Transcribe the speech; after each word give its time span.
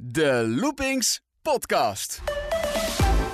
De 0.00 0.54
Loopings 0.60 1.20
Podcast. 1.42 2.22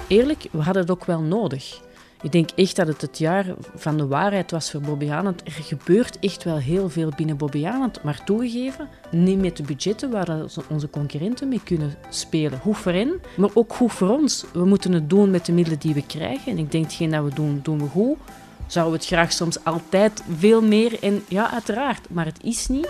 Eerlijk, 0.08 0.46
we 0.50 0.62
hadden 0.62 0.82
het 0.82 0.90
ook 0.90 1.04
wel 1.04 1.20
nodig. 1.20 1.80
Ik 2.22 2.32
denk 2.32 2.50
echt 2.50 2.76
dat 2.76 2.86
het 2.86 3.00
het 3.00 3.18
jaar 3.18 3.54
van 3.74 3.96
de 3.96 4.06
waarheid 4.06 4.50
was 4.50 4.70
voor 4.70 4.80
Bobby. 4.80 5.08
Er 5.08 5.34
gebeurt 5.44 6.18
echt 6.18 6.44
wel 6.44 6.56
heel 6.56 6.88
veel 6.88 7.12
binnen 7.16 7.36
Bobby 7.36 7.66
maar 8.02 8.24
toegegeven, 8.24 8.88
niet 9.10 9.40
met 9.40 9.56
de 9.56 9.62
budgetten 9.62 10.10
waar 10.10 10.44
onze 10.68 10.90
concurrenten 10.90 11.48
mee 11.48 11.62
kunnen 11.64 11.94
spelen. 12.10 12.60
Goed 12.60 12.76
voor 12.76 12.92
hen, 12.92 13.20
maar 13.36 13.50
ook 13.54 13.74
goed 13.74 13.92
voor 13.92 14.08
ons. 14.08 14.44
We 14.52 14.64
moeten 14.64 14.92
het 14.92 15.10
doen 15.10 15.30
met 15.30 15.46
de 15.46 15.52
middelen 15.52 15.80
die 15.80 15.94
we 15.94 16.06
krijgen. 16.06 16.52
En 16.52 16.58
ik 16.58 16.70
denk, 16.70 16.84
hetgeen 16.84 17.10
dat 17.10 17.24
we 17.24 17.34
doen, 17.34 17.60
doen 17.62 17.78
we 17.78 17.88
goed. 17.88 18.18
Zouden 18.66 18.94
we 18.94 18.98
het 18.98 19.08
graag 19.08 19.32
soms 19.32 19.64
altijd 19.64 20.22
veel 20.38 20.62
meer 20.62 21.02
en 21.02 21.24
ja, 21.28 21.50
uiteraard, 21.50 22.10
maar 22.10 22.24
het 22.24 22.42
is 22.42 22.68
niet. 22.68 22.88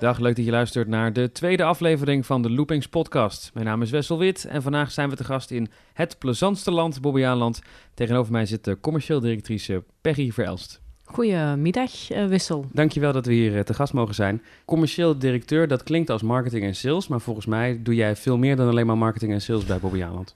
Dag, 0.00 0.18
leuk 0.18 0.36
dat 0.36 0.44
je 0.44 0.50
luistert 0.50 0.88
naar 0.88 1.12
de 1.12 1.32
tweede 1.32 1.64
aflevering 1.64 2.26
van 2.26 2.42
de 2.42 2.50
Loopings 2.50 2.88
podcast. 2.88 3.50
Mijn 3.54 3.66
naam 3.66 3.82
is 3.82 3.90
Wessel 3.90 4.18
Wit 4.18 4.44
en 4.44 4.62
vandaag 4.62 4.90
zijn 4.90 5.10
we 5.10 5.16
te 5.16 5.24
gast 5.24 5.50
in 5.50 5.68
het 5.92 6.18
plezantste 6.18 6.70
land, 6.70 7.00
Bobbejaanland. 7.00 7.62
Tegenover 7.94 8.32
mij 8.32 8.46
zit 8.46 8.64
de 8.64 8.80
commercieel 8.80 9.20
directrice 9.20 9.84
Peggy 10.00 10.30
Verelst. 10.30 10.80
Goedemiddag, 11.04 12.12
uh, 12.12 12.26
Wissel. 12.26 12.66
Dankjewel 12.72 13.12
dat 13.12 13.26
we 13.26 13.32
hier 13.32 13.56
eh, 13.56 13.62
te 13.62 13.74
gast 13.74 13.92
mogen 13.92 14.14
zijn. 14.14 14.42
Commercieel 14.64 15.18
directeur, 15.18 15.68
dat 15.68 15.82
klinkt 15.82 16.10
als 16.10 16.22
marketing 16.22 16.64
en 16.64 16.74
sales, 16.74 17.08
maar 17.08 17.20
volgens 17.20 17.46
mij 17.46 17.80
doe 17.82 17.94
jij 17.94 18.16
veel 18.16 18.38
meer 18.38 18.56
dan 18.56 18.68
alleen 18.68 18.86
maar 18.86 18.98
marketing 18.98 19.32
en 19.32 19.40
sales 19.40 19.64
bij 19.64 19.78
Bobbejaanland. 19.78 20.34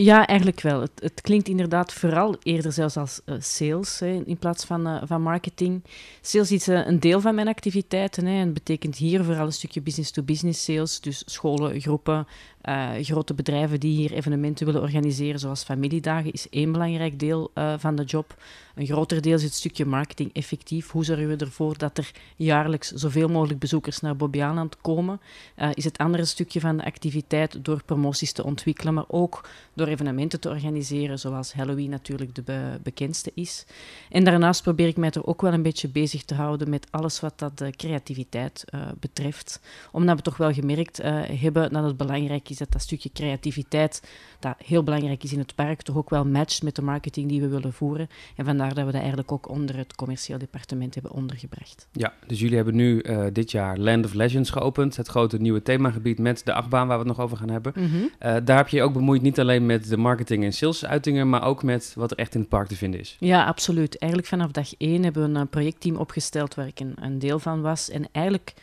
Ja, 0.00 0.26
eigenlijk 0.26 0.60
wel. 0.60 0.80
Het, 0.80 0.90
het, 0.94 1.20
klinkt 1.20 1.48
inderdaad 1.48 1.92
vooral 1.92 2.36
eerder 2.42 2.72
zelfs 2.72 2.96
als 2.96 3.20
uh, 3.26 3.36
sales 3.38 3.98
hè, 3.98 4.22
in 4.24 4.38
plaats 4.38 4.64
van, 4.64 4.88
uh, 4.88 5.02
van 5.04 5.22
marketing. 5.22 5.82
Sales 6.20 6.52
is 6.52 6.68
uh, 6.68 6.86
een 6.86 7.00
deel 7.00 7.20
van 7.20 7.34
mijn 7.34 7.48
activiteiten 7.48 8.26
hè, 8.26 8.40
en 8.40 8.52
betekent 8.52 8.96
hier 8.96 9.24
vooral 9.24 9.46
een 9.46 9.52
stukje 9.52 9.80
business-to-business 9.80 10.66
-business 10.66 11.00
sales. 11.00 11.24
Dus 11.24 11.34
scholen, 11.34 11.80
groepen, 11.80 12.26
uh, 12.64 12.90
grote 13.00 13.34
bedrijven 13.34 13.80
die 13.80 13.96
hier 13.96 14.12
evenementen 14.12 14.66
willen 14.66 14.82
organiseren, 14.82 15.40
zoals 15.40 15.62
familiedagen, 15.62 16.32
is 16.32 16.48
één 16.48 16.72
belangrijk 16.72 17.18
deel 17.18 17.50
uh, 17.54 17.74
van 17.78 17.96
de 17.96 18.04
job. 18.04 18.36
Een 18.74 18.86
groter 18.86 19.22
deel 19.22 19.34
is 19.34 19.42
het 19.42 19.54
stukje 19.54 19.84
marketing 19.86 20.32
effectief. 20.32 20.90
Hoe 20.90 21.04
zorgen 21.04 21.28
we 21.28 21.36
ervoor 21.36 21.78
dat 21.78 21.98
er 21.98 22.10
jaarlijks 22.36 22.90
zoveel 22.90 23.28
mogelijk 23.28 23.58
bezoekers 23.58 24.00
naar 24.00 24.16
Bobbejaanland 24.16 24.80
komen? 24.80 25.20
Uh, 25.58 25.68
is 25.74 25.84
het 25.84 25.98
andere 25.98 26.24
stukje 26.24 26.60
van 26.60 26.76
de 26.76 26.84
activiteit 26.84 27.64
door 27.64 27.82
promoties 27.84 28.32
te 28.32 28.44
ontwikkelen, 28.44 28.94
maar 28.94 29.04
ook 29.08 29.48
door 29.74 29.86
evenementen 29.86 30.40
te 30.40 30.48
organiseren, 30.48 31.18
zoals 31.18 31.52
Halloween 31.52 31.90
natuurlijk 31.90 32.34
de 32.34 32.42
be 32.42 32.78
bekendste 32.82 33.30
is. 33.34 33.66
En 34.10 34.24
daarnaast 34.24 34.62
probeer 34.62 34.86
ik 34.86 34.96
mij 34.96 35.10
er 35.10 35.26
ook 35.26 35.40
wel 35.40 35.52
een 35.52 35.62
beetje 35.62 35.88
bezig 35.88 36.24
te 36.24 36.34
houden 36.34 36.70
met 36.70 36.86
alles 36.90 37.20
wat 37.20 37.38
dat 37.38 37.64
creativiteit 37.76 38.64
betreft. 39.00 39.60
Omdat 39.92 40.16
we 40.16 40.22
toch 40.22 40.36
wel 40.36 40.52
gemerkt 40.52 40.96
hebben 41.40 41.72
dat 41.72 41.84
het 41.84 41.96
belangrijk 41.96 42.47
is 42.50 42.56
dat 42.56 42.72
dat 42.72 42.82
stukje 42.82 43.10
creativiteit, 43.12 44.02
dat 44.40 44.54
heel 44.64 44.82
belangrijk 44.82 45.24
is 45.24 45.32
in 45.32 45.38
het 45.38 45.54
park, 45.54 45.82
toch 45.82 45.96
ook 45.96 46.10
wel 46.10 46.24
matcht 46.24 46.62
met 46.62 46.76
de 46.76 46.82
marketing 46.82 47.28
die 47.28 47.40
we 47.40 47.48
willen 47.48 47.72
voeren. 47.72 48.08
En 48.36 48.44
vandaar 48.44 48.74
dat 48.74 48.84
we 48.84 48.92
dat 48.92 49.00
eigenlijk 49.00 49.32
ook 49.32 49.48
onder 49.48 49.76
het 49.76 49.94
commercieel 49.94 50.38
departement 50.38 50.94
hebben 50.94 51.12
ondergebracht. 51.12 51.88
Ja, 51.92 52.12
dus 52.26 52.40
jullie 52.40 52.56
hebben 52.56 52.74
nu 52.74 53.02
uh, 53.02 53.26
dit 53.32 53.50
jaar 53.50 53.78
Land 53.78 54.04
of 54.04 54.14
Legends 54.14 54.50
geopend, 54.50 54.96
het 54.96 55.08
grote 55.08 55.38
nieuwe 55.38 55.62
themagebied 55.62 56.18
met 56.18 56.44
de 56.44 56.52
achtbaan 56.52 56.86
waar 56.86 56.98
we 56.98 57.08
het 57.08 57.16
nog 57.16 57.24
over 57.24 57.36
gaan 57.36 57.50
hebben. 57.50 57.72
Mm 57.76 57.86
-hmm. 57.86 58.02
uh, 58.02 58.36
daar 58.44 58.56
heb 58.56 58.68
je 58.68 58.82
ook 58.82 58.92
bemoeid 58.92 59.22
niet 59.22 59.40
alleen 59.40 59.66
met 59.66 59.88
de 59.88 59.96
marketing 59.96 60.44
en 60.44 60.52
salesuitingen, 60.52 61.28
maar 61.28 61.42
ook 61.42 61.62
met 61.62 61.92
wat 61.96 62.10
er 62.10 62.18
echt 62.18 62.34
in 62.34 62.40
het 62.40 62.48
park 62.48 62.68
te 62.68 62.76
vinden 62.76 63.00
is. 63.00 63.16
Ja, 63.20 63.44
absoluut. 63.44 63.98
Eigenlijk 63.98 64.30
vanaf 64.30 64.50
dag 64.50 64.74
één 64.76 65.02
hebben 65.02 65.32
we 65.32 65.38
een 65.38 65.48
projectteam 65.48 65.96
opgesteld 65.96 66.54
waar 66.54 66.66
ik 66.66 66.80
een, 66.80 66.94
een 67.00 67.18
deel 67.18 67.38
van 67.38 67.60
was. 67.60 67.90
En 67.90 68.08
eigenlijk 68.12 68.54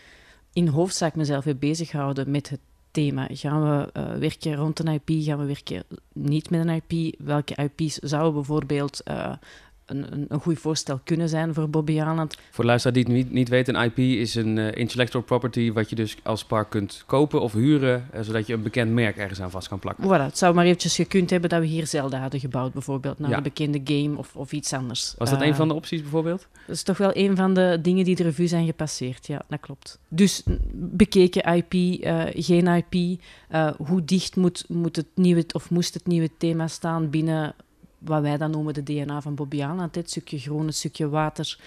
in 0.54 0.68
hoofdzaak 0.68 1.16
mezelf 1.16 1.44
weer 1.44 1.58
bezig 1.58 1.90
gehouden 1.90 2.32
met 2.32 2.50
het 2.50 2.60
thema. 2.96 3.28
Gaan 3.32 3.62
we 3.62 3.90
uh, 4.00 4.18
werken 4.18 4.56
rond 4.56 4.80
een 4.80 4.88
IP? 4.88 5.10
Gaan 5.24 5.40
we 5.40 5.46
werken 5.46 5.84
niet 6.14 6.50
met 6.50 6.68
een 6.68 6.82
IP? 6.88 7.16
Welke 7.20 7.56
IP's 7.56 7.96
zouden 7.96 8.34
bijvoorbeeld 8.34 9.02
uh, 9.06 9.34
een, 9.86 10.14
een, 10.14 10.26
een 10.28 10.40
goed 10.40 10.60
voorstel 10.60 11.00
kunnen 11.04 11.30
zijn 11.30 11.54
voor 11.54 11.70
Bobby 11.70 12.02
Aland? 12.02 12.38
Voor 12.52 12.64
de 12.64 12.70
luisteraar 12.70 12.96
die 12.96 13.04
het 13.04 13.14
niet, 13.14 13.32
niet 13.32 13.50
weet, 13.50 13.68
een 13.68 13.76
IP 13.76 13.98
is 13.98 14.36
een 14.36 14.58
uh, 14.58 14.76
intellectual 14.76 15.24
property 15.24 15.72
wat 15.72 15.90
je 15.90 15.96
dus 15.96 16.18
als 16.24 16.46
park 16.46 16.70
kunt 16.70 17.04
kopen 17.06 17.42
of 17.42 17.54
huren, 17.54 18.10
zodat 18.22 18.48
je 18.48 18.54
een 18.54 18.64
bekend 18.64 18.92
merk 18.92 19.18
ergens 19.18 19.42
aan 19.42 19.52
vast 19.52 19.68
kan 19.68 19.80
plakken. 19.80 20.04
Voilà, 20.04 20.24
het 20.24 20.38
zou 20.38 20.54
maar 20.54 20.66
eventjes 20.66 20.96
gekund 20.96 21.30
hebben 21.30 21.50
dat 21.50 21.60
we 21.60 21.66
hier 21.66 21.88
Zelda 21.88 22.20
hadden 22.20 22.40
gebouwd, 22.40 22.74
bijvoorbeeld, 22.74 23.20
naar 23.20 23.30
ja. 23.30 23.38
een 23.38 23.44
bekende 23.44 23.82
game 23.84 24.18
of, 24.18 24.36
of 24.36 24.52
iets 24.52 24.74
anders. 24.74 25.16
Was 25.18 25.30
dat 25.30 25.42
een 25.42 25.56
van 25.56 25.68
de 25.68 25.74
opties 25.74 26.02
bijvoorbeeld? 26.02 26.48
Dat 26.68 26.76
is 26.76 26.84
toch 26.84 26.98
wel 26.98 27.12
een 27.14 27.36
van 27.36 27.54
de 27.54 27.80
dingen 27.82 28.06
die 28.06 28.16
de 28.16 28.24
revue 28.24 28.48
zijn 28.48 28.66
gepasseerd, 28.66 29.28
ja, 29.28 29.42
dat 29.48 29.60
klopt. 29.60 30.00
Dus 30.08 30.44
bekeken 30.74 31.54
IP, 31.56 31.74
geen 32.36 32.68
IP, 32.68 33.22
hoe 33.78 34.06
dicht 34.06 34.36
moet, 34.36 34.66
moet 34.68 34.96
het 34.96 35.08
nieuwe, 35.16 35.46
of 35.52 35.70
moest 35.70 35.94
het 35.94 36.08
nieuwe 36.08 36.30
thema 36.38 36.68
staan 36.68 37.10
binnen 37.10 37.56
wat 38.06 38.22
wij 38.22 38.38
dan 38.38 38.52
noemen 38.52 38.74
de 38.74 38.84
DNA 38.84 39.22
van 39.22 39.36
Bobbejaanland, 39.36 39.96
het 39.96 40.10
stukje 40.10 40.40
groen, 40.40 40.66
het 40.66 40.76
stukje 40.76 41.10
water. 41.10 41.58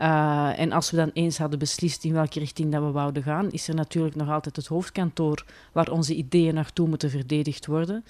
Uh, 0.00 0.58
en 0.58 0.72
als 0.72 0.90
we 0.90 0.96
dan 0.96 1.10
eens 1.12 1.38
hadden 1.38 1.58
beslist 1.58 2.04
in 2.04 2.12
welke 2.12 2.38
richting 2.38 2.72
dat 2.72 2.82
we 2.82 2.90
wouden 2.90 3.22
gaan, 3.22 3.50
is 3.50 3.68
er 3.68 3.74
natuurlijk 3.74 4.16
nog 4.16 4.30
altijd 4.30 4.56
het 4.56 4.66
hoofdkantoor 4.66 5.44
waar 5.72 5.90
onze 5.90 6.14
ideeën 6.14 6.54
naartoe 6.54 6.88
moeten 6.88 7.10
verdedigd 7.10 7.66
worden. 7.66 8.04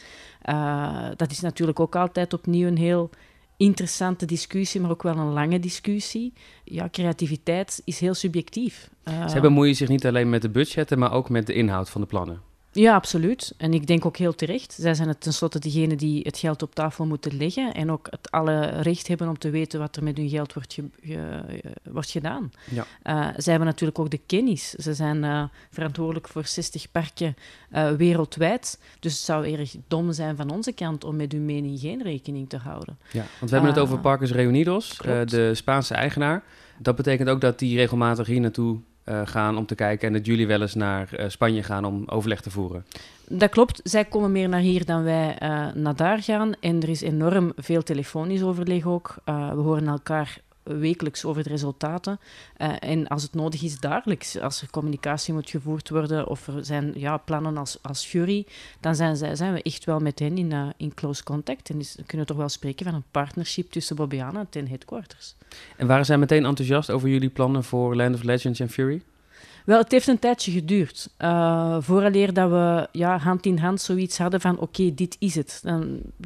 Uh, 0.49 1.09
dat 1.17 1.31
is 1.31 1.41
natuurlijk 1.41 1.81
ook 1.81 1.97
altijd 1.97 2.33
opnieuw 2.33 2.67
een 2.67 2.77
heel 2.77 3.11
interessante 3.57 4.27
discussie, 4.27 4.81
maar 4.81 4.91
ook 4.91 5.03
wel 5.03 5.17
een 5.17 5.33
lange 5.33 5.61
discussie. 5.61 6.33
Ja, 6.65 6.89
creativiteit 6.91 7.83
is 7.85 8.01
heel 8.01 8.15
subjectief. 8.15 8.91
Ze 9.29 9.41
bemoeien 9.41 9.75
zich 9.75 9.89
niet 9.89 10.07
alleen 10.07 10.31
met 10.31 10.43
de 10.43 10.51
budgetten, 10.51 10.99
maar 10.99 11.13
ook 11.13 11.29
met 11.29 11.47
de 11.47 11.53
inhoud 11.53 11.91
van 11.91 12.01
de 12.01 12.07
plannen. 12.07 12.48
Ja, 12.79 12.95
absoluut. 12.95 13.55
En 13.57 13.75
ik 13.75 13.87
denk 13.87 14.05
ook 14.07 14.17
heel 14.17 14.35
terecht. 14.35 14.77
Zij 14.81 14.95
zijn 14.95 15.09
het 15.09 15.21
tenslotte 15.21 15.59
degene 15.59 15.97
die 15.97 16.21
het 16.23 16.39
geld 16.39 16.63
op 16.63 16.75
tafel 16.75 17.07
moeten 17.07 17.37
leggen 17.37 17.75
en 17.75 17.91
ook 17.91 18.07
het 18.11 18.31
alle 18.31 18.67
recht 18.67 19.09
hebben 19.09 19.29
om 19.29 19.39
te 19.39 19.51
weten 19.51 19.81
wat 19.81 19.97
er 19.97 20.03
met 20.03 20.17
hun 20.17 20.29
geld 20.29 20.53
wordt, 20.53 20.75
ge 20.75 20.85
ge 21.03 21.75
wordt 21.83 22.11
gedaan. 22.11 22.51
Ja. 22.71 22.87
Uh, 23.05 23.29
zij 23.37 23.51
hebben 23.53 23.69
natuurlijk 23.69 23.99
ook 23.99 24.11
de 24.11 24.21
kennis. 24.27 24.71
Ze 24.71 24.95
zijn 24.95 25.25
uh, 25.25 25.45
verantwoordelijk 25.71 26.29
voor 26.29 26.47
60 26.47 26.91
parken 26.91 27.37
uh, 27.73 27.91
wereldwijd. 27.91 28.81
Dus 29.01 29.13
het 29.13 29.23
zou 29.23 29.53
erg 29.53 29.75
dom 29.89 30.13
zijn 30.13 30.37
van 30.37 30.51
onze 30.51 30.73
kant 30.73 31.05
om 31.05 31.17
met 31.17 31.33
hun 31.33 31.45
mening 31.45 31.81
geen 31.81 32.03
rekening 32.03 32.49
te 32.49 32.57
houden. 32.57 32.99
Ja, 33.13 33.25
want 33.39 33.51
we 33.51 33.57
hebben 33.57 33.71
het 33.75 33.83
over 33.83 33.99
Parkers 33.99 34.33
Reunidos, 34.33 34.99
de 35.25 35.51
Spaanse 35.55 35.95
eigenaar. 35.95 36.43
Dat 36.79 36.97
betekent 36.97 37.29
ook 37.29 37.41
dat 37.41 37.59
die 37.59 37.77
regelmatig 37.77 38.27
hier 38.27 38.41
naartoe 38.41 38.81
uh, 39.09 39.21
gaan 39.25 39.57
om 39.57 39.67
te 39.67 39.75
kijken 39.75 40.07
en 40.07 40.13
dat 40.13 40.27
jullie 40.27 40.47
wel 40.47 40.61
eens 40.61 40.75
naar 40.75 41.09
uh, 41.13 41.25
Spanje 41.29 41.63
gaan 41.63 41.85
om 41.85 42.03
overleg 42.07 42.41
te 42.41 42.51
voeren. 42.51 42.85
Dat 43.29 43.51
klopt. 43.51 43.81
Zij 43.85 44.05
komen 44.05 44.33
meer 44.33 44.49
naar 44.49 44.61
hier 44.61 44.85
dan 44.85 45.05
wij 45.05 45.37
uh, 45.43 45.67
naar 45.75 45.97
daar 45.97 46.23
gaan. 46.23 46.53
En 46.61 46.83
er 46.83 46.89
is 46.89 47.01
enorm 47.01 47.53
veel 47.57 47.83
telefonisch 47.83 48.43
overleg 48.43 48.87
ook. 48.87 49.15
we 49.25 49.61
horen 49.61 49.87
elkaar 49.87 50.41
wekelijks 50.69 51.25
over 51.25 51.43
de 51.43 51.49
resultaten. 51.49 52.21
Uh, 52.59 52.73
en 52.79 53.07
als 53.09 53.23
het 53.23 53.35
nodig 53.35 53.63
is, 53.63 53.81
dagelijks. 53.81 54.39
Als 54.39 54.63
er 54.63 54.71
communicatie 54.71 55.35
moet 55.35 55.51
gevoerd 55.51 55.89
worden 55.89 56.27
of 56.27 56.47
er 56.47 56.65
zijn 56.65 56.93
ja, 56.97 57.17
plannen 57.17 57.57
als, 57.57 57.79
als 57.83 58.05
Fury, 58.05 58.47
dan 58.81 58.95
zijn, 58.95 59.17
zij, 59.17 59.37
zijn 59.37 59.53
we 59.53 59.63
echt 59.63 59.85
wel 59.85 59.99
met 59.99 60.19
hen 60.19 60.39
in, 60.39 60.51
uh, 60.51 60.69
in 60.77 60.95
close 60.95 61.25
contact. 61.25 61.71
En 61.71 61.79
is, 61.79 61.95
kunnen 62.07 62.27
we 62.27 62.33
toch 62.33 62.37
wel 62.37 62.49
spreken 62.49 62.85
van 62.85 62.95
een 62.95 63.05
partnership 63.11 63.71
tussen 63.71 63.97
Bobbejaanland 63.97 64.57
en 64.57 64.69
headquarters. 64.69 65.35
En 65.77 65.87
waren 65.87 66.05
zij 66.05 66.19
meteen 66.19 66.45
enthousiast 66.45 66.91
over 66.91 67.09
jullie 67.09 67.31
plannen 67.31 67.65
voor 67.65 67.97
Land 67.97 68.15
of 68.15 68.23
Legends 68.23 68.61
en 68.61 68.69
Fury? 68.69 69.03
Wel, 69.69 69.79
het 69.79 69.93
heeft 69.93 70.07
een 70.07 70.19
tijdje 70.19 70.53
geduurd. 70.53 71.09
Uh, 71.19 71.77
vooraleer 71.81 72.33
dat 72.33 72.51
we 72.51 72.89
ja, 72.93 73.19
hand 73.19 73.47
in 73.47 73.59
hand 73.59 73.81
zoiets 73.81 74.19
hadden 74.19 74.41
van 74.41 74.59
oké, 74.59 74.95
dit 74.95 75.17
is 75.19 75.35
het. 75.35 75.63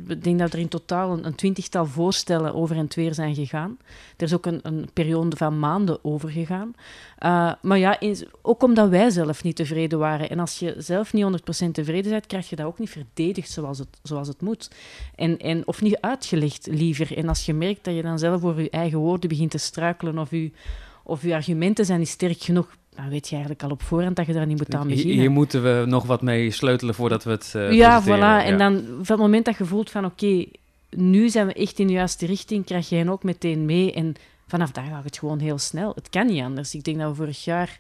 Ik 0.07 0.25
denk 0.25 0.39
dat 0.39 0.53
er 0.53 0.59
in 0.59 0.69
totaal 0.69 1.25
een, 1.25 1.35
twintigtal 1.35 1.87
voorstellen 1.87 2.55
over 2.55 2.77
en 2.77 2.87
weer 2.95 3.15
zijn 3.15 3.35
gegaan. 3.35 3.79
Er 4.17 4.25
is 4.25 4.35
ook 4.35 4.47
een, 4.47 4.61
een 4.63 4.89
periode 4.93 5.37
van 5.37 5.59
maanden 5.59 6.05
over 6.05 6.31
gegaan. 6.31 6.75
Uh, 7.21 7.53
maar 7.63 7.79
ja, 7.79 8.01
ook 8.43 8.63
omdat 8.63 8.89
wij 8.89 9.11
zelf 9.11 9.43
niet 9.43 9.57
tevreden 9.57 9.99
waren. 9.99 10.31
En 10.31 10.39
als 10.39 10.59
je 10.59 10.75
zelf 10.79 11.13
niet 11.13 11.25
100% 11.67 11.71
tevreden 11.73 12.11
bent, 12.11 12.27
krijg 12.27 12.49
je 12.49 12.57
dat 12.57 12.67
ook 12.67 12.79
niet 12.79 12.91
verdedigd 12.91 13.51
zoals 13.51 13.79
het, 13.79 13.99
zoals 14.03 14.29
het 14.29 14.41
moet. 14.41 14.71
En, 15.15 15.39
en, 15.39 15.67
of 15.67 15.81
niet 15.81 16.01
uitgelegd, 16.01 16.67
liever. 16.71 17.17
En 17.17 17.29
als 17.29 17.47
je 17.47 17.55
merkt 17.55 17.85
dat 17.85 17.95
je 17.95 18.03
dan 18.03 18.19
zelf 18.19 18.45
over 18.45 18.63
je 18.63 18.71
eigen 18.71 18.99
woorden 18.99 19.29
begint 19.29 19.51
te 19.51 19.59
struikelen 19.59 20.19
of 20.19 20.31
je, 20.31 20.51
of 21.05 21.23
je 21.23 21.35
argumenten 21.35 21.85
zijn 21.85 21.99
niet 21.99 22.09
sterk 22.09 22.41
genoeg, 22.41 22.81
dan 22.95 23.09
weet 23.09 23.27
je 23.27 23.33
eigenlijk 23.35 23.65
al 23.65 23.71
op 23.71 23.83
voorhand 23.83 24.17
dat 24.17 24.27
je 24.27 24.33
daar 24.33 24.47
niet 24.47 24.59
moet 24.59 24.75
aan 24.75 24.89
beginnen. 24.89 25.17
Hier 25.17 25.31
moeten 25.31 25.63
we 25.63 25.85
nog 25.87 26.07
wat 26.07 26.23
mee 26.23 26.51
sleutelen 26.51 26.95
voordat 26.95 27.25
we 27.25 27.31
het 27.31 27.53
uh, 27.57 27.73
Ja, 27.73 28.03
voilà. 28.03 28.07
Ja. 28.07 28.45
En 28.45 28.59
dan 28.59 28.85
van 28.85 29.17
het 29.17 29.19
moment 29.19 29.45
dat 29.45 29.57
je 29.57 29.65
voelt 29.65 29.91
van 29.91 30.05
oké, 30.05 30.25
okay, 30.25 30.53
nu 30.91 31.29
zijn 31.29 31.47
we 31.47 31.53
echt 31.53 31.79
in 31.79 31.87
de 31.87 31.93
juiste 31.93 32.27
richting, 32.27 32.65
krijg 32.65 32.89
je 32.89 32.97
hen 32.97 33.09
ook 33.09 33.23
meteen 33.23 33.65
mee. 33.65 33.93
En 33.93 34.15
vanaf 34.47 34.71
daar 34.71 34.85
gaat 34.85 35.05
het 35.05 35.19
gewoon 35.19 35.39
heel 35.39 35.59
snel. 35.59 35.93
Het 35.95 36.09
kan 36.09 36.27
niet 36.27 36.43
anders. 36.43 36.75
Ik 36.75 36.85
denk 36.85 36.99
dat 36.99 37.11
we 37.11 37.15
vorig 37.15 37.45
jaar... 37.45 37.79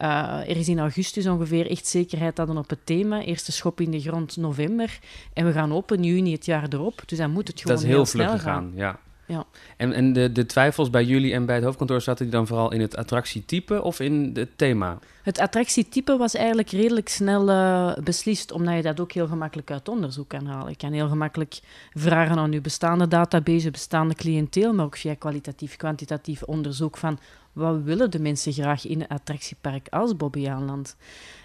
Uh, 0.00 0.48
er 0.48 0.56
is 0.56 0.68
in 0.68 0.78
augustus 0.78 1.26
ongeveer 1.26 1.70
echt 1.70 1.86
zekerheid 1.86 2.38
hadden 2.38 2.56
op 2.56 2.70
het 2.70 2.86
thema. 2.86 3.22
Eerste 3.22 3.52
schop 3.52 3.80
in 3.80 3.90
de 3.90 4.00
grond 4.00 4.36
november. 4.36 4.98
En 5.32 5.46
we 5.46 5.52
gaan 5.52 5.72
open 5.72 6.02
juni 6.02 6.32
het 6.32 6.46
jaar 6.46 6.66
erop. 6.68 7.02
Dus 7.06 7.18
dan 7.18 7.30
moet 7.30 7.48
het 7.48 7.60
gewoon 7.60 7.76
Dat 7.76 7.84
is 7.84 7.90
heel, 7.90 8.06
snel 8.06 8.26
vlug 8.28 8.40
gegaan, 8.40 8.72
ja. 8.74 8.98
Ja. 9.32 9.44
En, 9.76 9.92
en 9.92 10.12
de, 10.12 10.32
de 10.32 10.46
twijfels 10.46 10.90
bij 10.90 11.04
jullie 11.04 11.32
en 11.32 11.46
bij 11.46 11.54
het 11.54 11.64
hoofdkantoor 11.64 12.00
zaten 12.00 12.24
die 12.24 12.34
dan 12.34 12.46
vooral 12.46 12.72
in 12.72 12.80
het 12.80 12.96
attractietype 12.96 13.82
of 13.82 14.00
in 14.00 14.30
het 14.34 14.58
thema? 14.58 14.98
Het 15.22 15.38
attractietype 15.38 16.16
was 16.16 16.34
eigenlijk 16.34 16.70
redelijk 16.70 17.08
snel 17.08 17.48
uh, 17.48 17.94
beslist, 18.04 18.52
omdat 18.52 18.74
je 18.74 18.82
dat 18.82 19.00
ook 19.00 19.12
heel 19.12 19.26
gemakkelijk 19.26 19.70
uit 19.70 19.88
onderzoek 19.88 20.28
kan 20.28 20.46
halen. 20.46 20.70
Je 20.70 20.76
kan 20.76 20.92
heel 20.92 21.08
gemakkelijk 21.08 21.60
vragen 21.92 22.38
aan 22.38 22.52
je 22.52 22.60
bestaande 22.60 23.08
database, 23.08 23.70
bestaande 23.70 24.14
cliënteel, 24.14 24.72
maar 24.72 24.84
ook 24.84 24.96
via 24.96 25.14
kwalitatief, 25.14 25.76
kwantitatief 25.76 26.42
onderzoek 26.42 26.96
van 26.96 27.18
wat 27.52 27.82
willen 27.82 28.10
de 28.10 28.20
mensen 28.20 28.52
graag 28.52 28.86
in 28.86 29.00
een 29.00 29.08
attractiepark 29.08 29.88
als 29.88 30.16
Bobbejaanland. 30.16 30.96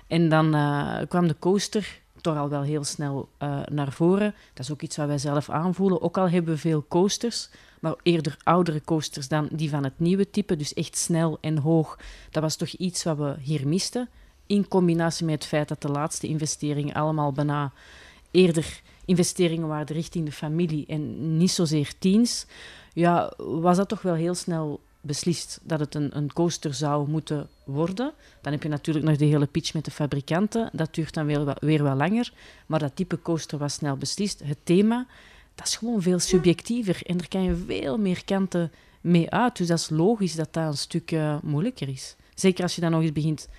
En 0.07 0.30
dan 0.30 0.56
uh, 0.56 0.98
kwam 1.07 1.28
de 1.28 1.36
coaster 1.39 2.00
toch 2.22 2.38
al 2.38 2.50
wel 2.50 2.62
heel 2.62 2.84
snel 2.84 3.30
uh, 3.44 3.60
naar 3.66 3.92
voren. 3.92 4.36
Dat 4.54 4.66
is 4.66 4.72
ook 4.72 4.81
iets 4.81 4.98
wat 4.98 5.07
wij 5.07 5.18
zelf 5.18 5.50
aanvoelen. 5.50 6.01
Ook 6.01 6.18
al 6.18 6.30
hebben 6.30 6.54
we 6.54 6.60
veel 6.60 6.86
coasters, 6.88 7.50
maar 7.79 7.95
eerder 8.03 8.38
oudere 8.44 8.81
coasters 8.85 9.27
dan 9.27 9.47
die 9.51 9.69
van 9.69 9.83
het 9.83 10.00
nieuwe 10.00 10.29
type, 10.29 10.56
dus 10.56 10.74
echt 10.74 10.97
snel 10.97 11.38
en 11.41 11.57
hoog. 11.57 12.00
Dat 12.31 12.44
was 12.44 12.56
toch 12.56 12.69
iets 12.69 13.03
wat 13.03 13.18
we 13.18 13.35
hier 13.41 13.68
misten. 13.68 14.09
In 14.45 14.68
combinatie 14.68 15.25
met 15.25 15.35
het 15.35 15.45
feit 15.45 15.68
dat 15.68 15.81
de 15.81 15.91
laatste 15.91 16.27
investeringen 16.27 16.94
allemaal 16.94 17.31
bijna 17.31 17.71
eerder 18.31 18.81
investeringen 19.06 19.68
waren 19.68 19.95
richting 19.95 20.25
de 20.25 20.31
familie 20.31 20.85
en 20.88 21.38
niet 21.38 21.51
zozeer 21.51 21.94
teens, 22.00 22.45
ja, 22.94 23.33
was 23.38 23.77
dat 23.77 23.88
toch 23.88 24.01
wel 24.01 24.13
heel 24.13 24.35
snel 24.35 24.79
beslist 25.01 25.59
dat 25.63 25.79
het 25.79 25.95
een, 25.95 26.18
een 26.18 26.33
coaster 26.33 26.74
zou 26.74 27.09
moeten 27.09 27.47
worden. 27.63 28.13
Dan 28.41 28.51
heb 28.51 28.63
je 28.63 28.69
natuurlijk 28.69 29.06
nog 29.06 29.18
de 29.18 29.25
hele 29.25 29.45
pitch 29.45 29.74
met 29.74 29.85
de 29.85 29.91
fabrikanten. 29.91 30.69
Dat 30.74 30.94
duurt 30.94 31.13
dan 31.13 31.25
weer, 31.25 31.56
weer 31.59 31.83
wat 31.83 31.97
langer. 31.97 32.33
Maar 32.65 32.79
dat 32.79 32.95
type 32.95 33.21
coaster 33.21 33.57
was 33.57 33.74
snel 33.74 33.97
beslist. 33.97 34.41
Het 34.44 34.57
thema, 34.63 35.06
dat 35.57 35.68
is 35.68 35.75
gewoon 35.75 36.01
veel 36.01 36.19
subjectiever. 36.19 37.00
En 37.06 37.19
er 37.19 37.27
kan 37.27 37.44
je 37.44 37.56
veel 37.68 37.98
meer 37.98 38.25
kanten 38.25 38.71
mee 39.01 39.31
uit. 39.31 39.57
Dus 39.57 39.68
dat 39.68 39.80
is 39.80 39.89
logisch 39.89 40.36
dat 40.36 40.54
dat 40.54 40.68
een 40.68 40.77
stuk 40.77 41.12
uh, 41.12 41.36
moeilijker 41.44 41.89
is. 41.89 42.15
Zeker 42.33 42.63
als 42.63 42.75
je 42.75 42.81
dan 42.81 42.92
nog 42.92 43.01
eens 43.01 43.12
begint 43.12 43.50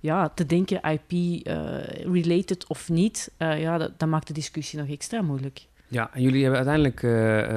ja, 0.00 0.28
te 0.28 0.46
denken 0.46 0.80
IP-related 0.82 2.62
uh, 2.62 2.68
of 2.70 2.88
niet. 2.88 3.30
Uh, 3.38 3.60
ja, 3.60 3.78
dat, 3.78 3.98
dat 3.98 4.08
maakt 4.08 4.26
de 4.26 4.32
discussie 4.32 4.78
nog 4.78 4.88
extra 4.88 5.22
moeilijk. 5.22 5.66
Ja, 5.88 6.10
en 6.12 6.22
jullie 6.22 6.42
hebben 6.44 6.66
uiteindelijk 6.66 7.02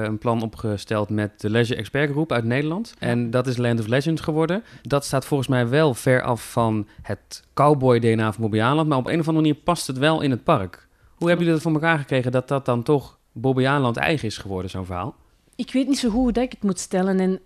een 0.06 0.18
plan 0.18 0.42
opgesteld 0.42 1.08
met 1.08 1.40
de 1.40 1.50
Leisure 1.50 1.78
Expert 1.78 2.10
Groep 2.10 2.32
uit 2.32 2.44
Nederland. 2.44 2.94
En 2.98 3.30
dat 3.30 3.46
is 3.46 3.56
Land 3.56 3.80
of 3.80 3.86
Legends 3.86 4.20
geworden. 4.20 4.64
Dat 4.82 5.04
staat 5.04 5.24
volgens 5.24 5.48
mij 5.48 5.68
wel 5.68 5.94
ver 5.94 6.22
af 6.22 6.52
van 6.52 6.88
het 7.02 7.42
cowboy-DNA 7.54 8.32
van 8.32 8.42
Bobbejaanland. 8.42 8.88
Maar 8.88 8.98
op 8.98 9.06
een 9.06 9.20
of 9.20 9.28
andere 9.28 9.46
manier 9.46 9.62
past 9.62 9.86
het 9.86 9.98
wel 9.98 10.20
in 10.20 10.30
het 10.30 10.44
park. 10.44 10.88
Hoe 11.14 11.28
hebben 11.28 11.46
jullie 11.46 11.62
dat 11.62 11.72
voor 11.72 11.80
elkaar 11.80 11.98
gekregen 11.98 12.32
dat 12.32 12.48
dat 12.48 12.64
dan 12.64 12.82
toch 12.82 13.18
Bobbejaanland 13.34 13.96
eigen 13.96 14.28
is 14.28 14.38
geworden, 14.38 14.70
zo'n 14.70 14.84
verhaal? 14.84 15.14
Ik 15.56 15.72
weet 15.72 15.88
niet 15.88 15.98
zo 15.98 16.10
goed 16.10 16.36
hoe 16.36 16.44
ik 16.44 16.52
het 16.52 16.62
moet 16.62 16.80
stellen. 16.80 17.20
En 17.20 17.40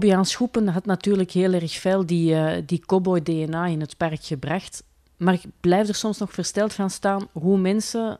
ja, 0.00 0.22
Schoepen 0.22 0.68
had 0.68 0.86
natuurlijk 0.86 1.30
heel 1.30 1.52
erg 1.52 1.72
veel 1.72 2.06
die, 2.06 2.34
uh, 2.34 2.52
die 2.66 2.82
cowboy-DNA 2.86 3.66
in 3.66 3.80
het 3.80 3.96
park 3.96 4.24
gebracht. 4.24 4.82
Maar 5.16 5.34
ik 5.34 5.42
blijf 5.60 5.88
er 5.88 5.94
soms 5.94 6.18
nog 6.18 6.32
versteld 6.32 6.72
van 6.72 6.90
staan 6.90 7.28
hoe 7.32 7.58
mensen 7.58 8.18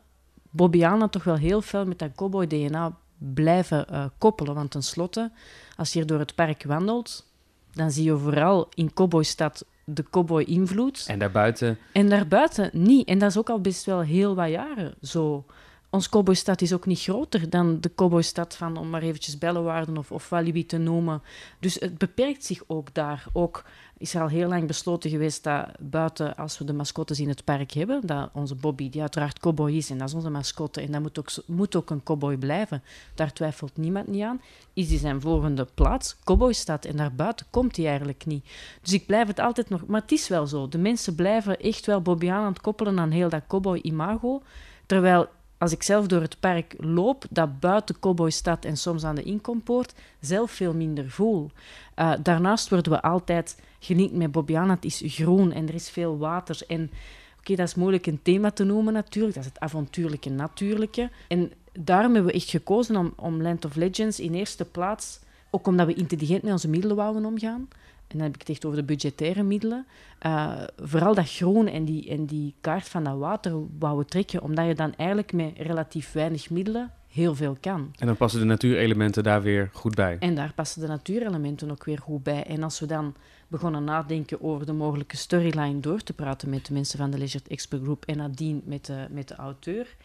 Bobbiana 0.50 1.08
toch 1.08 1.24
wel 1.24 1.36
heel 1.36 1.62
veel 1.62 1.86
met 1.86 1.98
dat 1.98 2.14
cowboy-DNA 2.14 2.96
blijven 3.18 3.86
uh, 3.90 4.04
koppelen. 4.18 4.54
Want 4.54 4.70
tenslotte, 4.70 5.30
als 5.76 5.92
je 5.92 5.98
hier 5.98 6.08
door 6.08 6.18
het 6.18 6.34
park 6.34 6.62
wandelt, 6.62 7.26
dan 7.72 7.90
zie 7.90 8.04
je 8.04 8.16
vooral 8.16 8.68
in 8.74 8.92
Cowboystad 8.94 9.64
de 9.84 10.04
cowboy-invloed. 10.10 11.04
En 11.06 11.18
daarbuiten? 11.18 11.78
En 11.92 12.08
daarbuiten 12.08 12.70
niet. 12.72 13.08
En 13.08 13.18
dat 13.18 13.30
is 13.30 13.38
ook 13.38 13.50
al 13.50 13.60
best 13.60 13.84
wel 13.84 14.00
heel 14.00 14.34
wat 14.34 14.48
jaren 14.48 14.94
zo. 15.02 15.44
Ons 15.90 16.08
cowboystad 16.08 16.60
is 16.60 16.72
ook 16.72 16.86
niet 16.86 17.00
groter 17.00 17.50
dan 17.50 17.80
de 17.80 17.94
cowboystad 17.94 18.56
van, 18.56 18.76
om 18.76 18.90
maar 18.90 19.02
eventjes 19.02 19.38
Bellewaarden 19.38 19.96
of, 19.96 20.12
of 20.12 20.28
Walibi 20.28 20.66
te 20.66 20.78
noemen. 20.78 21.22
Dus 21.58 21.74
het 21.74 21.98
beperkt 21.98 22.44
zich 22.44 22.62
ook 22.66 22.94
daar. 22.94 23.26
Ook 23.32 23.64
is 23.98 24.14
er 24.14 24.20
al 24.20 24.28
heel 24.28 24.48
lang 24.48 24.66
besloten 24.66 25.10
geweest 25.10 25.44
dat 25.44 25.66
buiten, 25.78 26.36
als 26.36 26.58
we 26.58 26.64
de 26.64 26.72
mascottes 26.72 27.20
in 27.20 27.28
het 27.28 27.44
park 27.44 27.72
hebben, 27.72 28.06
dat 28.06 28.30
onze 28.32 28.54
Bobby, 28.54 28.90
die 28.90 29.00
uiteraard 29.00 29.38
cowboy 29.38 29.72
is, 29.72 29.90
en 29.90 29.98
dat 29.98 30.08
is 30.08 30.14
onze 30.14 30.30
mascotte, 30.30 30.80
en 30.80 30.92
dat 30.92 31.00
moet 31.00 31.18
ook, 31.18 31.30
moet 31.46 31.76
ook 31.76 31.90
een 31.90 32.02
cowboy 32.02 32.36
blijven, 32.36 32.82
daar 33.14 33.32
twijfelt 33.32 33.76
niemand 33.76 34.06
niet 34.06 34.22
aan, 34.22 34.40
is 34.72 34.88
die 34.88 34.98
zijn 34.98 35.20
volgende 35.20 35.66
plaats 35.74 36.16
cowboystad. 36.24 36.84
En 36.84 36.96
daarbuiten 36.96 37.46
komt 37.50 37.76
hij 37.76 37.86
eigenlijk 37.86 38.26
niet. 38.26 38.44
Dus 38.82 38.92
ik 38.92 39.06
blijf 39.06 39.26
het 39.26 39.38
altijd 39.38 39.68
nog... 39.68 39.86
Maar 39.86 40.00
het 40.00 40.12
is 40.12 40.28
wel 40.28 40.46
zo. 40.46 40.68
De 40.68 40.78
mensen 40.78 41.14
blijven 41.14 41.60
echt 41.60 41.86
wel 41.86 42.02
Bobby 42.02 42.30
aan 42.30 42.46
het 42.46 42.60
koppelen 42.60 42.98
aan 42.98 43.10
heel 43.10 43.28
dat 43.28 43.46
cowboy-imago, 43.46 44.42
terwijl 44.86 45.28
als 45.58 45.72
ik 45.72 45.82
zelf 45.82 46.06
door 46.06 46.20
het 46.20 46.40
park 46.40 46.74
loop, 46.78 47.24
dat 47.30 47.60
buiten 47.60 47.98
Cowboystad 47.98 48.64
en 48.64 48.76
soms 48.76 49.04
aan 49.04 49.14
de 49.14 49.22
inkompoort, 49.22 49.94
zelf 50.20 50.50
veel 50.50 50.74
minder 50.74 51.10
voel. 51.10 51.50
Uh, 51.96 52.12
daarnaast 52.22 52.68
worden 52.68 52.92
we 52.92 53.02
altijd 53.02 53.62
geniet 53.78 54.12
met 54.12 54.32
Bobbiana. 54.32 54.74
Het 54.74 54.84
is 54.84 55.02
groen 55.06 55.52
en 55.52 55.68
er 55.68 55.74
is 55.74 55.90
veel 55.90 56.18
water. 56.18 56.60
En 56.66 56.90
oké, 57.38 57.54
dat 57.54 57.68
is 57.68 57.74
moeilijk 57.74 58.06
een 58.06 58.22
thema 58.22 58.50
te 58.50 58.64
noemen 58.64 58.92
natuurlijk. 58.92 59.34
Dat 59.34 59.44
is 59.44 59.50
het 59.50 59.60
avontuurlijke 59.60 60.30
natuurlijke. 60.30 61.10
En 61.28 61.52
daarom 61.72 62.14
hebben 62.14 62.30
we 62.30 62.38
echt 62.38 62.50
gekozen 62.50 62.96
om, 62.96 63.12
om 63.16 63.42
Land 63.42 63.64
of 63.64 63.74
Legends 63.74 64.20
in 64.20 64.34
eerste 64.34 64.64
plaats... 64.64 65.20
Ook 65.50 65.66
omdat 65.66 65.86
we 65.86 65.94
intelligent 65.94 66.42
met 66.42 66.52
onze 66.52 66.68
middelen 66.68 66.96
wouden 66.96 67.24
omgaan 67.24 67.68
en 68.08 68.18
dan 68.18 68.26
heb 68.26 68.34
ik 68.34 68.40
het 68.40 68.48
echt 68.48 68.64
over 68.64 68.78
de 68.78 68.84
budgettaire 68.84 69.42
middelen, 69.42 69.86
uh, 70.26 70.62
vooral 70.76 71.14
dat 71.14 71.30
groen 71.30 71.66
en 71.66 71.84
die, 71.84 72.08
en 72.08 72.26
die 72.26 72.54
kaart 72.60 72.88
van 72.88 73.04
dat 73.04 73.18
water 73.18 73.52
wouden 73.78 74.06
trekken, 74.06 74.42
omdat 74.42 74.66
je 74.66 74.74
dan 74.74 74.94
eigenlijk 74.96 75.32
met 75.32 75.52
relatief 75.56 76.12
weinig 76.12 76.50
middelen 76.50 76.92
heel 77.08 77.34
veel 77.34 77.56
kan. 77.60 77.90
En 77.98 78.06
dan 78.06 78.16
passen 78.16 78.40
de 78.40 78.46
natuurelementen 78.46 79.22
daar 79.22 79.42
weer 79.42 79.70
goed 79.72 79.94
bij. 79.94 80.16
En 80.18 80.34
daar 80.34 80.52
passen 80.54 80.80
de 80.80 80.86
natuurelementen 80.86 81.70
ook 81.70 81.84
weer 81.84 81.98
goed 81.98 82.22
bij. 82.22 82.44
En 82.44 82.62
als 82.62 82.80
we 82.80 82.86
dan 82.86 83.14
begonnen 83.48 83.84
nadenken 83.84 84.42
over 84.42 84.66
de 84.66 84.72
mogelijke 84.72 85.16
storyline 85.16 85.80
door 85.80 86.02
te 86.02 86.12
praten 86.12 86.50
met 86.50 86.66
de 86.66 86.72
mensen 86.72 86.98
van 86.98 87.10
de 87.10 87.18
Leisure 87.18 87.44
Expert 87.48 87.82
Group 87.82 88.04
en 88.04 88.16
nadien 88.16 88.62
met 88.64 88.86
de, 88.86 89.06
met 89.10 89.28
de 89.28 89.34
auteur, 89.34 89.96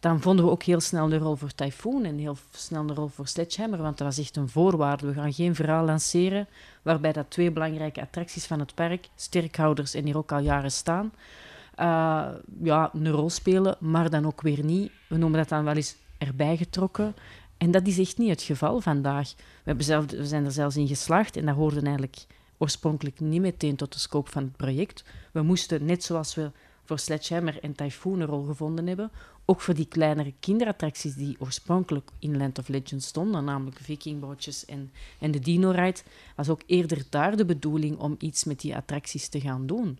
dan 0.00 0.20
vonden 0.20 0.44
we 0.44 0.50
ook 0.50 0.62
heel 0.62 0.80
snel 0.80 1.08
de 1.08 1.18
rol 1.18 1.36
voor 1.36 1.54
Typhoon 1.54 2.04
en 2.04 2.18
heel 2.18 2.36
snel 2.50 2.86
de 2.86 2.94
rol 2.94 3.08
voor 3.08 3.26
Sledgehammer, 3.26 3.82
want 3.82 3.98
dat 3.98 4.06
was 4.06 4.18
echt 4.18 4.36
een 4.36 4.48
voorwaarde. 4.48 5.06
We 5.06 5.12
gaan 5.12 5.32
geen 5.32 5.54
verhaal 5.54 5.84
lanceren 5.84 6.48
waarbij 6.82 7.12
dat 7.12 7.30
twee 7.30 7.50
belangrijke 7.50 8.00
attracties 8.00 8.46
van 8.46 8.58
het 8.58 8.74
park, 8.74 9.08
sterkhouders 9.14 9.94
en 9.94 10.04
hier 10.04 10.16
ook 10.16 10.32
al 10.32 10.38
jaren 10.38 10.72
staan, 10.72 11.12
uh, 11.80 12.28
ja, 12.62 12.90
een 12.92 13.10
rol 13.10 13.30
spelen, 13.30 13.76
maar 13.78 14.10
dan 14.10 14.26
ook 14.26 14.40
weer 14.40 14.64
niet. 14.64 14.92
We 15.08 15.16
noemen 15.16 15.38
dat 15.38 15.48
dan 15.48 15.64
wel 15.64 15.74
eens 15.74 15.96
erbij 16.18 16.56
getrokken. 16.56 17.14
En 17.56 17.70
dat 17.70 17.86
is 17.86 17.98
echt 17.98 18.18
niet 18.18 18.28
het 18.28 18.42
geval 18.42 18.80
vandaag. 18.80 19.32
We, 19.36 19.42
hebben 19.64 19.84
zelf, 19.84 20.10
we 20.10 20.26
zijn 20.26 20.44
er 20.44 20.52
zelfs 20.52 20.76
in 20.76 20.86
geslaagd 20.86 21.36
en 21.36 21.46
dat 21.46 21.54
hoorde 21.54 21.80
eigenlijk 21.80 22.26
oorspronkelijk 22.58 23.20
niet 23.20 23.40
meteen 23.40 23.76
tot 23.76 23.92
de 23.92 23.98
scope 23.98 24.30
van 24.30 24.42
het 24.42 24.56
project. 24.56 25.04
We 25.32 25.42
moesten, 25.42 25.84
net 25.84 26.04
zoals 26.04 26.34
we 26.34 26.50
voor 26.90 26.98
Sledgehammer 26.98 27.58
en 27.62 27.72
Typhoon 27.72 28.20
een 28.20 28.26
rol 28.26 28.44
gevonden 28.44 28.86
hebben, 28.86 29.10
ook 29.44 29.60
voor 29.60 29.74
die 29.74 29.86
kleinere 29.86 30.32
kinderattracties 30.40 31.14
die 31.14 31.36
oorspronkelijk 31.38 32.10
in 32.18 32.36
Land 32.36 32.58
of 32.58 32.68
Legends 32.68 33.06
stonden, 33.06 33.44
namelijk 33.44 33.78
vikingbootjes 33.78 34.64
en, 34.64 34.92
en 35.18 35.30
de 35.30 35.38
Dino-ride, 35.38 36.00
was 36.36 36.48
ook 36.48 36.62
eerder 36.66 37.02
daar 37.10 37.36
de 37.36 37.44
bedoeling 37.44 37.98
om 37.98 38.16
iets 38.18 38.44
met 38.44 38.60
die 38.60 38.76
attracties 38.76 39.28
te 39.28 39.40
gaan 39.40 39.66
doen. 39.66 39.98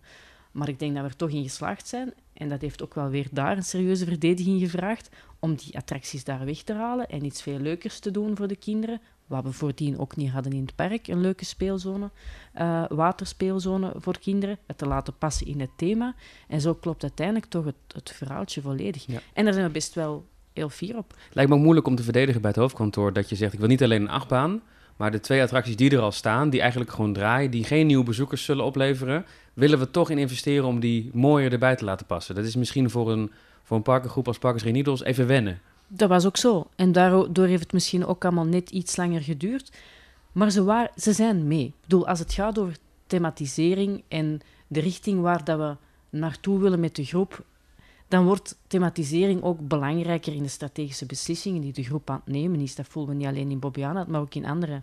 Maar 0.51 0.69
ik 0.69 0.79
denk 0.79 0.93
dat 0.93 1.03
we 1.03 1.09
er 1.09 1.15
toch 1.15 1.29
in 1.29 1.43
geslaagd 1.43 1.87
zijn, 1.87 2.13
en 2.33 2.49
dat 2.49 2.61
heeft 2.61 2.83
ook 2.83 2.93
wel 2.93 3.09
weer 3.09 3.27
daar 3.31 3.57
een 3.57 3.63
serieuze 3.63 4.05
verdediging 4.05 4.59
gevraagd, 4.59 5.09
om 5.39 5.55
die 5.55 5.77
attracties 5.77 6.23
daar 6.23 6.45
weg 6.45 6.61
te 6.61 6.73
halen 6.73 7.09
en 7.09 7.25
iets 7.25 7.41
veel 7.41 7.59
leukers 7.59 7.99
te 7.99 8.11
doen 8.11 8.35
voor 8.37 8.47
de 8.47 8.55
kinderen, 8.55 9.01
wat 9.31 9.43
we 9.43 9.51
voordien 9.51 9.99
ook 9.99 10.15
niet 10.15 10.31
hadden 10.31 10.53
in 10.53 10.61
het 10.61 10.75
park, 10.75 11.07
een 11.07 11.21
leuke 11.21 11.45
speelzone, 11.45 12.09
uh, 12.59 12.83
waterspeelzone 12.89 13.93
voor 13.95 14.19
kinderen, 14.19 14.57
het 14.65 14.77
te 14.77 14.85
laten 14.85 15.17
passen 15.17 15.47
in 15.47 15.59
het 15.59 15.69
thema. 15.75 16.15
En 16.47 16.61
zo 16.61 16.73
klopt 16.73 17.03
uiteindelijk 17.03 17.45
toch 17.45 17.65
het, 17.65 17.75
het 17.93 18.11
verhaaltje 18.11 18.61
volledig. 18.61 19.05
En 19.33 19.43
daar 19.43 19.53
zijn 19.53 19.65
we 19.65 19.71
best 19.71 19.93
wel 19.93 20.25
heel 20.53 20.69
fier 20.69 20.97
op. 20.97 21.15
Lijkt 21.31 21.49
me 21.49 21.55
ook 21.55 21.63
moeilijk 21.63 21.87
om 21.87 21.95
te 21.95 22.03
verdedigen 22.03 22.41
bij 22.41 22.49
het 22.49 22.59
hoofdkantoor 22.59 23.13
dat 23.13 23.29
je 23.29 23.35
zegt, 23.35 23.53
ik 23.53 23.59
wil 23.59 23.67
niet 23.67 23.83
alleen 23.83 24.01
een 24.01 24.09
achtbaan, 24.09 24.61
maar 24.97 25.11
de 25.11 25.19
twee 25.19 25.41
attracties 25.41 25.75
die 25.75 25.91
er 25.91 25.99
al 25.99 26.11
staan, 26.11 26.49
die 26.49 26.61
eigenlijk 26.61 26.91
gewoon 26.91 27.13
draaien, 27.13 27.51
die 27.51 27.63
geen 27.63 27.87
nieuwe 27.87 28.03
bezoekers 28.03 28.45
zullen 28.45 28.65
opleveren, 28.65 29.25
willen 29.53 29.79
we 29.79 29.91
toch 29.91 30.09
in 30.09 30.17
investeren 30.17 30.65
om 30.65 30.79
die 30.79 31.09
mooier 31.13 31.51
erbij 31.51 31.75
te 31.75 31.85
laten 31.85 32.05
passen. 32.05 32.35
Dat 32.35 32.45
is 32.45 32.55
misschien 32.55 32.89
voor 32.89 33.11
een, 33.11 33.31
voor 33.63 33.77
een 33.77 33.83
parkengroep 33.83 34.27
als 34.27 34.37
Parkers 34.37 34.63
Needles 34.63 35.03
even 35.03 35.27
wennen. 35.27 35.61
Dat 35.93 36.09
was 36.09 36.25
ook 36.25 36.37
zo. 36.37 36.67
En 36.75 36.91
daardoor 36.91 37.45
heeft 37.45 37.63
het 37.63 37.73
misschien 37.73 38.05
ook 38.05 38.25
allemaal 38.25 38.45
net 38.45 38.69
iets 38.69 38.95
langer 38.95 39.21
geduurd. 39.21 39.71
Maar 40.31 40.51
ze, 40.51 40.63
waren, 40.63 40.91
ze 40.95 41.13
zijn 41.13 41.47
mee. 41.47 41.65
Ik 41.65 41.73
bedoel, 41.81 42.07
als 42.07 42.19
het 42.19 42.33
gaat 42.33 42.59
over 42.59 42.77
thematisering 43.07 44.03
en 44.07 44.39
de 44.67 44.79
richting 44.79 45.21
waar 45.21 45.43
dat 45.43 45.57
we 45.57 45.75
naartoe 46.17 46.59
willen 46.59 46.79
met 46.79 46.95
de 46.95 47.05
groep, 47.05 47.43
dan 48.07 48.25
wordt 48.25 48.57
thematisering 48.67 49.41
ook 49.41 49.67
belangrijker 49.67 50.33
in 50.33 50.43
de 50.43 50.49
strategische 50.49 51.05
beslissingen 51.05 51.61
die 51.61 51.73
de 51.73 51.83
groep 51.83 52.09
aan 52.09 52.21
het 52.25 52.33
nemen 52.33 52.59
is. 52.59 52.75
Dat 52.75 52.87
voelen 52.87 53.11
we 53.11 53.17
niet 53.17 53.27
alleen 53.27 53.51
in 53.51 53.59
Bobbejaanland, 53.59 54.07
maar 54.07 54.21
ook 54.21 54.35
in 54.35 54.45
andere 54.45 54.81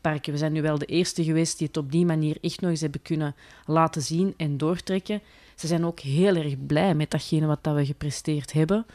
parken. 0.00 0.32
We 0.32 0.38
zijn 0.38 0.52
nu 0.52 0.62
wel 0.62 0.78
de 0.78 0.86
eerste 0.86 1.24
geweest 1.24 1.58
die 1.58 1.66
het 1.66 1.76
op 1.76 1.92
die 1.92 2.06
manier 2.06 2.36
echt 2.40 2.60
nog 2.60 2.70
eens 2.70 2.80
hebben 2.80 3.02
kunnen 3.02 3.34
laten 3.66 4.02
zien 4.02 4.34
en 4.36 4.56
doortrekken. 4.56 5.20
Ze 5.54 5.66
zijn 5.66 5.84
ook 5.84 6.00
heel 6.00 6.36
erg 6.36 6.66
blij 6.66 6.94
met 6.94 7.10
datgene 7.10 7.46
wat 7.46 7.64
dat 7.64 7.74
we 7.74 7.86
gepresteerd 7.86 8.52
hebben. 8.52 8.86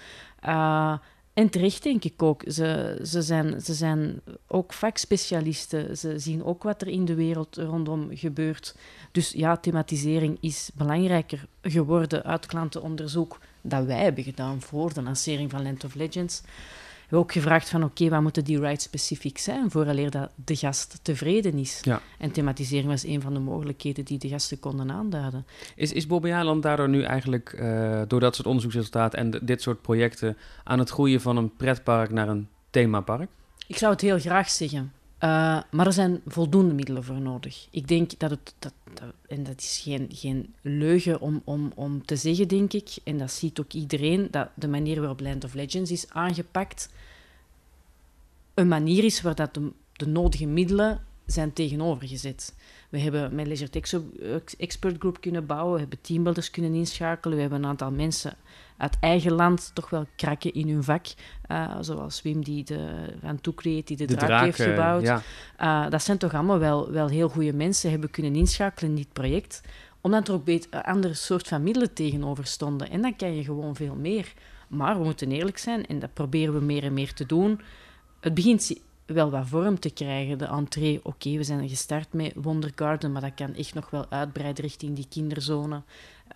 Uh, 0.46 0.98
En 1.36 1.50
terecht 1.50 1.84
denk 1.84 2.04
ik 2.04 2.22
ook. 2.24 2.44
Ze, 2.48 3.00
ze, 3.04 3.22
zijn, 3.22 3.62
ze 3.62 3.74
zijn 3.74 4.22
ook 4.48 4.74
vakspecialisten. 4.74 5.98
Ze 5.98 6.20
zien 6.20 6.44
ook 6.44 6.64
wat 6.64 6.82
er 6.82 6.88
in 6.88 7.06
de 7.06 7.16
wereld 7.16 7.56
rondom 7.56 8.10
gebeurt. 8.12 8.76
Dus 9.12 9.32
ja, 9.32 9.58
thematisering 9.58 10.38
is 10.42 10.70
belangrijker 10.74 11.46
geworden 11.62 12.24
uit 12.24 12.46
klantenonderzoek 12.46 13.40
dat 13.62 13.86
wij 13.86 14.04
hebben 14.04 14.24
gedaan 14.24 14.62
voor 14.62 14.94
de 14.94 15.02
lancering 15.02 15.52
van 15.52 15.64
Land 15.64 15.84
of 15.84 15.96
Legends 15.96 16.42
hebben 17.10 17.20
ook 17.20 17.32
gevraagd 17.32 17.70
van 17.70 17.84
oké, 17.84 18.10
wat 18.10 18.22
moeten 18.22 18.44
die 18.44 18.60
rights 18.60 18.84
specifiek 18.84 19.38
zijn 19.38 19.72
vooraleer 19.72 20.12
dat 20.12 20.30
de 20.46 20.56
gast 20.56 21.00
tevreden 21.02 21.58
is. 21.58 21.80
Ja. 21.82 22.02
En 22.18 22.32
thematisering 22.32 22.88
was 22.88 23.04
een 23.04 23.22
van 23.22 23.34
de 23.34 23.40
mogelijkheden 23.40 24.06
die 24.06 24.18
de 24.18 24.28
gasten 24.28 24.60
konden 24.60 24.92
aanduiden. 24.92 25.46
Is, 25.76 25.92
is 25.92 26.08
Bobby 26.08 26.32
Aland 26.32 26.64
daardoor 26.64 26.90
nu 26.90 27.04
eigenlijk 27.04 27.56
uh, 27.60 28.02
door 28.08 28.20
dat 28.20 28.36
soort 28.36 28.48
onderzoeksresultaten 28.48 29.20
en 29.20 29.40
dit 29.42 29.62
soort 29.62 29.82
projecten 29.82 30.38
aan 30.64 30.80
het 30.80 30.90
groeien 30.90 31.22
van 31.22 31.38
een 31.38 31.56
pretpark 31.56 32.12
naar 32.12 32.28
een 32.28 32.48
themapark? 32.70 33.30
Ik 33.68 33.78
zou 33.78 33.92
het 33.92 34.02
heel 34.02 34.20
graag 34.20 34.50
zeggen. 34.50 34.94
Uh, 35.20 35.62
maar 35.72 35.86
er 35.86 35.94
zijn 35.94 36.22
voldoende 36.28 36.74
middelen 36.74 37.04
voor 37.04 37.22
nodig. 37.22 37.68
Ik 37.72 37.88
denk 37.88 38.20
dat 38.20 38.30
het, 38.30 38.56
dat, 38.60 38.74
en 39.28 39.44
dat 39.44 39.58
is 39.62 39.82
geen, 39.84 40.08
geen 40.10 40.54
leugen 40.62 41.22
om, 41.22 41.42
om, 41.44 41.72
om 41.76 42.06
te 42.06 42.16
zeggen, 42.16 42.48
denk 42.48 42.74
ik, 42.74 42.98
en 43.04 43.18
dat 43.18 43.32
ziet 43.32 43.60
ook 43.60 43.74
iedereen, 43.74 44.28
dat 44.32 44.50
de 44.54 44.68
manier 44.68 45.00
waarop 45.00 45.20
Land 45.20 45.44
of 45.44 45.54
Legends 45.54 45.92
is 45.92 46.10
aangepakt, 46.10 46.90
een 48.54 48.68
manier 48.68 49.04
is 49.04 49.22
waar 49.22 49.36
dat 49.36 49.54
de, 49.54 49.72
de 49.94 50.08
nodige 50.08 50.46
middelen 50.46 51.02
zijn 51.26 51.54
tegenovergezet. 51.54 52.56
We 52.96 53.02
hebben 53.02 53.36
met 53.36 53.48
Leisure 53.48 53.70
Tech 53.70 53.94
Expert 54.58 54.96
Group 55.00 55.22
kunnen 55.22 55.46
bouwen, 55.46 55.74
we 55.74 55.80
hebben 55.80 56.02
teambuilders 56.02 56.52
kunnen 56.52 56.74
inschakelen, 56.74 57.36
we 57.36 57.42
hebben 57.42 57.64
een 57.64 57.70
aantal 57.70 57.92
mensen 57.92 58.34
uit 58.78 58.98
eigen 59.00 59.32
land 59.32 59.72
toch 59.74 59.90
wel 59.90 60.06
krakken 60.16 60.54
in 60.54 60.70
hun 60.70 60.84
vak. 60.84 61.06
Uh, 61.52 61.78
zoals 61.82 62.22
Wim 62.22 62.44
die 62.44 62.64
de, 62.64 62.90
van 63.22 63.42
Toecreate, 63.42 63.84
die 63.84 63.98
de, 63.98 64.06
de 64.06 64.16
draak, 64.16 64.44
heeft 64.44 64.62
gebouwd. 64.62 65.02
Ja. 65.02 65.22
Uh, 65.62 65.90
dat 65.90 66.04
zijn 66.04 66.18
toch 66.18 66.34
allemaal 66.34 66.60
wel, 66.60 66.92
wel 66.92 67.08
heel 67.08 67.30
goede 67.30 67.54
mensen, 67.54 67.90
hebben 67.90 68.12
kunnen 68.12 68.36
inschakelen 68.36 68.90
in 68.90 68.96
dit 68.96 69.14
project. 69.14 69.62
Omdat 70.02 70.28
er 70.28 70.34
ook 70.34 70.48
een 70.48 70.64
andere 70.82 71.14
soort 71.14 71.48
van 71.48 71.64
middelen 71.64 71.94
tegenover 71.94 72.46
stonden. 72.46 72.90
En 72.90 73.02
dan 73.02 73.16
kan 73.16 73.36
je 73.36 73.44
gewoon 73.44 73.76
veel 73.76 73.96
meer. 73.96 74.34
Maar 74.68 74.98
we 74.98 75.04
moeten 75.04 75.32
eerlijk 75.32 75.58
zijn, 75.58 75.86
en 75.86 76.00
dat 76.00 76.14
proberen 76.14 76.54
we 76.54 76.66
meer 76.66 76.84
en 76.84 76.94
meer 76.94 77.14
te 77.14 77.26
doen. 77.26 77.62
Het 78.20 78.34
begint 78.34 78.76
wel 79.06 79.30
wat 79.30 79.48
vorm 79.48 79.80
te 79.80 79.90
krijgen. 79.90 80.38
De 80.38 80.46
entree, 80.46 81.00
oké, 81.04 81.38
we 81.38 81.44
zijn 81.44 81.70
gestart 81.70 82.14
met 82.14 82.34
Wonder 82.36 82.72
Garden, 82.76 83.12
maar 83.12 83.22
dat 83.22 83.34
kan 83.36 83.56
echt 83.56 83.74
nog 83.74 83.90
wel 83.90 84.06
uitbreiden 84.10 84.64
richting 84.64 84.96
die 84.96 85.08
kinderzone. 85.10 85.76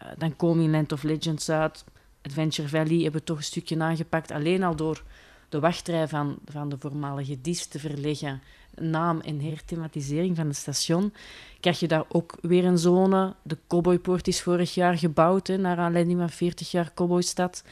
Uh, 0.03 0.09
dan 0.17 0.35
komen 0.35 0.63
in 0.63 0.71
Land 0.71 0.91
of 0.91 1.03
Legends 1.03 1.49
uit. 1.49 1.83
Adventure 2.21 2.67
Valley 2.67 3.01
hebben 3.01 3.19
we 3.19 3.23
toch 3.23 3.37
een 3.37 3.43
stukje 3.43 3.79
aangepakt. 3.79 4.31
Alleen 4.31 4.63
al 4.63 4.75
door 4.75 5.03
de 5.49 5.59
wachtrij 5.59 6.07
van, 6.07 6.37
van 6.45 6.69
de 6.69 6.75
voormalige 6.79 7.41
DIS 7.41 7.65
te 7.65 7.79
verleggen, 7.79 8.41
naam 8.75 9.19
en 9.19 9.41
herthematisering 9.41 10.35
van 10.35 10.47
het 10.47 10.55
station, 10.55 11.13
krijg 11.59 11.79
je 11.79 11.87
daar 11.87 12.05
ook 12.07 12.37
weer 12.41 12.65
een 12.65 12.77
zone. 12.77 13.35
De 13.41 13.57
Cowboypoort 13.67 14.27
is 14.27 14.41
vorig 14.41 14.73
jaar 14.73 14.97
gebouwd, 14.97 15.47
hè, 15.47 15.57
naar 15.57 15.77
aanleiding 15.77 16.19
van 16.19 16.29
40 16.29 16.71
jaar 16.71 16.93
Cowboystad. 16.93 17.63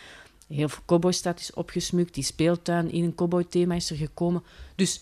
Heel 0.47 0.69
veel 0.69 0.83
Cowboystad 0.85 1.39
is 1.39 1.53
opgesmukt, 1.53 2.13
die 2.13 2.23
speeltuin 2.23 2.91
in 2.91 3.03
een 3.03 3.15
cowboy-thema 3.15 3.75
is 3.75 3.89
er 3.89 3.97
gekomen. 3.97 4.43
Dus 4.75 5.01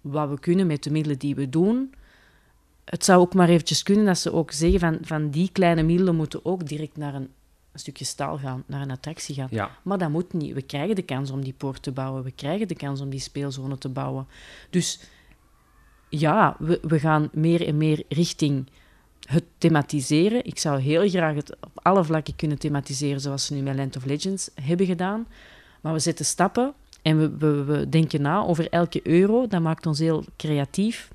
wat 0.00 0.28
we 0.28 0.38
kunnen 0.40 0.66
met 0.66 0.82
de 0.82 0.90
middelen 0.90 1.18
die 1.18 1.34
we 1.34 1.48
doen, 1.48 1.94
het 2.84 3.04
zou 3.04 3.20
ook 3.20 3.34
maar 3.34 3.48
eventjes 3.48 3.82
kunnen 3.82 4.04
dat 4.04 4.18
ze 4.18 4.32
ook 4.32 4.50
zeggen 4.50 4.80
van, 4.80 4.98
van 5.02 5.30
die 5.30 5.50
kleine 5.52 5.82
middelen 5.82 6.16
moeten 6.16 6.44
ook 6.44 6.68
direct 6.68 6.96
naar 6.96 7.14
een 7.14 7.28
een 7.72 7.78
stukje 7.78 8.04
staal 8.04 8.38
gaan, 8.38 8.64
naar 8.66 8.80
een 8.80 8.90
attractie 8.90 9.34
gaan. 9.34 9.48
Ja. 9.50 9.70
Maar 9.82 9.98
dat 9.98 10.10
moet 10.10 10.32
niet. 10.32 10.54
We 10.54 10.62
krijgen 10.62 10.94
de 10.94 11.02
kans 11.02 11.30
om 11.30 11.42
die 11.42 11.52
poort 11.52 11.82
te 11.82 11.92
bouwen. 11.92 12.22
We 12.22 12.30
krijgen 12.30 12.68
de 12.68 12.74
kans 12.74 13.00
om 13.00 13.10
die 13.10 13.20
speelzone 13.20 13.78
te 13.78 13.88
bouwen. 13.88 14.26
Dus 14.70 15.00
ja, 16.08 16.56
we, 16.58 16.80
we 16.82 16.98
gaan 16.98 17.28
meer 17.32 17.66
en 17.66 17.76
meer 17.76 18.04
richting 18.08 18.66
het 19.28 19.44
thematiseren. 19.58 20.44
Ik 20.44 20.58
zou 20.58 20.80
heel 20.80 21.08
graag 21.08 21.34
het 21.34 21.56
op 21.60 21.70
alle 21.74 22.04
vlakken 22.04 22.36
kunnen 22.36 22.58
thematiseren, 22.58 23.20
zoals 23.20 23.46
ze 23.46 23.54
nu 23.54 23.62
met 23.62 23.76
Land 23.76 23.96
of 23.96 24.04
Legends 24.04 24.50
hebben 24.60 24.86
gedaan. 24.86 25.26
Maar 25.80 25.92
we 25.92 25.98
zetten 25.98 26.24
stappen 26.24 26.72
en 27.02 27.18
we, 27.18 27.30
we, 27.36 27.64
we 27.64 27.88
denken 27.88 28.22
na 28.22 28.42
over 28.42 28.68
elke 28.68 29.00
euro. 29.02 29.46
Dat 29.46 29.62
maakt 29.62 29.86
ons 29.86 29.98
heel 29.98 30.24
creatief. 30.36 31.10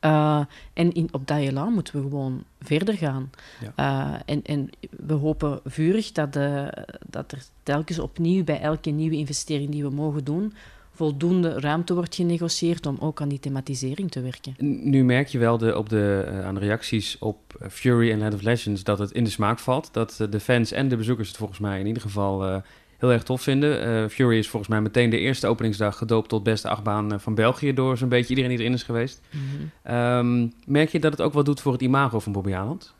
Uh, 0.00 0.40
en 0.72 0.92
in, 0.92 1.08
op 1.10 1.26
dat 1.26 1.38
elan 1.38 1.72
moeten 1.72 1.94
we 1.94 2.08
gewoon 2.08 2.44
verder 2.60 2.94
gaan. 2.94 3.30
Ja. 3.76 4.12
Uh, 4.14 4.20
en, 4.26 4.42
en 4.42 4.70
we 4.90 5.14
hopen 5.14 5.60
vurig 5.64 6.12
dat, 6.12 6.32
de, 6.32 6.72
dat 7.06 7.32
er 7.32 7.44
telkens 7.62 7.98
opnieuw 7.98 8.44
bij 8.44 8.60
elke 8.60 8.90
nieuwe 8.90 9.16
investering 9.16 9.70
die 9.70 9.82
we 9.82 9.90
mogen 9.90 10.24
doen, 10.24 10.54
voldoende 10.96 11.60
ruimte 11.60 11.94
wordt 11.94 12.14
genegocieerd 12.14 12.86
om 12.86 12.96
ook 13.00 13.20
aan 13.20 13.28
die 13.28 13.40
thematisering 13.40 14.10
te 14.10 14.20
werken. 14.20 14.54
Nu 14.90 15.04
merk 15.04 15.28
je 15.28 15.38
wel 15.38 15.58
de, 15.58 15.78
op 15.78 15.88
de, 15.88 16.28
uh, 16.28 16.44
aan 16.44 16.54
de 16.54 16.60
reacties 16.60 17.18
op 17.18 17.38
Fury 17.70 18.10
en 18.10 18.18
Land 18.18 18.34
of 18.34 18.42
Legends 18.42 18.84
dat 18.84 18.98
het 18.98 19.10
in 19.10 19.24
de 19.24 19.30
smaak 19.30 19.58
valt. 19.58 19.88
Dat 19.92 20.26
de 20.30 20.40
fans 20.40 20.72
en 20.72 20.88
de 20.88 20.96
bezoekers 20.96 21.28
het 21.28 21.36
volgens 21.36 21.58
mij 21.58 21.80
in 21.80 21.86
ieder 21.86 22.02
geval 22.02 22.62
heel 22.98 23.12
erg 23.12 23.22
tof 23.22 23.42
vinden. 23.42 24.10
Fury 24.10 24.38
is 24.38 24.48
volgens 24.48 24.70
mij 24.70 24.80
meteen 24.80 25.10
de 25.10 25.18
eerste 25.18 25.46
openingsdag 25.46 25.96
gedoopt 25.98 26.28
tot 26.28 26.42
beste 26.42 26.68
achtbaan 26.68 27.12
eh, 27.12 27.18
van 27.18 27.34
België 27.34 27.74
door 27.74 27.98
zo'n 27.98 28.08
beetje 28.08 28.28
iedereen 28.28 28.50
die 28.50 28.58
erin 28.58 28.72
is 28.72 28.82
geweest. 28.82 29.20
Mhm. 29.30 29.94
um, 29.96 30.52
merk 30.66 30.88
je 30.88 31.00
dat 31.00 31.12
het 31.12 31.20
ook 31.20 31.32
wat 31.32 31.44
doet 31.44 31.60
voor 31.60 31.72
het 31.72 31.82
imago 31.82 32.20
van 32.20 32.32
Bobby 32.32 32.54
Aland? 32.54 32.94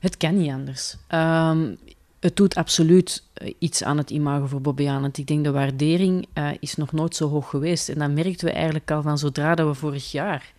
Het 0.00 0.16
kan 0.16 0.38
niet 0.38 0.50
anders. 0.50 0.96
Um, 1.14 1.78
het 2.20 2.36
doet 2.36 2.54
absoluut 2.54 3.22
eh, 3.32 3.54
iets 3.58 3.84
aan 3.84 3.98
het 3.98 4.10
imago 4.10 4.46
voor 4.46 4.60
Bobby 4.60 4.88
Aland. 4.88 5.18
Ik 5.18 5.26
denk 5.26 5.44
de 5.44 5.50
waardering 5.50 6.26
uh, 6.34 6.48
is 6.60 6.76
nog 6.76 6.92
nooit 6.92 7.16
zo 7.16 7.28
hoog 7.28 7.50
geweest. 7.50 7.88
En 7.88 7.98
dat 7.98 8.10
merkten 8.10 8.46
we 8.46 8.52
eigenlijk 8.52 8.90
al 8.90 9.02
van 9.02 9.18
zodra 9.18 9.54
dat 9.54 9.66
we 9.66 9.74
vorig 9.74 10.12
jaar 10.12 10.52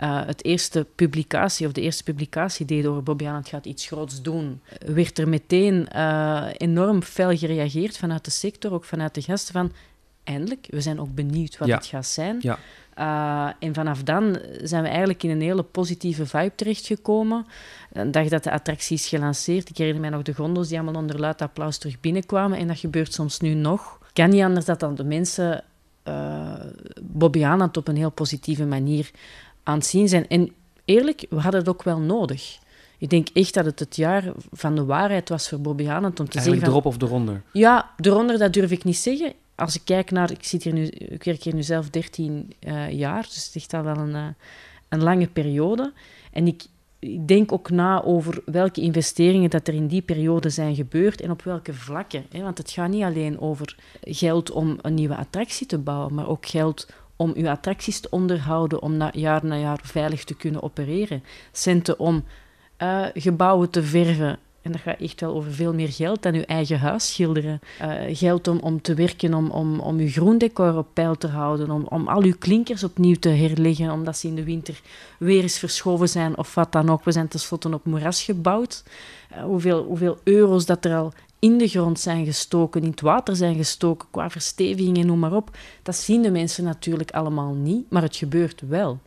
uh, 0.00 0.26
het 0.26 0.44
eerste 0.44 0.86
publicatie, 0.94 1.66
of 1.66 1.72
de 1.72 1.80
eerste 1.80 2.02
publicatie 2.02 2.66
deden 2.66 2.90
over 2.90 3.02
Bobby 3.02 3.24
het 3.24 3.48
gaat 3.48 3.66
iets 3.66 3.86
groots 3.86 4.22
doen, 4.22 4.60
werd 4.86 5.18
er 5.18 5.28
meteen 5.28 5.88
uh, 5.94 6.46
enorm 6.56 7.02
fel 7.02 7.36
gereageerd 7.36 7.96
vanuit 7.96 8.24
de 8.24 8.30
sector, 8.30 8.72
ook 8.72 8.84
vanuit 8.84 9.14
de 9.14 9.22
gasten 9.22 9.52
van 9.52 9.72
eindelijk, 10.24 10.66
we 10.70 10.80
zijn 10.80 11.00
ook 11.00 11.14
benieuwd 11.14 11.58
wat 11.58 11.68
ja. 11.68 11.76
het 11.76 11.86
gaat 11.86 12.06
zijn. 12.06 12.36
Ja. 12.40 12.58
Uh, 12.98 13.48
en 13.58 13.74
vanaf 13.74 14.02
dan 14.02 14.38
zijn 14.62 14.82
we 14.82 14.88
eigenlijk 14.88 15.22
in 15.22 15.30
een 15.30 15.40
hele 15.40 15.62
positieve 15.62 16.26
vibe 16.26 16.52
terechtgekomen. 16.54 17.46
Een 17.92 18.10
dag 18.10 18.28
dat 18.28 18.44
de 18.44 18.50
attractie 18.50 18.96
is 18.96 19.08
gelanceerd, 19.08 19.68
ik 19.68 19.76
herinner 19.76 20.00
mij 20.00 20.10
nog 20.10 20.22
de 20.22 20.34
gondels 20.34 20.68
die 20.68 20.78
allemaal 20.80 21.02
onder 21.02 21.20
luid 21.20 21.42
applaus 21.42 21.78
terug 21.78 22.00
binnenkwamen. 22.00 22.58
En 22.58 22.66
dat 22.66 22.78
gebeurt 22.78 23.12
soms 23.12 23.40
nu 23.40 23.54
nog. 23.54 23.98
Kan 24.12 24.30
niet 24.30 24.42
anders 24.42 24.64
dat 24.64 24.80
dan 24.80 24.94
de 24.94 25.04
mensen 25.04 25.64
uh, 26.08 26.52
Bobby 27.02 27.44
Aanland 27.44 27.76
op 27.76 27.88
een 27.88 27.96
heel 27.96 28.10
positieve 28.10 28.66
manier 28.66 29.10
aan 29.62 29.78
het 29.78 29.86
zien 29.86 30.08
zijn. 30.08 30.28
En 30.28 30.52
eerlijk, 30.84 31.26
we 31.30 31.40
hadden 31.40 31.60
het 31.60 31.68
ook 31.68 31.82
wel 31.82 31.98
nodig. 31.98 32.58
Ik 32.98 33.10
denk 33.10 33.28
echt 33.32 33.54
dat 33.54 33.64
het 33.64 33.78
het 33.78 33.96
jaar 33.96 34.32
van 34.52 34.74
de 34.74 34.84
waarheid 34.84 35.28
was 35.28 35.48
voor 35.48 35.60
Bobby 35.60 35.82
om 35.82 35.88
te 35.88 36.22
Eigenlijk 36.22 36.32
zeggen... 36.32 36.68
erop 36.68 36.86
of 36.86 37.02
eronder? 37.02 37.42
Ja, 37.52 37.90
eronder, 37.96 38.38
dat 38.38 38.52
durf 38.52 38.70
ik 38.70 38.84
niet 38.84 38.96
zeggen. 38.96 39.32
Als 39.56 39.74
ik 39.74 39.80
kijk 39.84 40.10
naar... 40.10 40.30
Ik, 40.30 40.44
zit 40.44 40.62
hier 40.62 40.72
nu, 40.72 40.86
ik 40.86 41.24
werk 41.24 41.42
hier 41.42 41.54
nu 41.54 41.62
zelf 41.62 41.90
13 41.90 42.52
uh, 42.60 42.90
jaar, 42.90 43.22
dus 43.22 43.46
het 43.46 43.54
is 43.54 43.68
al 43.68 43.82
wel 43.82 43.96
een, 43.96 44.14
uh, 44.14 44.26
een 44.88 45.02
lange 45.02 45.26
periode. 45.26 45.92
En 46.32 46.46
ik, 46.46 46.64
ik 46.98 47.28
denk 47.28 47.52
ook 47.52 47.70
na 47.70 48.02
over 48.02 48.42
welke 48.44 48.80
investeringen 48.80 49.50
dat 49.50 49.68
er 49.68 49.74
in 49.74 49.86
die 49.86 50.02
periode 50.02 50.50
zijn 50.50 50.74
gebeurd 50.74 51.20
en 51.20 51.30
op 51.30 51.42
welke 51.42 51.74
vlakken. 51.74 52.24
Hè? 52.30 52.42
Want 52.42 52.58
het 52.58 52.70
gaat 52.70 52.90
niet 52.90 53.02
alleen 53.02 53.40
over 53.40 53.76
geld 54.00 54.50
om 54.50 54.78
een 54.80 54.94
nieuwe 54.94 55.16
attractie 55.16 55.66
te 55.66 55.78
bouwen, 55.78 56.14
maar 56.14 56.28
ook 56.28 56.46
geld 56.46 56.86
om 57.16 57.32
uw 57.36 57.48
attracties 57.48 58.00
te 58.00 58.10
onderhouden, 58.10 58.82
om 58.82 58.96
na, 58.96 59.10
jaar 59.12 59.44
na 59.44 59.56
jaar 59.56 59.80
veilig 59.82 60.24
te 60.24 60.34
kunnen 60.36 60.62
opereren. 60.62 61.22
Centen 61.52 61.98
om 61.98 62.24
uh, 62.82 63.06
gebouwen 63.14 63.70
te 63.70 63.82
verven. 63.82 64.38
En 64.66 64.72
dat 64.72 64.80
gaat 64.80 65.00
echt 65.00 65.20
wel 65.20 65.34
over 65.34 65.52
veel 65.52 65.74
meer 65.74 65.92
geld 65.92 66.22
dan 66.22 66.34
uw 66.34 66.42
eigen 66.42 66.78
huis 66.78 67.12
schilderen. 67.12 67.60
Uh, 67.82 68.16
geld 68.16 68.48
om, 68.48 68.58
om 68.58 68.82
te 68.82 68.94
werken, 68.94 69.34
om, 69.34 69.50
om, 69.50 69.80
om 69.80 69.98
uw 69.98 70.08
groendecor 70.08 70.76
op 70.76 70.86
peil 70.92 71.16
te 71.16 71.26
houden, 71.26 71.70
om, 71.70 71.86
om 71.88 72.08
al 72.08 72.22
uw 72.22 72.34
klinkers 72.38 72.84
opnieuw 72.84 73.14
te 73.14 73.28
herleggen, 73.28 73.90
omdat 73.90 74.16
ze 74.16 74.26
in 74.26 74.34
de 74.34 74.44
winter 74.44 74.80
weer 75.18 75.42
eens 75.42 75.58
verschoven 75.58 76.08
zijn 76.08 76.38
of 76.38 76.54
wat 76.54 76.72
dan 76.72 76.90
ook. 76.90 77.04
We 77.04 77.12
zijn 77.12 77.28
tenslotte 77.28 77.74
op 77.74 77.84
moeras 77.84 78.22
gebouwd. 78.22 78.84
Uh, 79.32 79.42
hoeveel, 79.42 79.84
hoeveel 79.84 80.18
euro's 80.22 80.66
dat 80.66 80.84
er 80.84 80.96
al 80.96 81.12
in 81.38 81.58
de 81.58 81.68
grond 81.68 82.00
zijn 82.00 82.24
gestoken, 82.24 82.82
in 82.82 82.90
het 82.90 83.00
water 83.00 83.36
zijn 83.36 83.56
gestoken, 83.56 84.08
qua 84.10 84.30
versteviging 84.30 84.98
en 84.98 85.06
noem 85.06 85.18
maar 85.18 85.32
op. 85.32 85.50
Dat 85.82 85.96
zien 85.96 86.22
de 86.22 86.30
mensen 86.30 86.64
natuurlijk 86.64 87.10
allemaal 87.10 87.54
niet, 87.54 87.90
maar 87.90 88.02
het 88.02 88.16
gebeurt 88.16 88.62
wel. 88.68 88.98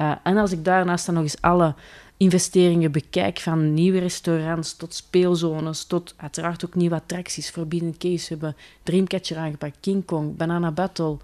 Uh, 0.00 0.12
en 0.22 0.36
als 0.36 0.52
ik 0.52 0.64
daarnaast 0.64 1.06
dan 1.06 1.14
nog 1.14 1.24
eens 1.24 1.40
alle 1.40 1.74
investeringen 2.22 2.92
bekijk, 2.92 3.38
van 3.38 3.74
nieuwe 3.74 3.98
restaurants 3.98 4.76
tot 4.76 4.94
speelzones, 4.94 5.84
tot 5.84 6.14
uiteraard 6.16 6.64
ook 6.64 6.74
nieuwe 6.74 6.94
attracties. 6.94 7.50
Forbidden 7.50 7.98
Case 7.98 8.28
hebben 8.28 8.56
Dreamcatcher 8.82 9.36
aangepakt, 9.36 9.76
King 9.80 10.04
Kong, 10.04 10.36
Banana 10.36 10.70
Battle, 10.70 11.16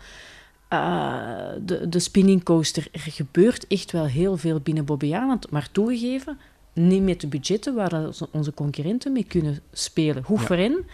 uh, 0.73 1.33
de, 1.65 1.89
de 1.89 1.99
spinning 1.99 2.43
coaster. 2.43 2.89
Er 2.93 3.01
gebeurt 3.01 3.67
echt 3.67 3.93
wel 3.93 4.07
heel 4.07 4.37
veel 4.37 4.61
binnen 4.61 4.85
Bobbejaanland, 4.85 5.51
maar 5.51 5.69
toegegeven, 5.73 6.39
niet 6.73 7.03
met 7.03 7.21
de 7.21 7.27
budgetten 7.27 7.75
waar 7.75 8.09
onze 8.31 8.55
concurrenten 8.55 9.13
mee 9.13 9.25
kunnen 9.25 9.61
spelen. 9.73 10.23
Hoe 10.27 10.39
ja. 10.39 10.47
voor 10.47 10.57
hen, 10.57 10.85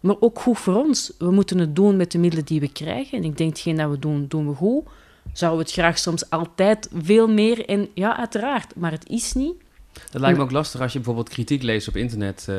maar 0.00 0.16
ook 0.20 0.40
goed 0.40 0.58
voor 0.58 0.74
ons. 0.74 1.12
We 1.18 1.30
moeten 1.30 1.58
het 1.58 1.76
doen 1.76 1.96
met 1.96 2.12
de 2.12 2.18
middelen 2.18 2.46
die 2.46 2.60
we 2.60 2.72
krijgen. 2.72 3.18
En 3.18 3.24
ik 3.24 3.36
denk, 3.36 3.50
hetgeen 3.50 3.76
dat 3.76 3.90
we 3.90 3.98
doen, 3.98 4.26
doen 4.28 4.48
we 4.48 4.54
goed. 4.54 4.84
We 5.32 5.46
het 5.46 5.72
graag 5.72 5.98
soms 5.98 6.30
altijd 6.30 6.88
veel 7.02 7.28
meer? 7.28 7.68
En 7.68 7.88
ja, 7.94 8.16
uiteraard, 8.16 8.76
maar 8.76 8.90
het 8.90 9.08
is 9.08 9.32
niet. 9.32 9.54
Dat 10.10 10.20
lijkt 10.20 10.38
me 10.38 10.44
ook 10.44 10.50
lastig 10.50 10.80
als 10.80 10.92
je 10.92 10.98
bijvoorbeeld 10.98 11.28
kritiek 11.28 11.62
leest 11.62 11.88
op 11.88 11.96
internet. 11.96 12.46
Uh, 12.48 12.56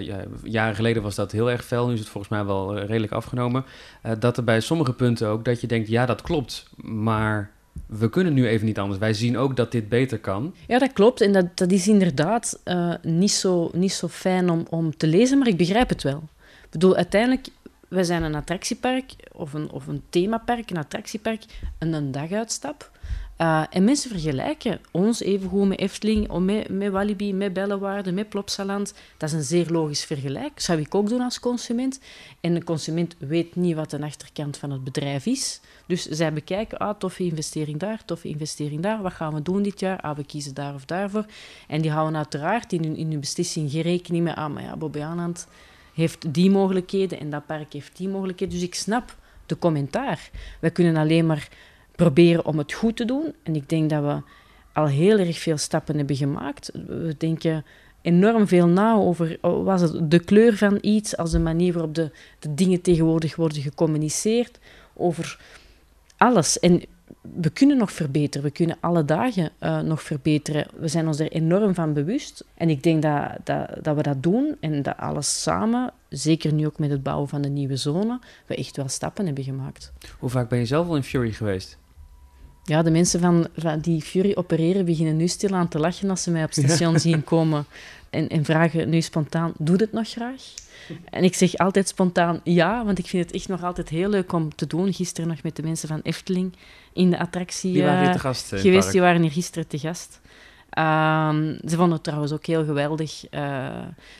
ja, 0.00 0.24
jaren 0.42 0.74
geleden 0.74 1.02
was 1.02 1.14
dat 1.14 1.32
heel 1.32 1.50
erg 1.50 1.64
fel, 1.64 1.86
nu 1.86 1.92
is 1.92 1.98
het 1.98 2.08
volgens 2.08 2.32
mij 2.32 2.44
wel 2.44 2.76
eh, 2.76 2.86
redelijk 2.86 3.12
afgenomen. 3.12 3.64
Uh, 4.06 4.12
dat 4.18 4.36
er 4.36 4.44
bij 4.44 4.60
sommige 4.60 4.92
punten 4.92 5.28
ook 5.28 5.44
dat 5.44 5.60
je 5.60 5.66
denkt, 5.66 5.88
ja 5.88 6.06
dat 6.06 6.22
klopt, 6.22 6.66
maar 6.76 7.50
we 7.86 8.10
kunnen 8.10 8.34
nu 8.34 8.48
even 8.48 8.66
niet 8.66 8.78
anders. 8.78 8.98
Wij 8.98 9.14
zien 9.14 9.38
ook 9.38 9.56
dat 9.56 9.72
dit 9.72 9.88
beter 9.88 10.18
kan. 10.18 10.54
Ja, 10.66 10.78
dat 10.78 10.92
klopt. 10.92 11.20
En 11.20 11.32
dat, 11.32 11.46
dat 11.56 11.70
is 11.70 11.88
inderdaad 11.88 12.60
niet, 13.02 13.30
zo, 13.30 13.70
niet 13.72 13.92
zo 13.92 14.08
fijn 14.08 14.50
om, 14.50 14.66
om 14.70 14.96
te 14.96 15.06
lezen, 15.06 15.38
maar 15.38 15.48
ik 15.48 15.56
begrijp 15.56 15.88
het 15.88 16.02
wel. 16.02 16.22
Ik 16.64 16.70
bedoel, 16.70 16.96
uiteindelijk, 16.96 17.46
we 17.88 18.04
zijn 18.04 18.22
een 18.22 18.34
attractiepark 18.34 19.14
of 19.32 19.52
een, 19.52 19.70
of 19.70 19.86
een 19.86 20.02
themapark, 20.10 20.70
een 20.70 20.76
attractiepark, 20.76 21.44
en 21.78 21.92
een 21.92 22.12
daguitstap. 22.12 22.90
Uh, 23.40 23.62
en 23.70 23.84
mensen 23.84 24.10
vergelijken 24.10 24.80
ons 24.90 25.20
evengoed 25.20 25.68
met 25.68 25.78
Efteling, 25.78 26.38
met, 26.38 26.68
met 26.68 26.90
Walibi, 26.90 27.34
met 27.34 27.52
Bellewaarde, 27.52 28.12
met 28.12 28.28
Plopsaland. 28.28 28.94
Dat 29.16 29.28
is 29.28 29.34
een 29.34 29.42
zeer 29.42 29.70
logisch 29.70 30.04
vergelijk. 30.04 30.54
Dat 30.54 30.62
zou 30.62 30.80
ik 30.80 30.94
ook 30.94 31.08
doen 31.08 31.20
als 31.20 31.40
consument. 31.40 32.00
En 32.40 32.54
de 32.54 32.64
consument 32.64 33.14
weet 33.18 33.56
niet 33.56 33.74
wat 33.74 33.90
de 33.90 34.02
achterkant 34.02 34.56
van 34.56 34.70
het 34.70 34.84
bedrijf 34.84 35.26
is. 35.26 35.60
Dus 35.86 36.06
zij 36.06 36.32
bekijken, 36.32 36.78
ah, 36.78 36.98
toffe 36.98 37.22
investering 37.22 37.78
daar, 37.78 38.04
toffe 38.04 38.28
investering 38.28 38.82
daar. 38.82 39.02
Wat 39.02 39.12
gaan 39.12 39.34
we 39.34 39.42
doen 39.42 39.62
dit 39.62 39.80
jaar? 39.80 40.00
Ah, 40.00 40.16
we 40.16 40.24
kiezen 40.24 40.54
daar 40.54 40.74
of 40.74 40.84
daarvoor. 40.84 41.24
En 41.68 41.80
die 41.80 41.90
houden 41.90 42.16
uiteraard 42.16 42.72
in 42.72 42.84
hun, 42.84 42.96
in 42.96 43.20
beslissing 43.20 43.70
geen 43.70 44.22
met, 44.22 44.34
ah, 44.36 44.52
maar 44.52 44.62
ja, 44.62 44.76
Bobbejaanland 44.76 45.46
heeft 45.98 46.34
die 46.34 46.50
mogelijkheden 46.50 47.20
en 47.20 47.30
dat 47.30 47.46
park 47.46 47.72
heeft 47.72 47.96
die 47.96 48.08
mogelijkheden. 48.08 48.54
Dus 48.54 48.66
ik 48.66 48.74
snap 48.74 49.16
de 49.46 49.58
commentaar. 49.58 50.30
We 50.60 50.70
kunnen 50.70 50.96
alleen 50.96 51.26
maar 51.26 51.48
proberen 51.96 52.44
om 52.44 52.58
het 52.58 52.72
goed 52.72 52.96
te 52.96 53.04
doen. 53.04 53.34
En 53.42 53.54
ik 53.54 53.68
denk 53.68 53.90
dat 53.90 54.02
we 54.02 54.22
al 54.72 54.86
heel 54.86 55.18
erg 55.18 55.38
veel 55.38 55.56
stappen 55.56 55.96
hebben 55.96 56.16
gemaakt. 56.16 56.70
We 56.86 57.14
denken 57.18 57.64
enorm 58.02 58.46
veel 58.46 58.66
na 58.66 58.94
over 58.94 59.38
oh, 59.40 59.64
was 59.64 59.80
het 59.80 60.10
de 60.10 60.18
kleur 60.18 60.56
van 60.56 60.78
iets, 60.80 61.16
als 61.16 61.30
de 61.30 61.38
manier 61.38 61.72
waarop 61.72 61.94
de, 61.94 62.10
de 62.38 62.54
dingen 62.54 62.80
tegenwoordig 62.80 63.36
worden 63.36 63.62
gecommuniceerd, 63.62 64.58
over 64.94 65.40
alles. 66.16 66.58
En 66.58 66.82
we 67.34 67.50
kunnen 67.50 67.76
nog 67.76 67.92
verbeteren, 67.92 68.46
we 68.46 68.52
kunnen 68.52 68.76
alle 68.80 69.04
dagen 69.04 69.50
uh, 69.60 69.80
nog 69.80 70.02
verbeteren. 70.02 70.66
We 70.76 70.88
zijn 70.88 71.06
ons 71.06 71.18
er 71.18 71.32
enorm 71.32 71.74
van 71.74 71.92
bewust. 71.92 72.44
En 72.54 72.68
ik 72.68 72.82
denk 72.82 73.02
dat, 73.02 73.30
dat, 73.44 73.68
dat 73.82 73.96
we 73.96 74.02
dat 74.02 74.22
doen 74.22 74.56
en 74.60 74.82
dat 74.82 74.96
alles 74.96 75.42
samen, 75.42 75.92
zeker 76.08 76.52
nu 76.52 76.66
ook 76.66 76.78
met 76.78 76.90
het 76.90 77.02
bouwen 77.02 77.28
van 77.28 77.42
de 77.42 77.48
nieuwe 77.48 77.76
zone, 77.76 78.18
we 78.46 78.56
echt 78.56 78.76
wel 78.76 78.88
stappen 78.88 79.26
hebben 79.26 79.44
gemaakt. 79.44 79.92
Hoe 80.18 80.30
vaak 80.30 80.48
ben 80.48 80.58
je 80.58 80.66
zelf 80.66 80.88
al 80.88 80.96
in 80.96 81.02
Fury 81.02 81.32
geweest? 81.32 81.78
Ja, 82.64 82.82
de 82.82 82.90
mensen 82.90 83.20
van, 83.20 83.46
van 83.56 83.80
die 83.80 84.02
Fury 84.02 84.32
opereren 84.34 84.84
beginnen 84.84 85.16
nu 85.16 85.28
stilaan 85.28 85.68
te 85.68 85.78
lachen 85.78 86.10
als 86.10 86.22
ze 86.22 86.30
mij 86.30 86.44
op 86.44 86.52
station 86.52 86.98
zien 86.98 87.24
komen 87.24 87.64
en, 88.10 88.28
en 88.28 88.44
vragen 88.44 88.88
nu 88.88 89.00
spontaan, 89.00 89.52
doe 89.58 89.76
het 89.76 89.92
nog 89.92 90.08
graag? 90.08 90.42
En 91.10 91.24
ik 91.24 91.34
zeg 91.34 91.56
altijd 91.56 91.88
spontaan 91.88 92.40
ja, 92.44 92.84
want 92.84 92.98
ik 92.98 93.06
vind 93.06 93.24
het 93.24 93.34
echt 93.34 93.48
nog 93.48 93.62
altijd 93.62 93.88
heel 93.88 94.08
leuk 94.08 94.32
om 94.32 94.54
te 94.54 94.66
doen. 94.66 94.92
Gisteren 94.92 95.28
nog 95.28 95.42
met 95.42 95.56
de 95.56 95.62
mensen 95.62 95.88
van 95.88 96.00
Efteling 96.02 96.52
in 96.92 97.10
de 97.10 97.18
attractie 97.18 97.72
die 97.72 97.82
waren 97.82 98.02
hier 98.02 98.12
te 98.12 98.18
gast, 98.18 98.52
uh, 98.52 98.60
geweest. 98.60 98.92
Die 98.92 99.00
waren 99.00 99.22
hier 99.22 99.30
gisteren 99.30 99.68
te 99.68 99.78
gast. 99.78 100.20
Um, 100.78 101.58
ze 101.68 101.76
vonden 101.76 101.92
het 101.92 102.02
trouwens 102.02 102.32
ook 102.32 102.46
heel 102.46 102.64
geweldig. 102.64 103.24
Uh, 103.30 103.68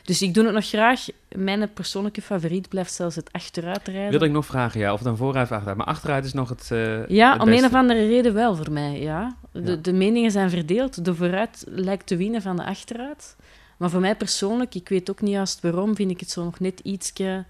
dus 0.03 0.21
ik 0.21 0.33
doe 0.33 0.45
het 0.45 0.53
nog 0.53 0.65
graag. 0.65 1.05
Mijn 1.35 1.73
persoonlijke 1.73 2.21
favoriet 2.21 2.69
blijft 2.69 2.93
zelfs 2.93 3.15
het 3.15 3.31
achteruitrijden. 3.31 4.11
Wil 4.11 4.27
ik 4.27 4.31
nog 4.31 4.45
vragen, 4.45 4.79
ja, 4.79 4.93
of 4.93 5.01
dan 5.01 5.17
vooruit 5.17 5.45
of 5.45 5.51
achteruit. 5.51 5.77
Maar 5.77 5.87
achteruit 5.87 6.25
is 6.25 6.33
nog 6.33 6.49
het. 6.49 6.69
Uh, 6.71 7.07
ja, 7.07 7.33
het 7.33 7.41
om 7.41 7.47
een 7.47 7.65
of 7.65 7.73
andere 7.73 8.07
reden 8.07 8.33
wel 8.33 8.55
voor 8.55 8.71
mij. 8.71 9.01
Ja. 9.01 9.35
De, 9.51 9.71
ja. 9.71 9.75
de 9.75 9.93
meningen 9.93 10.31
zijn 10.31 10.49
verdeeld. 10.49 11.05
De 11.05 11.15
vooruit 11.15 11.63
lijkt 11.67 12.07
te 12.07 12.17
winnen 12.17 12.41
van 12.41 12.55
de 12.55 12.63
achteruit. 12.65 13.35
Maar 13.79 13.89
voor 13.89 13.99
mij 13.99 14.15
persoonlijk, 14.15 14.75
ik 14.75 14.89
weet 14.89 15.09
ook 15.09 15.21
niet 15.21 15.31
juist 15.31 15.61
waarom, 15.61 15.95
vind 15.95 16.11
ik 16.11 16.19
het 16.19 16.29
zo 16.29 16.43
nog 16.43 16.59
net 16.59 16.79
ietsje... 16.79 17.45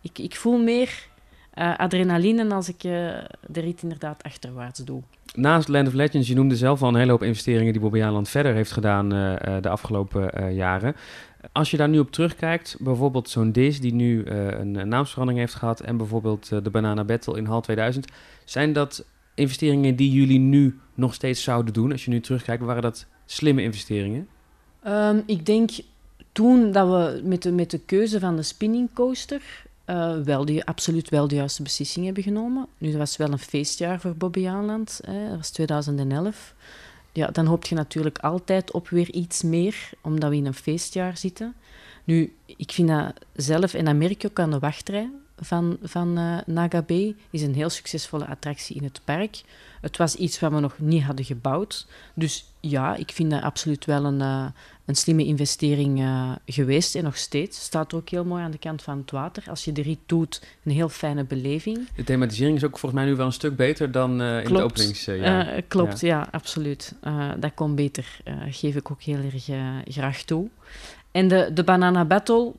Ik, 0.00 0.18
ik 0.18 0.36
voel 0.36 0.62
meer 0.62 1.08
uh, 1.54 1.76
adrenaline 1.76 2.54
als 2.54 2.68
ik 2.68 2.84
uh, 2.84 2.90
de 3.46 3.60
rit 3.60 3.82
inderdaad 3.82 4.22
achterwaarts 4.22 4.78
doe. 4.78 5.02
Naast 5.34 5.68
Land 5.68 5.86
of 5.86 5.92
Legends, 5.92 6.28
je 6.28 6.34
noemde 6.34 6.56
zelf 6.56 6.82
al 6.82 6.88
een 6.88 6.94
hele 6.94 7.10
hoop 7.10 7.22
investeringen 7.22 7.72
die 7.72 7.82
Bobby 7.82 8.02
Aland 8.02 8.28
verder 8.28 8.54
heeft 8.54 8.72
gedaan 8.72 9.14
uh, 9.14 9.36
de 9.60 9.68
afgelopen 9.68 10.54
jaren. 10.54 10.94
Als 11.52 11.70
je 11.70 11.76
daar 11.76 11.88
nu 11.88 11.98
op 11.98 12.10
terugkijkt, 12.10 12.76
bijvoorbeeld 12.80 13.28
zo'n 13.28 13.52
Dish 13.52 13.78
die 13.78 13.94
nu 13.94 14.26
een 14.26 14.88
naamsverandering 14.88 15.44
heeft 15.44 15.54
gehad 15.54 15.80
en 15.80 15.96
bijvoorbeeld 15.96 16.48
de 16.48 16.70
Banana 16.70 17.04
Battle 17.04 17.36
in 17.36 17.46
HAL 17.46 17.60
2000, 17.60 18.12
zijn 18.44 18.72
dat 18.72 19.06
investeringen 19.34 19.96
die 19.96 20.10
jullie 20.10 20.38
nu 20.38 20.78
nog 20.94 21.14
steeds 21.14 21.42
zouden 21.42 21.72
doen? 21.72 21.92
Als 21.92 22.04
je 22.04 22.10
nu 22.10 22.20
terugkijkt, 22.20 22.62
waren 22.62 22.82
dat 22.82 23.06
slimme 23.26 23.62
investeringen? 23.62 24.28
Um, 24.86 25.22
ik 25.26 25.46
denk 25.46 25.70
toen 26.32 26.72
dat 26.72 26.88
we 26.88 27.20
met 27.24 27.42
de, 27.42 27.52
met 27.52 27.70
de 27.70 27.78
keuze 27.78 28.20
van 28.20 28.36
de 28.36 28.42
spinning 28.42 28.88
coaster 28.92 29.42
uh, 29.86 30.16
wel 30.20 30.44
die, 30.44 30.64
absoluut 30.64 31.08
wel 31.08 31.28
de 31.28 31.34
juiste 31.34 31.62
beslissing 31.62 32.04
hebben 32.04 32.22
genomen. 32.22 32.66
Nu, 32.78 32.88
dat 32.88 32.98
was 32.98 33.16
wel 33.16 33.32
een 33.32 33.38
feestjaar 33.38 34.00
voor 34.00 34.16
Bobby 34.16 34.48
Aanland. 34.48 35.00
Hè. 35.04 35.28
Dat 35.28 35.36
was 35.36 35.50
2011. 35.50 36.54
Ja, 37.12 37.26
dan 37.26 37.46
hoop 37.46 37.64
je 37.64 37.74
natuurlijk 37.74 38.18
altijd 38.18 38.72
op 38.72 38.88
weer 38.88 39.10
iets 39.10 39.42
meer, 39.42 39.90
omdat 40.00 40.30
we 40.30 40.36
in 40.36 40.46
een 40.46 40.54
feestjaar 40.54 41.16
zitten. 41.16 41.54
Nu, 42.04 42.34
ik 42.46 42.72
vind 42.72 42.88
dat 42.88 43.12
zelf, 43.32 43.74
en 43.74 43.84
dat 43.84 43.94
merk 43.94 44.22
je 44.22 44.28
ook 44.28 44.40
aan 44.40 44.50
de 44.50 44.58
wachtrij 44.58 45.10
van, 45.36 45.76
van 45.82 46.18
uh, 46.18 46.38
Naga 46.46 46.82
Bay, 46.82 47.14
is 47.30 47.42
een 47.42 47.54
heel 47.54 47.70
succesvolle 47.70 48.26
attractie 48.26 48.76
in 48.76 48.84
het 48.84 49.00
park. 49.04 49.42
Het 49.80 49.96
was 49.96 50.14
iets 50.14 50.40
wat 50.40 50.52
we 50.52 50.60
nog 50.60 50.78
niet 50.78 51.02
hadden 51.02 51.24
gebouwd. 51.24 51.86
Dus 52.14 52.44
ja, 52.60 52.96
ik 52.96 53.10
vind 53.12 53.30
dat 53.30 53.42
absoluut 53.42 53.84
wel 53.84 54.04
een, 54.04 54.20
uh, 54.20 54.46
een 54.84 54.94
slimme 54.94 55.24
investering 55.24 56.00
uh, 56.00 56.32
geweest 56.46 56.94
en 56.94 57.04
nog 57.04 57.16
steeds. 57.16 57.62
Staat 57.62 57.94
ook 57.94 58.08
heel 58.08 58.24
mooi 58.24 58.42
aan 58.42 58.50
de 58.50 58.58
kant 58.58 58.82
van 58.82 58.98
het 58.98 59.10
water. 59.10 59.44
Als 59.48 59.64
je 59.64 59.72
de 59.72 59.82
rit 59.82 59.98
doet, 60.06 60.42
een 60.64 60.72
heel 60.72 60.88
fijne 60.88 61.24
beleving. 61.24 61.88
De 61.96 62.04
thematisering 62.04 62.56
is 62.56 62.64
ook 62.64 62.78
volgens 62.78 63.00
mij 63.00 63.10
nu 63.10 63.16
wel 63.16 63.26
een 63.26 63.32
stuk 63.32 63.56
beter 63.56 63.90
dan 63.90 64.20
uh, 64.20 64.44
in 64.44 64.52
de 64.52 64.62
openingsjaar. 64.62 65.62
klopt, 65.62 66.00
ja, 66.00 66.08
ja 66.08 66.28
absoluut. 66.30 66.94
dat 67.38 67.54
komt 67.54 67.74
beter, 67.74 68.20
geef 68.48 68.76
ik 68.76 68.90
ook 68.90 69.02
heel 69.02 69.18
erg 69.32 69.48
graag 69.84 70.22
toe. 70.22 70.48
En 71.10 71.28
de, 71.28 71.50
de 71.54 71.64
Banana 71.64 72.04
Battle, 72.04 72.52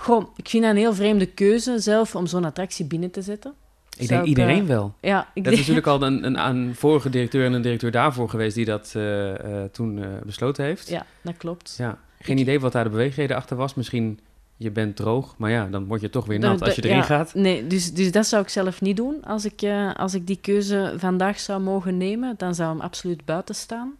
goh, 0.00 0.24
ik 0.36 0.48
vind 0.48 0.62
dat 0.62 0.72
een 0.72 0.78
heel 0.78 0.94
vreemde 0.94 1.26
keuze 1.26 1.78
zelf 1.78 2.14
om 2.14 2.26
zo'n 2.26 2.44
attractie 2.44 2.84
binnen 2.84 3.10
te 3.10 3.22
zetten. 3.22 3.54
Ik 3.98 4.08
denk 4.08 4.24
iedereen 4.24 4.62
uh, 4.62 4.68
wel. 4.68 4.94
Ja, 5.00 5.28
ik 5.34 5.44
dat 5.44 5.52
is 5.52 5.58
natuurlijk 5.58 5.86
al 5.86 6.02
een, 6.06 6.24
een, 6.24 6.46
een, 6.46 6.74
vorige 6.74 7.10
directeur 7.10 7.44
en 7.44 7.52
een 7.52 7.62
directeur 7.62 7.90
daarvoor 7.90 8.28
geweest 8.28 8.54
die 8.54 8.64
dat 8.64 8.92
uh, 8.96 9.28
uh, 9.28 9.34
toen 9.72 10.04
besloten 10.24 10.64
heeft. 10.64 10.88
Ja, 10.88 11.06
dat 11.22 11.36
klopt. 11.36 11.74
Ja. 11.78 11.98
Geen 12.20 12.36
ik... 12.36 12.42
idee 12.42 12.60
wat 12.60 12.72
daar 12.72 12.84
de 12.84 12.90
beweegreden 12.90 13.36
achter 13.36 13.56
was. 13.56 13.74
Misschien 13.74 14.20
je 14.56 14.70
bent 14.70 14.96
droog, 14.96 15.34
maar 15.36 15.50
ja, 15.50 15.66
dan 15.66 15.86
word 15.86 16.00
je 16.00 16.10
toch 16.10 16.26
weer 16.26 16.38
nat 16.38 16.58
de, 16.58 16.64
als 16.64 16.74
je 16.74 16.84
erin 16.84 16.96
ja, 16.96 17.02
gaat. 17.02 17.34
Nee, 17.34 17.66
dus, 17.66 17.92
dus 17.92 18.12
dat 18.12 18.26
zou 18.26 18.42
ik 18.42 18.48
zelf 18.48 18.80
niet 18.80 18.96
doen. 18.96 19.24
Als 19.24 19.44
ik, 19.44 19.70
als 19.96 20.14
ik 20.14 20.26
die 20.26 20.38
keuze 20.40 20.94
vandaag 20.96 21.40
zou 21.40 21.60
mogen 21.60 21.96
nemen, 21.96 22.34
dan 22.36 22.54
zou 22.54 22.70
hem 22.70 22.80
absoluut 22.80 23.24
buiten 23.24 23.54
staan. 23.54 23.96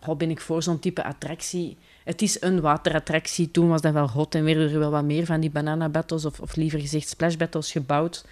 Al 0.00 0.16
ben 0.16 0.30
ik 0.30 0.40
voor 0.40 0.62
zo'n 0.62 0.78
type 0.78 1.04
attractie. 1.04 1.76
Het 2.04 2.22
is 2.22 2.40
een 2.40 2.60
waterattractie. 2.60 3.50
Toen 3.50 3.68
was 3.68 3.80
dat 3.80 3.92
wel 3.92 4.10
hot 4.10 4.34
en 4.34 4.44
werden 4.44 4.72
er 4.72 4.78
wel 4.78 4.90
wat 4.90 5.04
meer 5.04 5.26
van 5.26 5.40
die 5.40 5.50
banana 5.50 5.88
battles, 5.88 6.24
of, 6.24 6.40
of 6.40 6.56
liever 6.56 6.80
gezegd 6.80 7.08
splash 7.08 7.34
battles 7.36 7.72
gebouwd. 7.72 8.24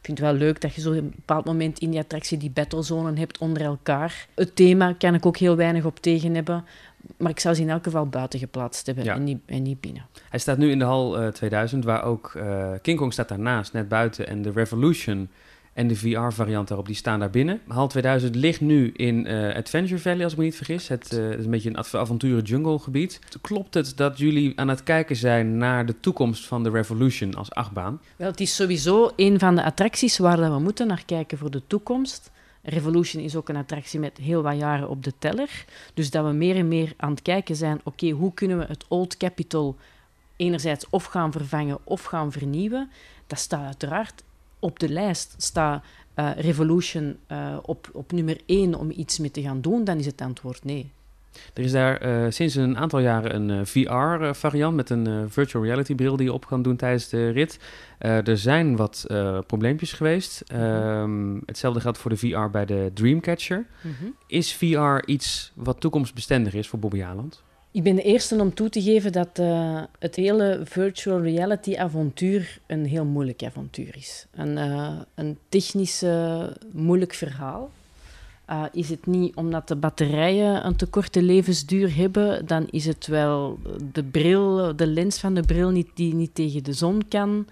Ik 0.00 0.06
vind 0.06 0.18
het 0.18 0.26
wel 0.26 0.36
leuk 0.36 0.60
dat 0.60 0.74
je 0.74 0.80
zo 0.80 0.90
op 0.90 0.96
een 0.96 1.12
bepaald 1.16 1.44
moment 1.44 1.78
in 1.78 1.90
die 1.90 2.00
attractie 2.00 2.38
die 2.38 2.50
battlezonen 2.50 3.18
hebt 3.18 3.38
onder 3.38 3.62
elkaar. 3.62 4.26
Het 4.34 4.56
thema 4.56 4.92
kan 4.98 5.14
ik 5.14 5.26
ook 5.26 5.36
heel 5.36 5.56
weinig 5.56 5.84
op 5.84 5.98
tegen 5.98 6.34
hebben. 6.34 6.64
Maar 7.16 7.30
ik 7.30 7.40
zou 7.40 7.54
ze 7.54 7.62
in 7.62 7.70
elk 7.70 7.82
geval 7.82 8.06
buiten 8.06 8.38
geplaatst 8.38 8.86
hebben 8.86 9.04
ja. 9.04 9.14
en, 9.14 9.24
niet, 9.24 9.38
en, 9.46 9.62
niet, 9.62 9.80
binnen. 9.80 10.06
Hij 10.28 10.38
staat 10.38 10.58
nu 10.58 10.70
in 10.70 10.78
de 10.78 10.84
hal 10.84 11.22
uh, 11.22 11.28
2000, 11.28 11.84
waar 11.84 12.04
ook 12.04 12.32
uh, 12.36 12.70
King 12.82 12.98
Kong 12.98 13.12
staat 13.12 13.28
daarnaast, 13.28 13.72
net 13.72 13.88
buiten. 13.88 14.26
En 14.26 14.42
de 14.42 14.50
Revolution 14.50 15.28
en 15.72 15.88
de 15.88 15.96
VR-variant 15.96 16.68
daarop, 16.68 16.86
die 16.86 16.94
staan 16.94 17.18
daar 17.18 17.30
binnen. 17.30 17.60
HAL 17.68 17.88
2000 17.88 18.34
ligt 18.34 18.60
nu 18.60 18.92
in 18.92 19.26
uh, 19.26 19.54
Adventure 19.54 20.00
Valley, 20.00 20.24
als 20.24 20.32
ik 20.32 20.38
me 20.38 20.44
niet 20.44 20.56
vergis. 20.56 20.88
Het 20.88 21.12
uh, 21.12 21.30
is 21.30 21.44
een 21.44 21.50
beetje 21.50 21.68
een 21.68 21.98
avonturen 22.00 22.42
jungle 22.42 22.78
gebied. 22.78 23.20
Klopt 23.40 23.74
het 23.74 23.92
dat 23.96 24.18
jullie 24.18 24.52
aan 24.58 24.68
het 24.68 24.82
kijken 24.82 25.16
zijn 25.16 25.56
naar 25.56 25.86
de 25.86 26.00
toekomst 26.00 26.46
van 26.46 26.62
de 26.62 26.70
Revolution 26.70 27.34
als 27.34 27.50
achtbaan? 27.50 28.00
Wel, 28.16 28.30
het 28.30 28.40
is 28.40 28.54
sowieso 28.54 29.10
een 29.16 29.38
van 29.38 29.56
de 29.56 29.64
attracties 29.64 30.18
waar 30.18 30.52
we 30.52 30.58
moeten 30.58 30.86
naar 30.86 31.02
kijken 31.06 31.38
voor 31.38 31.50
de 31.50 31.62
toekomst. 31.66 32.30
Revolution 32.62 33.22
is 33.22 33.36
ook 33.36 33.48
een 33.48 33.56
attractie 33.56 34.00
met 34.00 34.16
heel 34.16 34.42
wat 34.42 34.58
jaren 34.58 34.88
op 34.88 35.04
de 35.04 35.12
teller. 35.18 35.64
Dus 35.94 36.10
dat 36.10 36.24
we 36.24 36.32
meer 36.32 36.56
en 36.56 36.68
meer 36.68 36.92
aan 36.96 37.10
het 37.10 37.22
kijken 37.22 37.56
zijn, 37.56 37.80
oké, 37.84 38.10
hoe 38.10 38.34
kunnen 38.34 38.58
we 38.58 38.64
het 38.68 38.84
Old 38.88 39.16
Capital 39.16 39.76
enerzijds 40.36 40.86
of 40.90 41.04
gaan 41.04 41.32
vervangen 41.32 41.78
of 41.84 42.04
gaan 42.04 42.32
vernieuwen. 42.32 42.90
Dat 43.26 43.38
staat 43.38 43.64
uiteraard 43.64 44.22
op 44.60 44.78
de 44.78 44.88
lijst 44.88 45.34
staat 45.36 45.84
uh, 46.16 46.30
Revolution 46.36 47.16
uh, 47.28 47.56
op, 47.62 47.90
op 47.92 48.12
nummer 48.12 48.40
één 48.46 48.74
om 48.74 48.90
iets 48.90 49.18
mee 49.18 49.30
te 49.30 49.42
gaan 49.42 49.60
doen, 49.60 49.84
dan 49.84 49.98
is 49.98 50.06
het 50.06 50.20
antwoord 50.20 50.64
nee. 50.64 50.90
Er 51.54 51.62
is 51.62 51.72
daar 51.72 52.06
uh, 52.06 52.30
sinds 52.30 52.54
een 52.54 52.76
aantal 52.76 52.98
jaren 52.98 53.34
een 53.34 53.66
VR-variant 53.66 54.76
met 54.76 54.90
een 54.90 55.30
virtual 55.30 55.64
reality 55.64 55.94
bril 55.94 56.16
die 56.16 56.26
je 56.26 56.32
op 56.32 56.46
kan 56.46 56.62
doen 56.62 56.76
tijdens 56.76 57.08
de 57.08 57.28
rit. 57.28 57.58
er 57.98 58.38
zijn 58.38 58.76
wat 58.76 59.06
probleempjes 59.46 59.92
geweest. 59.92 60.44
Um, 60.52 61.42
hetzelfde 61.46 61.80
geldt 61.80 61.98
voor 61.98 62.10
de 62.10 62.16
VR 62.16 62.50
bij 62.50 62.64
de 62.64 62.90
Dreamcatcher. 62.94 63.66
Mm 63.80 63.94
-hmm. 63.98 64.14
Is 64.26 64.54
VR 64.54 65.04
iets 65.04 65.52
wat 65.54 65.80
toekomstbestendig 65.80 66.54
is 66.54 66.68
voor 66.68 66.78
Bobby 66.78 67.02
Aland? 67.02 67.42
Ik 67.72 67.82
ben 67.82 67.96
de 67.96 68.02
eerste 68.02 68.40
om 68.40 68.54
toe 68.54 68.68
te 68.68 68.82
geven 68.82 69.12
dat 69.12 69.38
uh, 69.40 69.82
het 69.98 70.16
hele 70.16 70.60
virtual 70.64 71.20
reality 71.20 71.76
avontuur 71.76 72.58
een 72.66 72.86
heel 72.86 73.04
moeilijk 73.04 73.42
avontuur 73.42 73.96
is. 73.96 74.26
Een, 74.30 74.56
uh, 74.56 74.98
een 75.14 75.38
technisch 75.48 76.04
moeilijk 76.72 77.14
verhaal. 77.14 77.70
is 78.72 78.88
het 78.88 79.06
niet 79.06 79.34
omdat 79.36 79.68
de 79.68 79.76
batterijen 79.76 80.66
een 80.66 80.76
te 80.76 80.86
korte 80.86 81.22
levensduur 81.22 81.96
hebben, 81.96 82.46
dan 82.46 82.66
is 82.70 82.86
het 82.86 83.06
wel 83.06 83.58
de 83.92 84.04
bril, 84.04 84.76
de 84.76 84.86
lens 84.86 85.18
van 85.18 85.34
de 85.34 85.42
bril 85.42 85.70
niet, 85.70 85.88
die 85.94 86.14
niet 86.14 86.34
tegen 86.34 86.64
de 86.64 86.72
zon 86.72 87.02
kan. 87.08 87.46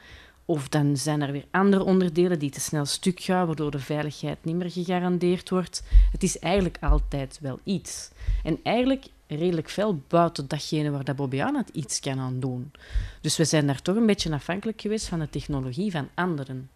Of 0.44 0.68
dan 0.68 0.96
zijn 0.96 1.20
er 1.20 1.32
weer 1.32 1.44
andere 1.50 1.84
onderdelen 1.84 2.38
die 2.38 2.50
te 2.50 2.60
snel 2.60 2.84
stuk 2.84 3.20
gaan, 3.20 3.46
waardoor 3.46 3.70
de 3.70 3.78
veiligheid 3.78 4.38
niet 4.42 4.54
meer 4.54 4.70
gegarandeerd 4.70 5.50
wordt. 5.50 5.82
Het 6.12 6.22
is 6.22 6.38
eigenlijk 6.38 6.78
altijd 6.80 7.38
wel 7.40 7.58
iets. 7.64 8.10
En 8.42 8.58
eigenlijk 8.62 9.06
redelijk 9.28 9.68
veel 9.68 10.00
buiten 10.08 10.48
datgene 10.48 10.90
waar 10.90 11.04
dat 11.04 11.68
iets 11.72 12.00
kan 12.00 12.18
aan 12.18 12.40
doen. 12.40 12.72
Dus 13.20 13.36
we 13.36 13.44
zijn 13.44 13.66
daar 13.66 13.82
toch 13.82 13.96
een 13.96 14.06
beetje 14.06 14.32
afhankelijk 14.32 14.80
geweest 14.80 15.08
van 15.08 15.18
de 15.18 15.30
technologie 15.30 15.90
van 15.90 16.08
anderen. 16.14 16.70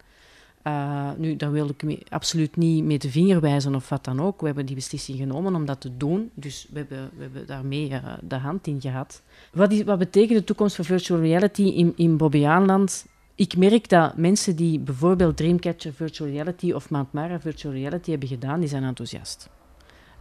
Uh, 0.67 1.11
nu, 1.17 1.35
daar 1.35 1.51
wil 1.51 1.69
ik 1.69 2.03
absoluut 2.09 2.55
niet 2.55 2.83
mee 2.83 2.97
de 2.97 3.09
vinger 3.09 3.39
wijzen 3.39 3.75
of 3.75 3.89
wat 3.89 4.03
dan 4.03 4.21
ook. 4.21 4.39
We 4.39 4.45
hebben 4.45 4.65
die 4.65 4.75
beslissing 4.75 5.17
genomen 5.17 5.55
om 5.55 5.65
dat 5.65 5.81
te 5.81 5.97
doen. 5.97 6.31
Dus 6.33 6.67
we 6.71 6.77
hebben, 6.77 7.09
we 7.33 7.45
daarmee 7.45 7.89
uh, 7.89 8.13
de 8.21 8.35
hand 8.35 8.67
in 8.67 8.81
gehad. 8.81 9.21
Wat, 9.51 9.71
is, 9.71 9.83
wat 9.83 9.99
betekent 9.99 10.39
de 10.39 10.45
toekomst 10.45 10.75
van 10.75 10.85
virtual 10.85 11.19
reality 11.19 11.61
in, 11.61 11.93
in? 11.95 12.87
Ik 13.35 13.57
merk 13.57 13.89
dat 13.89 14.17
mensen 14.17 14.55
die 14.55 14.79
bijvoorbeeld 14.79 15.37
Dreamcatcher 15.37 15.93
Virtual 15.93 16.29
Reality 16.29 16.71
of 16.71 16.89
Mount 16.89 17.13
Mara 17.13 17.39
Virtual 17.39 17.73
Reality 17.73 18.09
hebben 18.09 18.27
gedaan, 18.27 18.59
die 18.59 18.69
zijn 18.69 18.83
enthousiast. 18.83 19.49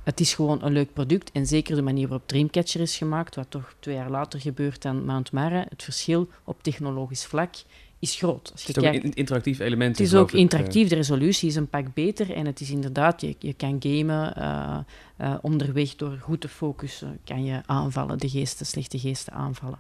Het 0.02 0.20
is 0.20 0.34
gewoon 0.34 0.64
een 0.64 0.72
leuk 0.72 0.92
product 0.92 1.32
en 1.32 1.46
zeker 1.46 1.76
de 1.76 1.82
manier 1.82 2.08
waarop 2.08 2.28
Dreamcatcher 2.28 2.80
is 2.80 2.96
gemaakt, 2.96 3.34
wat 3.34 3.46
toch 3.48 3.74
twee 3.78 3.94
jaar 3.94 4.10
later 4.10 4.40
gebeurt 4.40 4.82
dan 4.82 5.04
Mount 5.04 5.32
Mara, 5.32 5.66
het 5.68 5.82
verschil 5.82 6.28
op 6.44 6.62
technologisch 6.62 7.24
vlak 7.24 7.54
is 7.98 8.14
groot. 8.14 8.50
Als 8.52 8.60
je 8.62 8.66
het 8.66 8.76
is 8.76 8.82
kijkt, 8.82 8.98
ook 8.98 9.04
een 9.04 9.14
interactief 9.14 9.58
element. 9.58 9.98
Het 9.98 10.06
is 10.06 10.14
ook 10.14 10.32
interactief, 10.32 10.88
de 10.88 10.94
resolutie 10.94 11.48
is 11.48 11.54
een 11.54 11.68
pak 11.68 11.94
beter 11.94 12.32
en 12.32 12.46
het 12.46 12.60
is 12.60 12.70
inderdaad, 12.70 13.20
je, 13.20 13.36
je 13.38 13.52
kan 13.52 13.76
gamen 13.80 14.34
uh, 14.38 14.78
uh, 15.20 15.34
onderweg 15.42 15.96
door 15.96 16.18
goed 16.20 16.40
te 16.40 16.48
focussen, 16.48 17.18
kan 17.24 17.44
je 17.44 17.60
aanvallen, 17.66 18.18
de 18.18 18.28
geesten, 18.28 18.66
slechte 18.66 18.98
geesten 18.98 19.32
aanvallen. 19.32 19.78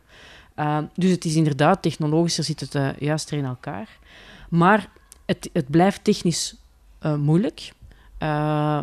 Uh, 0.56 0.78
dus 0.94 1.10
het 1.10 1.24
is 1.24 1.34
inderdaad, 1.34 1.82
technologischer 1.82 2.44
zit 2.44 2.60
het 2.60 2.94
juist 2.98 3.32
in 3.32 3.44
elkaar. 3.44 3.98
Maar 4.48 4.90
het, 5.26 5.50
het 5.52 5.70
blijft 5.70 6.04
technisch 6.04 6.56
moeilijk. 7.16 7.72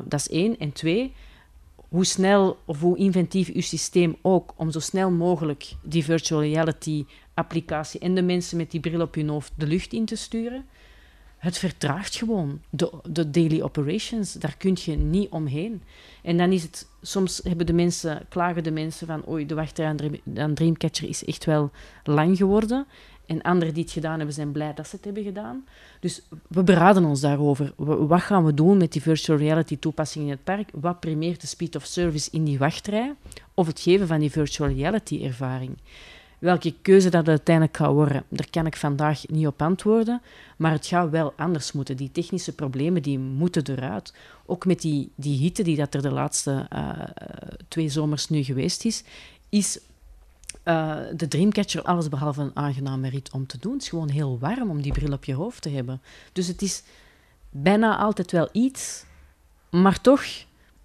dat 0.05 0.19
is 0.19 0.29
één. 0.29 0.57
En 0.57 0.71
twee, 0.71 1.13
hoe 1.89 2.05
snel 2.05 2.57
of 2.65 2.79
hoe 2.79 2.97
inventief 2.97 3.49
uw 3.53 3.61
systeem 3.61 4.15
ook 4.21 4.53
om 4.55 4.71
zo 4.71 4.79
snel 4.79 5.11
mogelijk 5.11 5.73
die 5.83 6.03
virtual 6.03 6.41
reality 6.41 7.05
applicatie 7.33 7.99
en 7.99 8.15
de 8.15 8.21
mensen 8.21 8.57
met 8.57 8.71
die 8.71 8.79
bril 8.79 9.01
op 9.01 9.15
hun 9.15 9.29
hoofd 9.29 9.51
de 9.55 9.67
lucht 9.67 9.93
in 9.93 10.05
te 10.05 10.15
sturen. 10.15 10.65
Het 11.37 11.57
vertraagt 11.57 12.15
gewoon 12.15 12.61
de, 12.69 12.91
de 13.09 13.29
daily 13.29 13.61
operations. 13.61 14.33
Daar 14.33 14.55
kun 14.57 14.77
je 14.83 14.95
niet 14.95 15.29
omheen. 15.29 15.83
En 16.23 16.37
dan 16.37 16.51
is 16.51 16.63
het, 16.63 16.87
soms 17.01 17.41
hebben 17.43 17.65
de 17.65 17.73
mensen, 17.73 18.25
klagen 18.29 18.63
de 18.63 18.71
mensen 18.71 19.07
van, 19.07 19.29
oei, 19.29 19.45
de 19.45 19.55
wachtrij 19.55 19.95
aan 20.35 20.53
Dreamcatcher 20.53 21.09
is 21.09 21.25
echt 21.25 21.45
wel 21.45 21.71
lang 22.03 22.37
geworden. 22.37 22.85
En 23.29 23.41
anderen 23.41 23.73
die 23.73 23.83
het 23.83 23.91
gedaan 23.91 24.17
hebben, 24.17 24.35
zijn 24.35 24.51
blij 24.51 24.73
dat 24.73 24.87
ze 24.87 24.95
het 24.95 25.05
hebben 25.05 25.23
gedaan. 25.23 25.65
Dus 25.99 26.21
we 26.47 26.63
beraden 26.63 27.05
ons 27.05 27.19
daarover. 27.19 27.73
Wat 28.07 28.21
gaan 28.21 28.45
we 28.45 28.53
doen 28.53 28.77
met 28.77 28.91
die 28.91 29.01
virtual 29.01 29.37
reality 29.37 29.77
toepassing 29.79 30.25
in 30.25 30.31
het 30.31 30.43
park? 30.43 30.69
Wat 30.73 30.99
primeert 30.99 31.41
de 31.41 31.47
speed 31.47 31.75
of 31.75 31.85
service 31.85 32.29
in 32.31 32.43
die 32.43 32.57
wachtrij? 32.57 33.13
Of 33.53 33.67
het 33.67 33.79
geven 33.79 34.07
van 34.07 34.19
die 34.19 34.31
virtual 34.31 34.69
reality 34.69 35.23
ervaring? 35.23 35.77
Welke 36.39 36.73
keuze 36.81 37.09
dat 37.09 37.27
uiteindelijk 37.27 37.77
gaat 37.77 37.91
worden, 37.91 38.23
daar 38.29 38.49
kan 38.49 38.65
ik 38.65 38.75
vandaag 38.75 39.27
niet 39.27 39.47
op 39.47 39.61
antwoorden. 39.61 40.21
Maar 40.57 40.71
het 40.71 40.85
gaat 40.85 41.09
wel 41.09 41.33
anders 41.35 41.71
moeten. 41.71 41.97
Die 41.97 42.11
technische 42.11 42.55
problemen 42.55 43.01
die 43.01 43.19
moeten 43.19 43.63
eruit. 43.65 44.13
Ook 44.45 44.65
met 44.65 44.81
die, 44.81 45.11
die 45.15 45.37
hitte 45.37 45.63
die 45.63 45.75
dat 45.75 45.93
er 45.93 46.01
de 46.01 46.11
laatste 46.11 46.67
uh, 46.73 46.89
twee 47.67 47.89
zomers 47.89 48.29
nu 48.29 48.43
geweest 48.43 48.85
is, 48.85 49.03
is 49.49 49.79
uh, 50.69 50.95
de 51.15 51.27
Dreamcatcher 51.27 51.81
allesbehalve 51.81 52.41
een 52.41 52.55
aangename 52.55 53.09
rit 53.09 53.31
om 53.31 53.47
te 53.47 53.57
doen. 53.59 53.73
Het 53.73 53.81
is 53.81 53.89
gewoon 53.89 54.09
heel 54.09 54.37
warm 54.39 54.69
om 54.69 54.81
die 54.81 54.91
bril 54.91 55.13
op 55.13 55.25
je 55.25 55.33
hoofd 55.33 55.61
te 55.61 55.69
hebben. 55.69 56.01
Dus 56.33 56.47
het 56.47 56.61
is 56.61 56.83
bijna 57.49 57.97
altijd 57.97 58.31
wel 58.31 58.49
iets, 58.51 59.03
maar 59.69 60.01
toch 60.01 60.23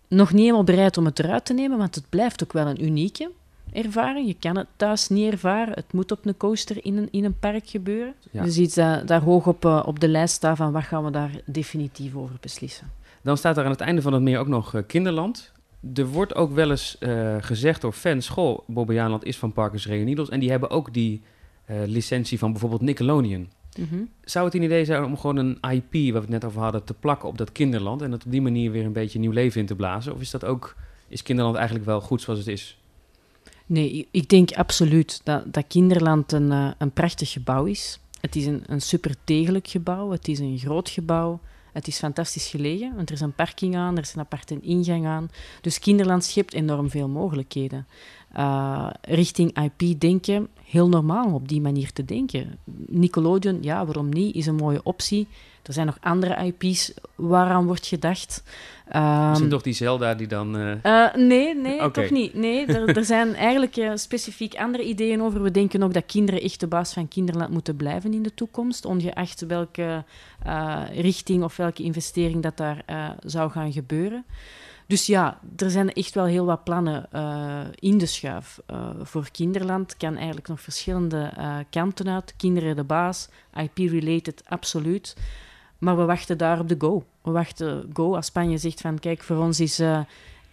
nog 0.09 0.33
niet 0.33 0.41
helemaal 0.41 0.65
bereid 0.65 0.97
om 0.97 1.05
het 1.05 1.19
eruit 1.19 1.45
te 1.45 1.55
nemen, 1.55 1.79
want 1.79 1.95
het 1.95 2.09
blijft 2.09 2.43
ook 2.43 2.53
wel 2.53 2.67
een 2.67 2.85
unieke 2.85 3.31
ervaring. 3.73 4.27
Je 4.27 4.37
kan 4.39 4.57
het 4.57 4.67
thuis 4.77 5.09
niet 5.09 5.33
ervaren. 5.33 5.75
Het 5.75 5.93
moet 5.93 6.13
op 6.13 6.27
een 6.27 6.37
coaster 6.37 6.85
in 6.85 6.97
een, 6.97 7.09
in 7.11 7.25
een 7.25 7.39
park 7.39 7.69
gebeuren. 7.69 8.15
Ja. 8.31 8.43
Dus 8.43 8.59
iets 8.59 8.75
dat 8.75 9.09
daar 9.09 9.23
hoog 9.23 9.47
op, 9.47 9.65
uh, 9.65 9.83
op 9.87 10.01
de 10.01 10.09
lijst 10.09 10.35
staat 10.35 10.57
van 10.57 10.73
wat 10.73 10.85
gaan 10.85 11.05
we 11.05 11.11
daar 11.11 11.31
definitief 11.45 12.15
over 12.15 12.37
beslissen. 12.41 12.91
Dan 13.23 13.37
staat 13.37 13.57
er 13.57 13.65
aan 13.65 13.71
het 13.71 13.81
einde 13.81 14.03
van 14.03 14.13
het 14.13 14.23
meer 14.23 14.39
ook 14.39 14.49
nog 14.49 14.75
uh, 14.75 14.83
Kinderland 14.87 15.53
er 15.95 16.07
wordt 16.07 16.35
ook 16.35 16.53
wel 16.53 16.71
eens 16.71 16.97
uh, 17.01 17.37
gezegd 17.41 17.81
door 17.81 17.93
fans... 17.93 18.29
Goh, 18.29 18.59
Bobbejaanland 18.67 19.25
is 19.25 19.37
van 19.37 19.53
Parkers 19.53 19.87
Reunidos... 19.87 20.29
en 20.29 20.41
die 20.41 20.51
hebben 20.51 20.71
ook 20.71 20.93
die 20.93 21.23
uh, 21.71 21.77
licentie 21.87 22.39
van 22.39 22.51
bijvoorbeeld 22.51 22.81
Nickelodeon. 22.81 23.49
Mm 23.79 23.87
-hmm. 23.91 24.09
Zou 24.25 24.45
het 24.45 24.55
een 24.55 24.63
idee 24.63 24.85
zijn 24.85 25.05
om 25.05 25.19
gewoon 25.19 25.37
een 25.37 25.59
IP, 25.71 25.93
waar 25.93 26.13
we 26.13 26.19
het 26.19 26.29
net 26.29 26.45
over 26.45 26.61
hadden... 26.61 26.85
te 26.85 26.95
plakken 26.95 27.29
op 27.29 27.39
dat 27.39 27.53
kinderland... 27.53 28.03
en 28.03 28.13
het 28.13 28.25
op 28.25 28.31
die 28.31 28.43
manier 28.43 28.71
weer 28.71 28.85
een 28.85 28.93
beetje 28.93 29.19
nieuw 29.19 29.33
leven 29.33 29.61
in 29.61 29.67
te 29.67 29.75
blazen? 29.75 30.15
Of 30.15 30.21
is 30.21 30.31
dat 30.31 30.45
ook... 30.45 30.77
is 31.09 31.23
kinderland 31.23 31.57
eigenlijk 31.57 31.87
wel 31.87 32.01
goed 32.01 32.23
zoals 32.23 32.39
het 32.39 32.49
is? 32.49 32.79
Nee, 33.67 34.09
ik 34.11 34.29
denk 34.29 34.53
absoluut 34.53 35.21
dat, 35.25 35.53
dat 35.53 35.65
kinderland 35.69 36.33
een, 36.33 36.51
uh, 36.51 36.71
een 36.79 36.91
prachtig 36.91 37.31
gebouw 37.31 37.65
is. 37.65 37.99
Het 38.21 38.37
is 38.37 38.47
een, 38.47 38.63
een 38.67 38.81
super 38.81 39.15
degelijk 39.25 39.69
gebouw. 39.69 40.11
Het 40.11 40.29
is 40.29 40.39
een 40.39 40.59
groot 40.59 40.89
gebouw. 40.89 41.41
Het 41.75 41.87
is 41.87 41.99
fantastisch 41.99 42.47
gelegen, 42.47 42.95
want 42.95 43.09
er 43.09 43.15
is 43.15 43.21
een 43.21 43.35
parking 43.35 43.77
aan, 43.77 43.97
er 43.97 44.03
is 44.03 44.15
een 44.15 44.21
aparte 44.21 44.61
ingang 44.61 45.07
aan. 45.07 45.31
Dus 45.61 45.79
Kinderland 45.79 46.25
schept 46.25 46.55
enorm 46.55 46.91
veel 46.91 47.09
mogelijkheden. 47.09 47.87
Uh, 48.37 48.91
richting 49.03 49.63
IP 49.63 50.01
denken, 50.01 50.49
heel 50.65 50.89
normaal 50.89 51.27
om 51.27 51.35
op 51.35 51.49
die 51.49 51.61
manier 51.61 51.93
te 51.93 52.05
denken. 52.05 52.59
Nickelodeon, 52.87 53.59
ja, 53.61 53.85
waarom 53.85 54.09
niet, 54.09 54.35
is 54.35 54.47
een 54.47 54.55
mooie 54.55 54.83
optie. 54.83 55.29
Er 55.67 55.73
zijn 55.73 55.87
nog 55.87 55.97
andere 56.01 56.53
IP's 56.53 56.93
waaraan 57.15 57.67
wordt 57.67 57.87
gedacht. 57.87 58.43
Um, 58.97 59.33
is 59.33 59.41
het 59.41 59.51
toch 59.51 59.63
die 59.63 59.73
Zelda 59.73 60.15
die 60.15 60.27
dan... 60.27 60.57
Uh... 60.57 60.75
Uh, 60.83 61.15
nee, 61.15 61.55
nee, 61.55 61.75
okay. 61.75 61.91
toch 61.91 62.11
niet. 62.11 62.35
Nee, 62.35 62.67
er, 62.67 62.97
er 62.97 63.05
zijn 63.05 63.35
eigenlijk 63.35 63.77
uh, 63.77 63.91
specifiek 63.95 64.55
andere 64.55 64.85
ideeën 64.85 65.23
over. 65.23 65.43
We 65.43 65.51
denken 65.51 65.83
ook 65.83 65.95
dat 65.95 66.07
kinderen 66.07 66.41
echt 66.41 66.61
de 66.61 66.67
baas 66.67 66.93
van 66.93 67.09
kinderland 67.09 67.51
moeten 67.51 67.77
blijven 67.77 68.15
in 68.15 68.23
de 68.23 68.35
toekomst, 68.35 68.85
ongeacht 68.85 69.47
welke 69.47 70.05
richting 70.93 71.43
of 71.43 71.57
welke 71.57 71.83
investering 71.83 72.43
dat 72.43 72.57
daar 72.57 72.85
zou 73.25 73.51
gaan 73.51 73.73
gebeuren. 73.73 74.25
Dus 74.87 75.07
ja, 75.07 75.41
er 75.57 75.71
zijn 75.71 75.93
echt 75.93 76.15
wel 76.15 76.25
heel 76.25 76.45
wat 76.45 76.65
plannen 76.65 77.09
uh, 77.15 77.61
in 77.75 77.99
de 77.99 78.07
schuif 78.07 78.61
uh, 78.71 78.91
voor 79.03 79.31
kinderland. 79.31 79.97
Kan 79.97 80.17
eigenlijk 80.17 80.49
nog 80.49 80.61
verschillende 80.61 81.33
uh, 81.39 81.57
kanten 81.71 82.09
uit. 82.09 82.35
Kinderen 82.37 82.77
de 82.77 82.85
baas, 82.85 83.29
IP-related, 83.55 84.43
absoluut. 84.45 85.17
Maar 85.85 85.97
we 85.97 86.05
wachten 86.05 86.39
daar 86.39 86.59
op 86.59 86.69
de 86.69 86.77
go. 86.79 87.05
We 87.23 87.31
wachten 87.31 87.91
go 87.93 88.15
als 88.15 88.27
Spanje 88.27 88.59
zegt 88.59 88.81
van 88.81 88.99
kijk, 88.99 89.23
voor 89.23 89.37
ons 89.37 89.61
is 89.61 89.81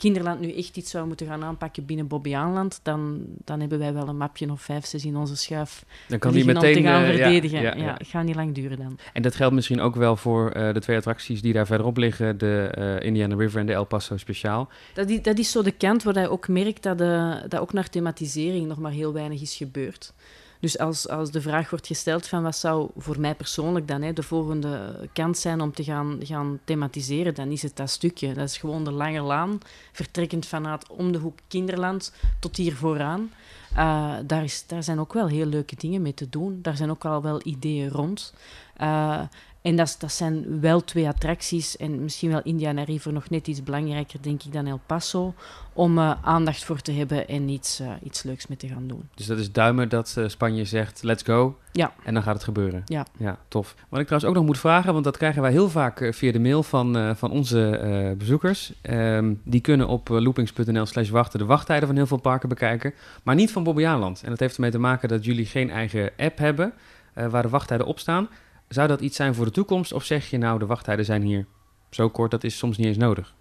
kinderland 0.01 0.39
nu 0.39 0.53
echt 0.53 0.77
iets 0.77 0.91
zou 0.91 1.07
moeten 1.07 1.27
gaan 1.27 1.43
aanpakken 1.43 1.85
binnen 1.85 2.07
Bobbejaanland, 2.07 2.79
dan, 2.83 3.25
dan 3.45 3.59
hebben 3.59 3.79
wij 3.79 3.93
wel 3.93 4.07
een 4.07 4.17
mapje 4.17 4.51
of 4.51 4.61
vijf, 4.61 4.85
zes 4.85 5.05
in 5.05 5.17
onze 5.17 5.35
schuif. 5.37 5.85
Dan 6.07 6.19
kan 6.19 6.31
die 6.31 6.45
meteen 6.45 6.77
om 6.77 6.83
te 6.83 6.89
gaan 6.89 7.03
uh, 7.03 7.09
verdedigen. 7.09 7.61
Ja, 7.61 7.75
ja, 7.75 7.83
ja. 7.83 7.97
gaat 7.99 8.23
niet 8.23 8.35
lang 8.35 8.53
duren 8.53 8.77
dan. 8.77 8.99
En 9.13 9.21
dat 9.21 9.35
geldt 9.35 9.55
misschien 9.55 9.81
ook 9.81 9.95
wel 9.95 10.15
voor 10.15 10.53
uh, 10.55 10.73
de 10.73 10.79
twee 10.79 10.97
attracties 10.97 11.41
die 11.41 11.53
daar 11.53 11.65
verderop 11.65 11.97
liggen, 11.97 12.37
de 12.37 12.75
uh, 12.77 13.07
Indiana 13.07 13.35
River 13.35 13.59
en 13.59 13.65
de 13.65 13.73
El 13.73 13.85
Paso 13.85 14.17
Speciaal. 14.17 14.69
Dat 14.93 15.09
is, 15.09 15.21
dat 15.21 15.37
is 15.37 15.51
zo 15.51 15.61
de 15.61 15.71
kant 15.71 16.03
waar 16.03 16.19
je 16.19 16.29
ook 16.29 16.47
merkt 16.47 16.83
dat, 16.83 16.97
de, 16.97 17.43
dat 17.47 17.59
ook 17.59 17.73
naar 17.73 17.89
thematisering 17.89 18.67
nog 18.67 18.77
maar 18.77 18.91
heel 18.91 19.13
weinig 19.13 19.41
is 19.41 19.55
gebeurd. 19.55 20.13
Dus 20.61 20.77
als, 20.77 21.07
als 21.07 21.31
de 21.31 21.41
vraag 21.41 21.69
wordt 21.69 21.87
gesteld 21.87 22.27
van 22.27 22.43
wat 22.43 22.55
zou 22.55 22.89
voor 22.97 23.19
mij 23.19 23.35
persoonlijk 23.35 23.87
dan 23.87 24.01
hè, 24.01 24.13
de 24.13 24.23
volgende 24.23 25.09
kans 25.13 25.41
zijn 25.41 25.61
om 25.61 25.73
te 25.73 25.83
gaan, 25.83 26.19
gaan 26.23 26.59
thematiseren, 26.63 27.33
dan 27.33 27.51
is 27.51 27.61
het 27.61 27.75
dat 27.75 27.89
stukje. 27.89 28.33
Dat 28.33 28.49
is 28.49 28.57
gewoon 28.57 28.83
de 28.83 28.91
lange 28.91 29.21
laan, 29.21 29.57
vertrekkend 29.91 30.45
vanuit 30.45 30.89
om 30.89 31.11
de 31.11 31.17
hoek 31.17 31.39
Kinderland 31.47 32.13
tot 32.39 32.57
hier 32.57 32.75
vooraan. 32.75 33.31
Uh, 33.77 34.15
daar, 34.25 34.43
is, 34.43 34.63
daar 34.67 34.83
zijn 34.83 34.99
ook 34.99 35.13
wel 35.13 35.27
heel 35.27 35.45
leuke 35.45 35.75
dingen 35.75 36.01
mee 36.01 36.13
te 36.13 36.29
doen. 36.29 36.59
Daar 36.61 36.75
zijn 36.75 36.89
ook 36.89 37.05
al 37.05 37.21
wel 37.21 37.39
ideeën 37.43 37.89
rond. 37.89 38.33
Uh, 38.81 39.21
En 39.61 39.75
dat, 39.75 39.95
dat 39.99 40.11
zijn 40.11 40.59
wel 40.59 40.83
twee 40.83 41.07
attracties. 41.07 41.77
En 41.77 42.03
misschien 42.03 42.29
wel 42.29 42.41
Indiana 42.43 42.83
River 42.83 43.13
nog 43.13 43.29
net 43.29 43.47
iets 43.47 43.63
belangrijker, 43.63 44.21
denk 44.21 44.43
ik, 44.43 44.53
dan 44.53 44.67
El 44.67 44.79
Paso. 44.85 45.33
Om 45.73 45.97
uh, 45.97 46.13
aandacht 46.21 46.63
voor 46.63 46.81
te 46.81 46.91
hebben 46.91 47.27
en 47.27 47.49
iets, 47.49 47.81
uh, 47.81 47.91
iets 48.03 48.23
leuks 48.23 48.47
mee 48.47 48.57
te 48.57 48.67
gaan 48.67 48.87
doen. 48.87 49.09
Dus 49.15 49.25
dat 49.25 49.37
is 49.37 49.51
duimen 49.51 49.89
dat 49.89 50.15
uh, 50.17 50.27
Spanje 50.27 50.65
zegt, 50.65 51.03
let's 51.03 51.23
go. 51.23 51.57
Ja. 51.71 51.93
En 52.03 52.13
dan 52.13 52.23
gaat 52.23 52.33
het 52.33 52.43
gebeuren. 52.43 52.81
Ja. 52.85 53.05
Ja, 53.17 53.37
tof. 53.47 53.75
Wat 53.89 53.99
ik 53.99 54.05
trouwens 54.05 54.31
ook 54.31 54.37
nog 54.37 54.45
moet 54.45 54.59
vragen, 54.59 54.93
want 54.93 55.05
dat 55.05 55.17
krijgen 55.17 55.41
wij 55.41 55.51
heel 55.51 55.69
vaak 55.69 56.09
via 56.11 56.31
de 56.31 56.39
mail 56.39 56.63
van, 56.63 57.15
van 57.15 57.31
onze 57.31 58.15
bezoekers. 58.17 58.73
Um, 58.81 59.41
die 59.43 59.61
kunnen 59.61 59.87
op 59.87 60.07
loopings.nl 60.07 60.85
slash 60.85 61.09
wachten 61.09 61.39
de 61.39 61.45
wachttijden 61.45 61.87
van 61.87 61.95
heel 61.95 62.07
veel 62.07 62.19
parken 62.19 62.49
bekijken. 62.49 62.93
Maar 63.23 63.35
niet 63.35 63.51
van 63.51 63.63
Bobbejaanland. 63.63 64.21
En 64.23 64.29
dat 64.29 64.39
heeft 64.39 64.55
ermee 64.55 64.71
te 64.71 64.79
maken 64.79 65.09
dat 65.09 65.25
jullie 65.25 65.45
geen 65.45 65.69
eigen 65.69 66.11
app 66.17 66.37
hebben 66.37 66.73
waar 67.13 67.41
de 67.41 67.49
wachttijden 67.49 67.87
op 67.87 67.99
staan. 67.99 68.29
Zou 68.71 68.87
dat 68.87 69.01
iets 69.01 69.15
zijn 69.15 69.35
voor 69.35 69.45
de 69.45 69.51
toekomst? 69.51 69.93
Of 69.93 70.03
zeg 70.03 70.29
je 70.29 70.37
nou, 70.37 70.59
de 70.59 70.65
wachttijden 70.65 71.05
zijn 71.05 71.21
hier 71.21 71.45
zo 71.89 72.09
kort, 72.09 72.31
dat 72.31 72.43
is 72.43 72.57
soms 72.57 72.77
niet 72.77 72.87
eens 72.87 72.97
nodig? 72.97 73.33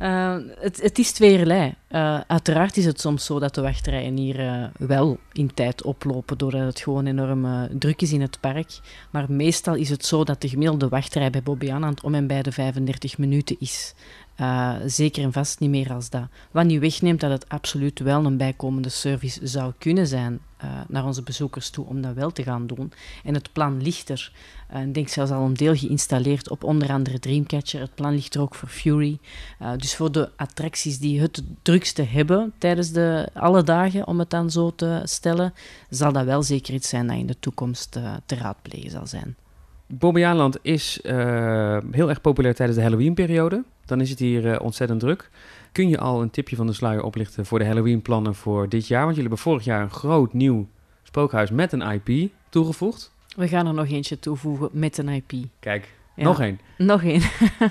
Uh, 0.00 0.36
het, 0.58 0.82
het, 0.82 0.98
is 0.98 1.12
tweeërlei. 1.12 1.74
Uh, 1.90 2.20
uiteraard 2.26 2.76
is 2.76 2.84
het 2.84 3.00
soms 3.00 3.24
zo 3.24 3.38
dat 3.38 3.54
de 3.54 3.60
wachtrijen 3.60 4.16
hier 4.16 4.40
uh, 4.40 4.64
wel 4.78 5.18
in 5.32 5.54
tijd 5.54 5.82
oplopen, 5.82 6.38
doordat 6.38 6.60
het 6.60 6.80
gewoon 6.80 7.06
enorm 7.06 7.68
druk 7.78 8.02
is 8.02 8.12
in 8.12 8.20
het 8.20 8.40
park. 8.40 8.80
Maar 9.10 9.32
meestal 9.32 9.74
is 9.74 9.90
het 9.90 10.04
zo 10.04 10.24
dat 10.24 10.40
de 10.40 10.48
gemiddelde 10.48 10.88
wachtrij 10.88 11.30
bij 11.30 11.42
Bobby 11.42 11.72
Anand 11.72 12.02
om 12.02 12.14
en 12.14 12.26
bij 12.26 12.42
de 12.42 12.52
35 12.52 13.18
minuten 13.18 13.56
is. 13.58 13.94
Uh, 14.40 14.74
zeker 14.86 15.22
en 15.22 15.32
vast 15.32 15.60
niet 15.60 15.70
meer 15.70 15.92
als 15.92 16.10
dat. 16.10 16.28
Wat 16.50 16.64
niet 16.64 16.80
wegneemt 16.80 17.20
dat 17.20 17.30
het 17.30 17.48
absoluut 17.48 17.98
wel 17.98 18.24
een 18.24 18.36
bijkomende 18.36 18.88
service 18.88 19.46
zou 19.46 19.72
kunnen 19.78 20.06
zijn 20.06 20.40
uh, 20.64 20.70
naar 20.88 21.04
onze 21.04 21.22
bezoekers 21.22 21.70
toe 21.70 21.86
om 21.86 22.00
dat 22.00 22.14
wel 22.14 22.30
te 22.30 22.42
gaan 22.42 22.66
doen. 22.66 22.92
En 23.24 23.34
het 23.34 23.52
plan 23.52 23.82
ligt 23.82 24.08
er. 24.08 24.32
Uh, 24.74 24.82
ik 24.82 24.94
denk 24.94 25.08
zelfs 25.08 25.30
al 25.30 25.44
een 25.44 25.54
deel 25.54 25.76
geïnstalleerd 25.76 26.50
op 26.50 26.64
onder 26.64 26.90
andere 26.90 27.18
Dreamcatcher. 27.18 27.80
Het 27.80 27.94
plan 27.94 28.14
ligt 28.14 28.34
er 28.34 28.40
ook 28.40 28.54
voor 28.54 28.68
Fury. 28.68 29.18
dus 29.76 29.96
voor 29.96 30.12
de 30.12 30.30
attracties 30.36 30.98
die 30.98 31.20
het 31.20 31.42
drukste 31.62 32.02
hebben 32.02 32.52
tijdens 32.58 32.90
de, 32.90 33.28
alle 33.34 33.62
dagen, 33.62 34.06
om 34.06 34.18
het 34.18 34.30
dan 34.30 34.50
zo 34.50 34.74
te 34.74 35.00
stellen, 35.04 35.54
zal 35.90 36.12
dat 36.12 36.24
wel 36.24 36.42
zeker 36.42 36.74
iets 36.74 36.88
zijn 36.88 37.06
dat 37.06 37.16
in 37.16 37.26
de 37.26 37.38
toekomst 37.40 37.90
te 38.26 38.34
raadplegen 38.34 38.90
zal 38.90 39.06
zijn. 39.06 39.36
Bobbejaanland 39.88 40.58
is 40.62 41.00
heel 41.90 42.08
erg 42.08 42.20
populair 42.20 42.54
tijdens 42.54 42.78
de 42.78 42.84
Halloween-periode. 42.84 43.64
Dan 43.84 44.00
is 44.00 44.10
het 44.10 44.18
hier 44.18 44.44
uh, 44.44 44.56
ontzettend 44.60 45.00
druk. 45.00 45.30
Kun 45.72 45.88
je 45.88 45.98
al 45.98 46.22
een 46.22 46.30
tipje 46.30 46.56
van 46.56 46.66
de 46.66 46.72
sluier 46.72 47.02
oplichten 47.02 47.46
voor 47.46 47.58
de 47.58 47.64
Halloween-plannen 47.64 48.34
voor 48.34 48.68
dit 48.68 48.86
jaar? 48.86 49.04
Want 49.04 49.16
jullie 49.16 49.28
hebben 49.28 49.44
vorig 49.44 49.64
jaar 49.64 49.82
een 49.82 49.90
groot 49.90 50.32
nieuw 50.32 50.68
spookhuis 51.02 51.50
met 51.50 51.72
een 51.72 51.82
IP 51.82 52.30
toegevoegd. 52.48 53.12
We 53.36 53.48
gaan 53.48 53.66
er 53.66 53.74
nog 53.74 53.88
eentje 53.88 54.18
toevoegen 54.18 54.68
met 54.72 54.98
een 54.98 55.08
IP. 55.08 55.32
Kijk, 55.60 55.94
ja. 56.16 56.22
nog 56.22 56.40
één. 56.40 56.60
Nog 56.78 57.02
één. 57.02 57.20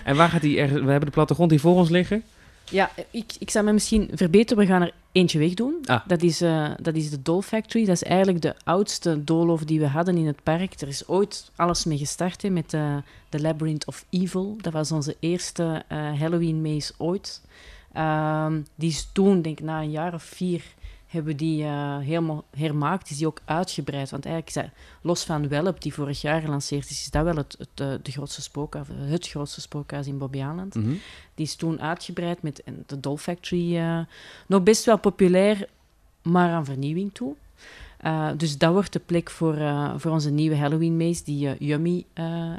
en 0.04 0.16
waar 0.16 0.30
gaat 0.30 0.42
die 0.42 0.60
ergens? 0.60 0.82
We 0.82 0.90
hebben 0.90 1.10
de 1.10 1.16
plattegrond 1.16 1.52
hier 1.52 1.60
voor 1.60 1.76
ons 1.76 1.90
liggen. 1.90 2.24
Ja, 2.72 2.92
ik, 3.12 3.34
ik 3.40 3.50
zou 3.50 3.66
me 3.66 3.74
misschien 3.74 4.10
verbeteren. 4.14 4.64
We 4.64 4.70
gaan 4.70 4.82
er 4.82 4.94
eentje 5.12 5.40
wegdoen. 5.40 5.76
Ah. 5.86 6.08
Dat, 6.08 6.22
is, 6.22 6.42
uh, 6.42 6.70
dat 6.82 6.96
is 6.96 7.10
de 7.10 7.22
Doll 7.22 7.42
Factory. 7.42 7.86
Dat 7.86 7.96
is 7.96 8.04
eigenlijk 8.04 8.42
de 8.42 8.56
oudste 8.64 9.24
doolhof 9.24 9.64
die 9.64 9.80
we 9.80 9.88
hadden 9.88 10.18
in 10.18 10.28
het 10.28 10.44
park. 10.44 10.82
Er 10.82 10.88
is 10.88 11.08
ooit 11.08 11.52
alles 11.56 11.86
mee 11.86 11.98
gestart 11.98 12.42
hè, 12.42 12.50
met 12.50 12.74
uh, 12.74 12.98
The 13.30 13.42
Labyrinth 13.42 13.86
of 13.86 14.06
Evil. 14.10 14.58
Dat 14.62 14.74
was 14.74 14.92
onze 14.92 15.16
eerste 15.20 15.84
uh, 15.92 16.20
Halloween 16.20 16.62
maze 16.62 16.94
ooit. 16.98 17.42
Ehm, 17.94 18.62
die 18.76 18.90
is 18.90 19.10
toen, 19.14 19.42
denk 19.42 19.60
ik, 19.60 19.66
na 19.66 19.82
een 19.82 19.92
jaar 19.92 20.14
of 20.14 20.24
vier 20.24 20.64
hebben 21.08 21.38
die 21.38 21.64
uh, 21.64 21.98
helemaal 21.98 22.46
hermaakt. 22.56 23.10
Is 23.10 23.18
die 23.18 23.28
ook 23.28 23.42
uitgebreid. 23.46 24.10
Want 24.10 24.26
eigenlijk 24.26 24.56
is 24.56 24.64
dat, 24.64 24.82
los 25.02 25.24
van 25.24 25.48
Welp, 25.48 25.82
die 25.82 25.94
vorig 25.94 26.22
jaar 26.22 26.42
gelanceerd 26.42 26.90
is, 26.90 27.02
is 27.02 27.10
dat 27.10 27.24
wel 27.24 27.36
het, 27.36 27.56
het, 27.58 27.80
het 27.80 28.06
de 28.06 28.12
grootste 28.12 28.42
spookhuis, 28.42 28.88
het 28.92 29.28
grootste 29.28 29.62
spookhuis 29.62 30.08
in 30.08 30.18
Bobbejaanland. 30.18 30.76
Mm 30.76 30.84
-hmm. 30.84 31.00
Die 31.36 31.46
is 31.46 31.56
toen 31.56 31.82
uitgebreid 31.82 32.42
met 32.42 32.64
de 32.86 33.00
Doll 33.00 33.18
Factory. 33.18 33.76
Uh, 33.76 34.00
nog 34.48 34.64
best 34.64 34.86
wel 34.86 35.00
populair, 35.00 35.70
maar 36.22 36.52
aan 36.52 36.66
vernieuwing 36.66 37.14
toe. 37.14 37.36
Uh, 38.06 38.30
dus 38.38 38.58
dat 38.58 38.72
wordt 38.72 38.94
de 38.94 39.00
plek 39.00 39.30
voor, 39.30 39.58
uh, 39.58 39.94
voor 39.98 40.12
onze 40.12 40.30
nieuwe 40.30 40.56
Halloween 40.56 40.98
maze, 40.98 41.24
die 41.24 41.48
uh, 41.48 41.52
Yummy 41.60 42.06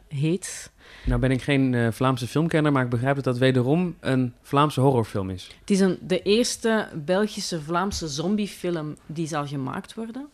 heet. 0.09 0.73
Nou 1.05 1.21
ben 1.21 1.31
ik 1.31 1.43
geen 1.43 1.93
Vlaamse 1.93 2.27
filmkenner, 2.27 2.73
maar 2.73 2.85
ik 2.85 2.91
begrijp 2.91 3.15
dat 3.15 3.25
dat 3.25 3.39
wederom 3.39 3.97
een 4.01 4.35
Vlaamse 4.43 4.81
horrorfilm 4.81 5.31
is. 5.31 5.51
Het 5.61 5.71
is 5.71 5.81
een, 5.81 5.99
de 6.01 6.23
eerste 6.23 6.89
Belgische 7.05 7.61
Vlaamse 7.61 8.09
zombiefilm 8.09 8.97
die 9.07 9.27
zal 9.27 9.47
gemaakt 9.47 9.95
worden. 9.95 10.29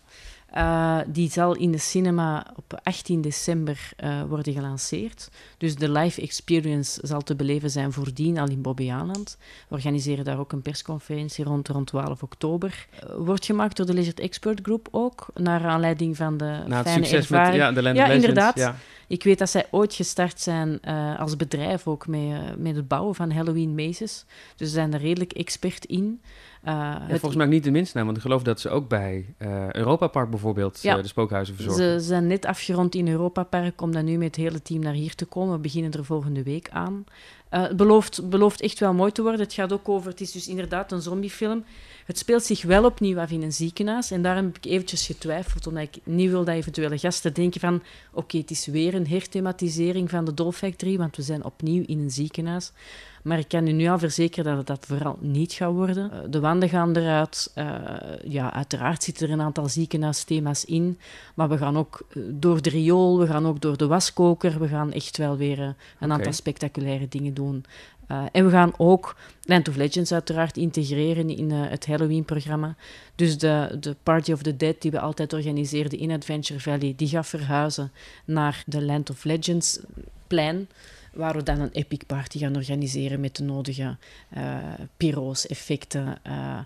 Uh, 0.56 0.98
die 1.06 1.30
zal 1.30 1.56
in 1.56 1.72
de 1.72 1.78
cinema 1.78 2.46
op 2.56 2.80
18 2.82 3.20
december 3.20 3.90
uh, 4.04 4.22
worden 4.22 4.52
gelanceerd. 4.52 5.30
Dus 5.58 5.74
de 5.74 5.90
live 5.90 6.20
experience 6.20 7.00
zal 7.06 7.20
te 7.20 7.34
beleven 7.34 7.70
zijn 7.70 7.92
voordien 7.92 8.38
al 8.38 8.48
in 8.48 8.62
Bobbejaanland. 8.62 9.36
We 9.68 9.74
organiseren 9.74 10.24
daar 10.24 10.38
ook 10.38 10.52
een 10.52 10.62
persconferentie 10.62 11.44
rond, 11.44 11.68
rond 11.68 11.86
12 11.86 12.22
oktober. 12.22 12.86
Uh, 12.94 13.16
wordt 13.16 13.44
gemaakt 13.44 13.76
door 13.76 13.86
de 13.86 13.94
Leisure 13.94 14.22
Expert 14.22 14.58
Group 14.62 14.88
ook, 14.90 15.26
naar 15.34 15.64
aanleiding 15.64 16.16
van 16.16 16.36
de 16.36 16.44
Na 16.66 16.76
het 16.76 16.86
fijne 16.86 17.04
succes 17.04 17.30
ervaring. 17.30 17.50
met 17.50 17.60
ja, 17.60 17.72
de 17.72 17.82
Land 17.82 17.96
ja, 17.96 18.06
inderdaad. 18.06 18.56
Ja. 18.58 18.76
Ik 19.14 19.22
weet 19.22 19.38
dat 19.38 19.50
zij 19.50 19.66
ooit 19.70 19.94
gestart 19.94 20.40
zijn 20.40 20.80
als 21.18 21.36
bedrijf 21.36 21.86
ook 21.86 22.06
met, 22.06 22.58
met 22.58 22.76
het 22.76 22.88
bouwen 22.88 23.14
van 23.14 23.30
Halloween 23.30 23.74
mazes. 23.74 24.24
Dus 24.56 24.68
ze 24.68 24.74
zijn 24.74 24.94
er 24.94 25.00
redelijk 25.00 25.32
expert 25.32 25.84
in. 25.84 26.20
Uh, 26.64 26.70
ja, 26.70 27.06
volgens 27.08 27.34
mij 27.34 27.46
ook 27.46 27.52
niet 27.52 27.64
de 27.64 27.70
minste 27.70 27.96
naam, 27.96 28.04
want 28.06 28.16
ik 28.16 28.22
geloof 28.22 28.42
dat 28.42 28.60
ze 28.60 28.68
ook 28.68 28.88
bij 28.88 29.34
Europa 29.72 30.06
Park 30.06 30.30
bijvoorbeeld 30.30 30.82
ja, 30.82 31.02
de 31.02 31.08
spookhuizen 31.08 31.54
verzorgen. 31.54 32.00
Ze 32.00 32.06
zijn 32.06 32.26
net 32.26 32.46
afgerond 32.46 32.94
in 32.94 33.08
Europa 33.08 33.42
Park 33.42 33.80
om 33.80 33.92
dan 33.92 34.04
nu 34.04 34.16
met 34.16 34.26
het 34.26 34.36
hele 34.36 34.62
team 34.62 34.80
naar 34.80 34.92
hier 34.92 35.14
te 35.14 35.24
komen. 35.24 35.54
We 35.54 35.60
beginnen 35.60 35.92
er 35.92 36.04
volgende 36.04 36.42
week 36.42 36.68
aan. 36.70 37.04
het 37.48 37.76
belooft, 37.76 38.28
belooft 38.28 38.60
echt 38.60 38.78
wel 38.78 38.94
mooi 38.94 39.12
te 39.12 39.22
worden. 39.22 39.40
Het 39.40 39.52
gaat 39.52 39.72
ook 39.72 39.88
over, 39.88 40.10
het 40.10 40.20
is 40.20 40.32
dus 40.32 40.48
inderdaad 40.48 40.92
een 40.92 41.02
zombiefilm. 41.02 41.64
Het 42.04 42.18
speelt 42.18 42.44
zich 42.44 42.62
wel 42.62 42.84
opnieuw 42.84 43.18
af 43.18 43.30
in 43.30 43.42
een 43.42 43.52
ziekenhuis. 43.52 44.10
En 44.10 44.22
daarom 44.22 44.44
heb 44.44 44.56
ik 44.56 44.64
eventjes 44.64 45.06
getwijfeld, 45.06 45.66
omdat 45.66 45.82
ik 45.82 45.96
niet 46.04 46.30
wil 46.30 46.44
dat 46.44 46.54
eventuele 46.54 46.98
gasten 46.98 47.34
denken 47.34 47.60
van 47.60 47.82
oké, 48.12 48.36
het 48.36 48.50
is 48.50 48.66
weer 48.66 48.94
een 48.94 49.08
herthematisering 49.08 50.10
van 50.10 50.24
de 50.24 50.34
Doll 50.34 50.52
Factory, 50.52 50.98
want 50.98 51.16
we 51.16 51.22
zijn 51.22 51.44
opnieuw 51.44 51.82
in 51.86 51.98
een 51.98 52.10
ziekenhuis. 52.10 52.72
Maar 53.24 53.38
ik 53.38 53.48
kan 53.48 53.66
u 53.66 53.72
nu 53.72 53.88
al 53.88 53.98
verzekeren 53.98 54.44
dat 54.44 54.56
het 54.56 54.66
dat 54.66 54.86
vooral 54.86 55.18
niet 55.20 55.52
gaat 55.52 55.72
worden. 55.72 56.10
Uh, 56.12 56.18
de 56.30 56.40
wanden 56.40 56.68
gaan 56.68 56.96
eruit. 56.96 57.52
Uh, 57.54 57.78
ja, 58.24 58.52
uiteraard 58.52 59.02
zitten 59.02 59.26
er 59.26 59.32
een 59.32 59.40
aantal 59.40 59.68
ziekenhuisthema's 59.68 60.64
in. 60.64 60.98
Maar 61.34 61.48
we 61.48 61.58
gaan 61.58 61.76
ook 61.76 62.06
uh, 62.12 62.22
door 62.30 62.62
de 62.62 62.70
riool, 62.70 63.18
we 63.18 63.26
gaan 63.26 63.46
ook 63.46 63.60
door 63.60 63.76
de 63.76 63.86
waskoker. 63.86 64.58
We 64.58 64.68
gaan 64.68 64.92
echt 64.92 65.16
wel 65.16 65.36
weer 65.36 65.74
een 66.00 66.12
aantal 66.12 66.32
spectaculaire 66.32 67.08
dingen 67.08 67.34
doen. 67.34 67.64
Uh, 68.10 68.22
en 68.32 68.44
we 68.44 68.50
gaan 68.50 68.72
ook 68.76 69.16
Land 69.44 69.68
of 69.68 69.76
Legends 69.76 70.12
uiteraard 70.12 70.56
integreren 70.56 71.36
in 71.36 71.50
uh, 71.50 71.68
het 71.68 71.86
Halloween-programma. 71.86 72.76
Dus 73.14 73.38
de, 73.38 73.76
de 73.80 73.96
Party 74.02 74.32
of 74.32 74.42
the 74.42 74.56
Dead 74.56 74.74
die 74.78 74.90
we 74.90 75.00
altijd 75.00 75.32
organiseerden 75.32 75.98
in 75.98 76.10
Adventure 76.10 76.60
Valley, 76.60 76.92
die 76.96 77.08
gaat 77.08 77.26
verhuizen 77.26 77.92
naar 78.24 78.62
de 78.66 78.82
Land 78.82 79.10
of 79.10 79.24
Legends 79.24 79.80
plein 80.26 80.68
waar 81.14 81.36
we 81.36 81.42
dan 81.42 81.60
een 81.60 81.72
epic 81.72 82.06
party 82.06 82.38
gaan 82.38 82.56
organiseren 82.56 83.20
met 83.20 83.36
de 83.36 83.42
nodige 83.42 83.96
uh, 84.36 84.56
pyro's, 84.96 85.46
effecten, 85.46 86.18
uh, 86.26 86.58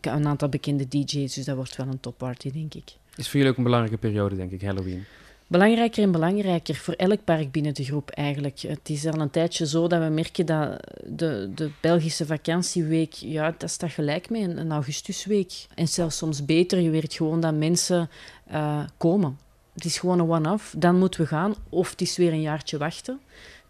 een 0.00 0.26
aantal 0.26 0.48
bekende 0.48 0.88
DJ's. 0.88 1.34
Dus 1.34 1.44
dat 1.44 1.56
wordt 1.56 1.76
wel 1.76 1.86
een 1.86 2.00
topparty, 2.00 2.52
denk 2.52 2.74
ik. 2.74 2.92
Is 3.16 3.28
voor 3.28 3.36
jullie 3.36 3.50
ook 3.50 3.56
een 3.56 3.64
belangrijke 3.64 3.98
periode, 3.98 4.36
denk 4.36 4.50
ik, 4.50 4.62
Halloween? 4.62 5.04
Belangrijker 5.46 6.02
en 6.02 6.12
belangrijker 6.12 6.74
voor 6.74 6.94
elk 6.94 7.24
park 7.24 7.52
binnen 7.52 7.74
de 7.74 7.84
groep 7.84 8.10
eigenlijk. 8.10 8.58
Het 8.58 8.88
is 8.88 9.06
al 9.06 9.20
een 9.20 9.30
tijdje 9.30 9.66
zo 9.66 9.86
dat 9.86 10.02
we 10.02 10.08
merken 10.08 10.46
dat 10.46 10.86
de, 11.06 11.50
de 11.54 11.70
Belgische 11.80 12.26
vakantieweek, 12.26 13.12
ja, 13.12 13.54
dat 13.58 13.70
staat 13.70 13.90
gelijk 13.90 14.30
met 14.30 14.40
een, 14.40 14.58
een 14.58 14.72
augustusweek. 14.72 15.52
En 15.74 15.88
zelfs 15.88 16.16
soms 16.16 16.44
beter, 16.44 16.80
je 16.80 16.90
weet 16.90 17.14
gewoon 17.14 17.40
dat 17.40 17.54
mensen 17.54 18.10
uh, 18.52 18.84
komen. 18.96 19.38
Het 19.74 19.84
is 19.84 19.98
gewoon 19.98 20.18
een 20.18 20.30
one-off, 20.30 20.74
dan 20.78 20.98
moeten 20.98 21.20
we 21.20 21.26
gaan. 21.26 21.54
Of 21.68 21.90
het 21.90 22.00
is 22.00 22.16
weer 22.16 22.32
een 22.32 22.40
jaartje 22.40 22.78
wachten. 22.78 23.20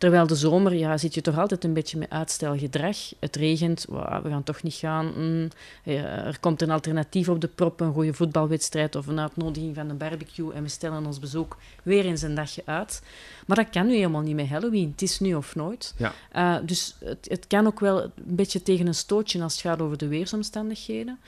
Terwijl 0.03 0.27
de 0.27 0.35
zomer, 0.35 0.75
ja, 0.75 0.97
zit 0.97 1.15
je 1.15 1.21
toch 1.21 1.39
altijd 1.39 1.65
een 1.65 1.73
beetje 1.73 1.99
met 1.99 2.11
uitstelgedrag. 2.11 2.97
Het 3.19 3.37
regent, 3.37 3.85
wow, 3.89 4.23
we 4.23 4.29
gaan 4.29 4.43
toch 4.43 4.63
niet 4.63 4.75
gaan. 4.75 5.13
Mm, 5.17 5.49
ja, 5.85 6.25
er 6.25 6.41
komt 6.41 6.63
een 6.63 6.71
alternatief 6.71 7.29
op 7.29 7.41
de 7.41 7.49
prop, 7.49 7.81
een 7.81 7.93
goede 7.93 8.15
voetbalwedstrijd 8.15 8.97
of 8.97 9.07
een 9.07 9.21
uitnodiging 9.21 9.75
van 9.75 9.89
een 9.89 9.97
barbecue. 9.97 10.53
En 10.53 10.63
we 10.63 10.69
stellen 10.69 11.07
ons 11.07 11.19
bezoek 11.19 11.57
weer 11.83 12.05
eens 12.05 12.23
een 12.23 12.35
dagje 12.35 12.63
uit. 12.65 13.03
Maar 13.47 13.57
dat 13.57 13.71
kan 13.71 13.87
nu 13.87 13.95
helemaal 13.95 14.21
niet 14.21 14.35
met 14.35 14.49
Halloween. 14.49 14.91
Het 14.91 15.03
is 15.03 15.21
nu 15.21 15.35
of 15.35 15.55
nooit. 15.55 15.95
Ja. 15.97 16.13
Uh, 16.37 16.67
dus 16.67 16.97
het, 17.05 17.27
het, 17.31 17.47
kan 17.47 17.67
ook 17.67 17.81
wel 17.81 18.03
een 18.03 18.13
beetje 18.15 18.63
tegen 18.63 18.87
een 18.87 18.95
stootje 18.95 19.43
als 19.43 19.53
het 19.53 19.63
gaat 19.63 19.81
over 19.81 19.99
de 19.99 20.09
weersomstandigheden. 20.09 21.19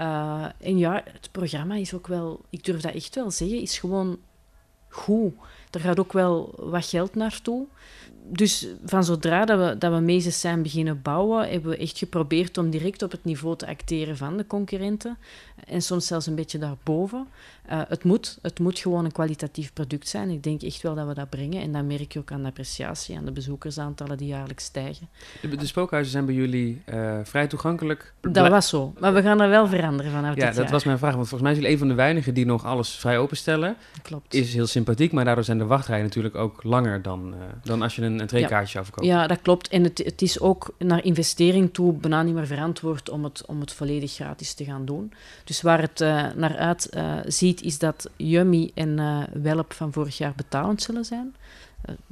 Uh, 0.00 0.44
en 0.58 0.78
ja, 0.78 1.02
het 1.04 1.28
programma 1.32 1.74
is 1.74 1.94
ook 1.94 2.06
wel, 2.06 2.40
ik 2.50 2.64
durf 2.64 2.80
dat 2.80 2.94
echt 2.94 3.14
wel 3.14 3.30
zeggen, 3.30 3.60
is 3.60 3.78
gewoon 3.78 4.18
goed. 4.88 5.34
Er 5.70 5.80
gaat 5.80 5.98
ook 5.98 6.12
wel 6.12 6.54
wat 6.56 6.86
geld 6.86 7.14
naartoe 7.14 7.66
dus 8.28 8.66
van 8.84 9.04
zodra 9.04 9.44
dat 9.44 9.58
we, 9.58 9.78
dat 9.78 9.92
we 9.92 10.00
zijn 10.20 10.62
beginnen 10.62 11.02
bouwen, 11.02 11.50
hebben 11.50 11.70
we 11.70 11.76
echt 11.76 11.98
geprobeerd 11.98 12.58
om 12.58 12.70
direct 12.70 13.02
op 13.02 13.10
het 13.10 13.24
niveau 13.24 13.56
te 13.56 13.66
acteren 13.66 14.16
van 14.16 14.36
de 14.36 14.46
concurrenten. 14.46 15.18
En 15.66 15.82
soms 15.82 16.06
zelfs 16.06 16.26
een 16.26 16.34
beetje 16.34 16.58
daarboven. 16.58 17.26
Uh, 17.70 17.80
het, 17.88 18.04
moet, 18.04 18.38
het 18.42 18.58
moet 18.58 18.78
gewoon 18.78 19.04
een 19.04 19.12
kwalitatief 19.12 19.72
product 19.72 20.08
zijn. 20.08 20.30
Ik 20.30 20.42
denk 20.42 20.62
echt 20.62 20.82
wel 20.82 20.94
dat 20.94 21.06
we 21.06 21.14
dat 21.14 21.28
brengen. 21.28 21.62
En 21.62 21.72
dat 21.72 21.84
merk 21.84 22.12
je 22.12 22.18
ook 22.18 22.32
aan 22.32 22.42
de 22.42 22.48
appreciatie, 22.48 23.16
aan 23.16 23.24
de 23.24 23.32
bezoekersaantallen 23.32 24.16
die 24.16 24.26
jaarlijks 24.26 24.64
stijgen. 24.64 25.08
De, 25.40 25.56
de 25.56 25.66
spookhuizen 25.66 26.12
zijn 26.12 26.26
bij 26.26 26.34
jullie 26.34 26.82
uh, 26.94 27.18
vrij 27.22 27.46
toegankelijk? 27.46 28.12
Dat 28.20 28.48
was 28.48 28.68
zo. 28.68 28.92
Maar 28.98 29.14
we 29.14 29.22
gaan 29.22 29.40
er 29.40 29.48
wel 29.48 29.66
veranderen 29.66 30.12
vanaf 30.12 30.36
Ja, 30.36 30.50
dat 30.50 30.70
was 30.70 30.84
mijn 30.84 30.98
vraag. 30.98 31.14
Want 31.14 31.28
volgens 31.28 31.42
mij 31.42 31.52
zijn 31.52 31.62
jullie 31.62 31.72
een 31.72 31.88
van 31.88 31.88
de 31.88 32.02
weinigen 32.02 32.34
die 32.34 32.46
nog 32.46 32.64
alles 32.64 32.90
vrij 32.90 33.18
openstellen. 33.18 33.76
Klopt. 34.02 34.34
Is 34.34 34.54
heel 34.54 34.66
sympathiek, 34.66 35.12
maar 35.12 35.24
daardoor 35.24 35.44
zijn 35.44 35.58
de 35.58 35.64
wachtrijen 35.64 36.04
natuurlijk 36.04 36.34
ook 36.34 36.62
langer 36.62 37.02
dan, 37.02 37.34
uh, 37.34 37.40
dan 37.62 37.82
als 37.82 37.96
je 37.96 38.02
een, 38.02 38.20
een 38.20 38.26
treekaartje 38.26 38.78
ja. 38.78 38.84
afkoopt. 38.84 39.06
Ja, 39.06 39.26
dat 39.26 39.40
klopt. 39.42 39.68
En 39.68 39.84
het, 39.84 39.98
het 39.98 40.22
is 40.22 40.40
ook 40.40 40.74
naar 40.78 41.04
investering 41.04 41.72
toe 41.72 41.92
bijna 41.92 42.22
niet 42.22 42.34
meer 42.34 42.46
verantwoord 42.46 43.10
om 43.10 43.24
het, 43.24 43.46
om 43.46 43.60
het 43.60 43.72
volledig 43.72 44.12
gratis 44.12 44.54
te 44.54 44.64
gaan 44.64 44.84
doen. 44.84 45.12
Dus 45.50 45.62
waar 45.62 45.80
het 45.80 45.98
naar 46.36 46.56
uit 46.56 46.88
ziet, 47.26 47.62
is 47.62 47.78
dat 47.78 48.10
Yummy 48.16 48.70
en 48.74 48.98
uh, 48.98 49.22
Welp 49.32 49.72
van 49.72 49.92
vorig 49.92 50.18
jaar 50.18 50.32
betalend 50.36 50.82
zullen 50.82 51.04
zijn. 51.04 51.34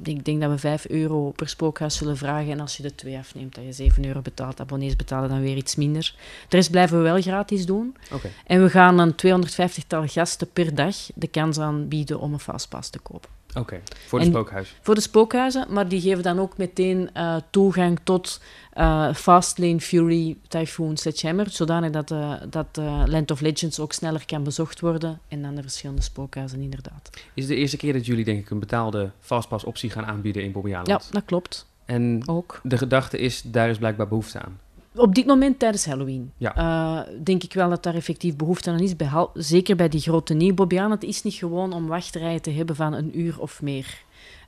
Ik 0.03 0.25
denk 0.25 0.41
dat 0.41 0.51
we 0.51 0.57
5 0.57 0.87
euro 0.87 1.31
per 1.31 1.49
spookhuis 1.49 1.95
zullen 1.95 2.17
vragen. 2.17 2.51
En 2.51 2.59
als 2.59 2.77
je 2.77 2.83
de 2.83 2.95
twee 2.95 3.17
afneemt, 3.17 3.55
dat 3.55 3.63
je 3.63 3.71
7 3.71 4.05
euro 4.05 4.21
betaalt. 4.21 4.59
Abonnees 4.59 4.95
betalen 4.95 5.29
dan 5.29 5.41
weer 5.41 5.55
iets 5.55 5.75
minder. 5.75 6.15
De 6.49 6.55
rest 6.55 6.71
blijven 6.71 6.97
we 6.97 7.03
wel 7.03 7.21
gratis 7.21 7.65
doen. 7.65 7.95
Okay. 8.11 8.31
En 8.45 8.63
we 8.63 8.69
gaan 8.69 8.99
een 8.99 9.15
250-tal 9.25 10.07
gasten 10.07 10.51
per 10.51 10.75
dag 10.75 10.95
de 11.15 11.27
kans 11.27 11.59
aanbieden 11.59 12.19
om 12.19 12.33
een 12.33 12.39
fastpass 12.39 12.89
te 12.89 12.99
kopen. 12.99 13.29
Oké, 13.49 13.59
okay. 13.59 13.81
voor 14.07 14.19
de 14.19 14.25
en 14.25 14.31
spookhuizen? 14.31 14.75
Voor 14.81 14.95
de 14.95 15.01
spookhuizen, 15.01 15.65
maar 15.69 15.87
die 15.87 16.01
geven 16.01 16.23
dan 16.23 16.39
ook 16.39 16.57
meteen 16.57 17.09
uh, 17.17 17.35
toegang 17.49 17.99
tot 18.03 18.41
uh, 18.79 19.13
Fastlane, 19.13 19.79
Fury, 19.79 20.37
Typhoon, 20.47 20.97
Sledgehammer, 20.97 21.49
zodanig 21.49 21.91
dat, 21.91 22.11
uh, 22.11 22.33
dat 22.49 22.67
uh, 22.79 23.03
Land 23.05 23.31
of 23.31 23.41
Legends 23.41 23.79
ook 23.79 23.93
sneller 23.93 24.25
kan 24.25 24.43
bezocht 24.43 24.79
worden 24.79 25.19
en 25.27 25.41
dan 25.41 25.55
de 25.55 25.61
verschillende 25.61 26.01
spookhuizen 26.01 26.61
inderdaad. 26.61 27.09
Is 27.33 27.43
het 27.43 27.53
de 27.53 27.55
eerste 27.55 27.77
keer 27.77 27.93
dat 27.93 28.05
jullie 28.05 28.25
denk 28.25 28.39
ik 28.39 28.49
een 28.49 28.59
betaalde 28.59 29.11
Fastpass 29.19 29.63
optie 29.63 29.89
gaan 29.89 30.05
aanbieden 30.05 30.43
in 30.43 30.51
Bobbejaanland? 30.51 31.03
Ja, 31.03 31.11
dat 31.11 31.25
klopt. 31.25 31.67
En 31.85 32.21
ook. 32.25 32.59
de 32.63 32.77
gedachte 32.77 33.17
is, 33.17 33.41
daar 33.41 33.69
is 33.69 33.77
blijkbaar 33.77 34.07
behoefte 34.07 34.39
aan? 34.39 34.59
Op 34.95 35.15
dit 35.15 35.25
moment 35.25 35.59
tijdens 35.59 35.85
Halloween. 35.85 36.31
Ja. 36.37 36.57
Uh, 36.57 37.13
denk 37.23 37.43
ik 37.43 37.53
wel 37.53 37.69
dat 37.69 37.83
daar 37.83 37.95
effectief 37.95 38.35
behoefte 38.35 38.69
aan 38.69 38.79
is. 38.79 38.93
Zeker 39.33 39.75
bij 39.75 39.89
die 39.89 40.01
grote 40.01 40.33
nieuwbobbejanen. 40.33 40.91
Het 40.91 41.03
is 41.03 41.23
niet 41.23 41.33
gewoon 41.33 41.73
om 41.73 41.87
wachtrijen 41.87 42.41
te 42.41 42.51
hebben 42.51 42.75
van 42.75 42.93
een 42.93 43.19
uur 43.19 43.39
of 43.39 43.61
meer. 43.61 44.03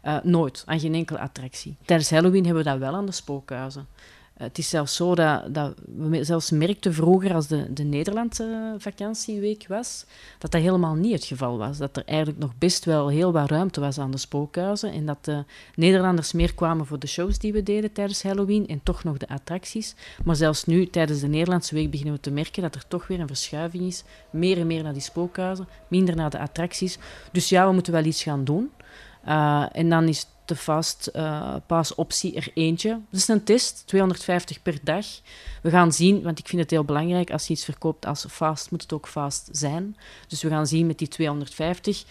Uh, 0.05 0.17
nooit, 0.23 0.63
aan 0.65 0.79
geen 0.79 0.93
enkele 0.93 1.19
attractie. 1.19 1.75
Tijdens 1.85 2.09
Halloween 2.09 2.45
hebben 2.45 2.63
we 2.63 2.69
dat 2.69 2.79
wel 2.79 2.93
aan 2.93 3.05
de 3.05 3.11
spookhuizen. 3.11 3.87
Uh, 4.37 4.47
het 4.47 4.57
is 4.57 4.69
zelfs 4.69 4.95
zo 4.95 5.15
dat, 5.15 5.73
we 5.97 6.23
zelfs 6.23 6.51
merkten 6.51 6.93
vroeger, 6.93 7.33
als 7.33 7.47
de, 7.47 7.73
de 7.73 7.83
Nederlandse 7.83 8.75
vakantieweek 8.77 9.65
was, 9.67 10.05
dat 10.37 10.51
dat 10.51 10.61
helemaal 10.61 10.95
niet 10.95 11.13
het 11.13 11.25
geval 11.25 11.57
was. 11.57 11.77
Dat 11.77 11.97
er 11.97 12.03
eigenlijk 12.05 12.39
nog 12.39 12.51
best 12.57 12.85
wel 12.85 13.07
heel 13.07 13.31
wat 13.31 13.49
ruimte 13.49 13.79
was 13.79 13.97
aan 13.97 14.11
de 14.11 14.17
spookhuizen. 14.17 14.91
En 14.91 15.05
dat 15.05 15.25
de 15.25 15.43
Nederlanders 15.75 16.31
meer 16.31 16.53
kwamen 16.53 16.85
voor 16.85 16.99
de 16.99 17.07
shows 17.07 17.39
die 17.39 17.53
we 17.53 17.63
deden 17.63 17.91
tijdens 17.91 18.23
Halloween 18.23 18.67
en 18.67 18.83
toch 18.83 19.03
nog 19.03 19.17
de 19.17 19.27
attracties. 19.27 19.95
Maar 20.23 20.35
zelfs 20.35 20.65
nu, 20.65 20.87
tijdens 20.87 21.19
de 21.19 21.27
Nederlandse 21.27 21.75
week, 21.75 21.91
beginnen 21.91 22.15
we 22.15 22.21
te 22.21 22.31
merken 22.31 22.61
dat 22.61 22.75
er 22.75 22.87
toch 22.87 23.07
weer 23.07 23.19
een 23.19 23.27
verschuiving 23.27 23.83
is. 23.83 24.03
Meer 24.29 24.57
en 24.57 24.67
meer 24.67 24.83
naar 24.83 24.93
die 24.93 25.01
spookhuizen, 25.01 25.67
minder 25.87 26.15
naar 26.15 26.29
de 26.29 26.39
attracties. 26.39 26.97
Dus 27.31 27.49
ja, 27.49 27.67
we 27.67 27.73
moeten 27.73 27.93
wel 27.93 28.05
iets 28.05 28.23
gaan 28.23 28.43
doen. 28.43 28.71
Uh, 29.27 29.65
en 29.71 29.89
dan 29.89 30.07
is 30.07 30.27
de 30.51 30.57
fast 30.57 31.09
uh, 31.15 31.55
pass 31.65 31.95
optie 31.95 32.35
er 32.35 32.51
eentje. 32.53 32.89
Dat 32.89 33.19
is 33.19 33.27
een 33.27 33.43
test, 33.43 33.83
250 33.85 34.61
per 34.61 34.77
dag. 34.83 35.05
We 35.61 35.69
gaan 35.69 35.91
zien, 35.91 36.21
want 36.21 36.39
ik 36.39 36.47
vind 36.47 36.61
het 36.61 36.71
heel 36.71 36.83
belangrijk, 36.83 37.31
als 37.31 37.47
je 37.47 37.53
iets 37.53 37.65
verkoopt 37.65 38.05
als 38.05 38.25
fast, 38.29 38.71
moet 38.71 38.81
het 38.81 38.93
ook 38.93 39.07
fast 39.07 39.49
zijn. 39.51 39.95
Dus 40.27 40.41
we 40.41 40.49
gaan 40.49 40.67
zien 40.67 40.87
met 40.87 40.97
die 40.97 41.07
250, 41.07 42.03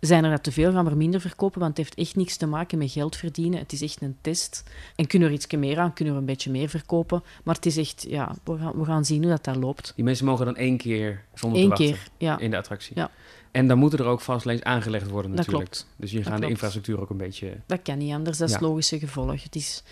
zijn 0.00 0.24
er 0.24 0.30
dat 0.30 0.42
te 0.42 0.52
veel, 0.52 0.72
gaan 0.72 0.84
we 0.84 0.90
er 0.90 0.96
minder 0.96 1.20
verkopen, 1.20 1.60
want 1.60 1.76
het 1.76 1.86
heeft 1.86 1.98
echt 1.98 2.16
niks 2.16 2.36
te 2.36 2.46
maken 2.46 2.78
met 2.78 2.90
geld 2.90 3.16
verdienen. 3.16 3.58
Het 3.58 3.72
is 3.72 3.82
echt 3.82 4.02
een 4.02 4.16
test. 4.20 4.62
En 4.96 5.06
kunnen 5.06 5.28
we 5.28 5.34
er 5.34 5.40
iets 5.40 5.54
meer 5.54 5.78
aan, 5.78 5.92
kunnen 5.92 6.14
we 6.14 6.20
een 6.20 6.26
beetje 6.26 6.50
meer 6.50 6.68
verkopen. 6.68 7.22
Maar 7.44 7.54
het 7.54 7.66
is 7.66 7.76
echt, 7.76 8.06
ja, 8.08 8.34
we 8.44 8.58
gaan, 8.58 8.78
we 8.78 8.84
gaan 8.84 9.04
zien 9.04 9.22
hoe 9.22 9.30
dat 9.30 9.44
daar 9.44 9.56
loopt. 9.56 9.92
Die 9.94 10.04
mensen 10.04 10.26
mogen 10.26 10.44
dan 10.44 10.56
één 10.56 10.76
keer 10.76 11.24
zonder 11.34 11.58
Eén 11.58 11.64
te 11.64 11.70
wachten 11.70 11.86
keer, 11.86 12.08
ja. 12.18 12.38
in 12.38 12.50
de 12.50 12.56
attractie. 12.56 12.96
Ja. 12.96 13.10
En 13.56 13.68
dan 13.68 13.78
moeten 13.78 13.98
er 13.98 14.04
ook 14.04 14.20
vastleens 14.20 14.62
aangelegd 14.62 15.08
worden 15.08 15.30
Dat 15.30 15.46
natuurlijk. 15.46 15.70
klopt. 15.70 15.86
Dus 15.96 16.10
je 16.10 16.22
gaat 16.22 16.40
de 16.40 16.48
infrastructuur 16.48 17.00
ook 17.00 17.10
een 17.10 17.16
beetje... 17.16 17.56
Dat 17.66 17.82
kan 17.82 17.98
niet 17.98 18.12
anders, 18.12 18.38
dat 18.38 18.48
is 18.48 18.54
Ja. 18.54 18.60
logische 18.60 18.98
gevolg. 18.98 19.42
Het 19.42 19.56
is, 19.56 19.82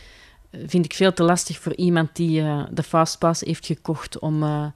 eh, 0.50 0.60
vind 0.66 0.84
ik, 0.84 0.94
veel 0.94 1.12
te 1.12 1.22
lastig 1.22 1.58
voor 1.58 1.74
iemand 1.74 2.16
die 2.16 2.40
eh, 2.40 2.64
de 2.70 2.82
Fastpass 2.82 3.40
heeft 3.40 3.66
gekocht 3.66 4.18
om, 4.18 4.42
eh, 4.42 4.66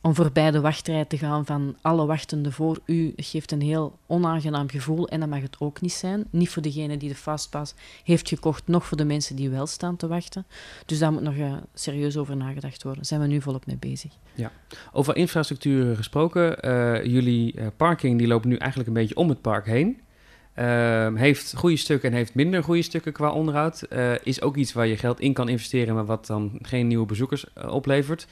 om 0.00 0.14
voorbij 0.14 0.50
de 0.50 0.60
wachtrij 0.60 1.04
te 1.04 1.18
gaan 1.18 1.46
van 1.46 1.76
alle 1.80 2.06
wachtenden 2.06 2.52
voor 2.52 2.78
u. 2.84 3.12
Geeft 3.16 3.52
een 3.52 3.60
heel 3.60 3.98
onaangenaam 4.06 4.70
gevoel 4.70 5.08
en 5.08 5.20
dat 5.20 5.28
mag 5.28 5.40
het 5.40 5.56
ook 5.58 5.80
niet 5.80 5.92
zijn. 5.92 6.24
Niet 6.30 6.48
voor 6.48 6.62
degene 6.62 6.96
die 6.96 7.08
de 7.08 7.14
Fastpass 7.14 7.74
heeft 8.04 8.28
gekocht, 8.28 8.66
nog 8.66 8.86
voor 8.86 8.96
de 8.96 9.04
mensen 9.04 9.36
die 9.36 9.50
wel 9.50 9.66
staan 9.66 9.96
te 9.96 10.06
wachten. 10.06 10.46
Dus 10.86 10.98
daar 10.98 11.12
moet 11.12 11.22
nog 11.22 11.36
eh, 11.36 11.52
serieus 11.74 12.16
over 12.16 12.36
nagedacht 12.36 12.82
worden. 12.82 13.02
Daar 13.02 13.18
zijn 13.18 13.20
we 13.20 13.26
nu 13.26 13.40
volop 13.40 13.66
mee 13.66 13.76
bezig. 13.76 14.12
Over 14.92 15.16
infrastructuur 15.16 15.96
gesproken, 15.96 16.62
eh, 16.62 17.04
jullie 17.04 17.54
eh, 17.54 17.66
parking 17.76 18.18
die 18.18 18.26
loopt 18.26 18.44
nu 18.44 18.56
eigenlijk 18.56 18.88
een 18.88 18.94
beetje 18.94 19.16
om 19.16 19.28
het 19.28 19.40
park 19.40 19.66
heen. 19.66 20.00
Ehm, 20.54 21.14
heeft 21.14 21.54
goede 21.56 21.76
stukken 21.76 22.10
en 22.10 22.16
heeft 22.16 22.34
minder 22.34 22.62
goede 22.62 22.82
stukken 22.82 23.12
qua 23.12 23.30
onderhoud. 23.30 23.82
Is 24.22 24.42
ook 24.42 24.56
iets 24.56 24.72
waar 24.72 24.86
je 24.86 24.96
geld 24.96 25.20
in 25.20 25.32
kan 25.32 25.48
investeren, 25.48 25.94
maar 25.94 26.04
wat 26.04 26.26
dan 26.26 26.58
geen 26.62 26.86
nieuwe 26.86 27.06
bezoekers 27.06 27.46
oplevert. 27.54 28.26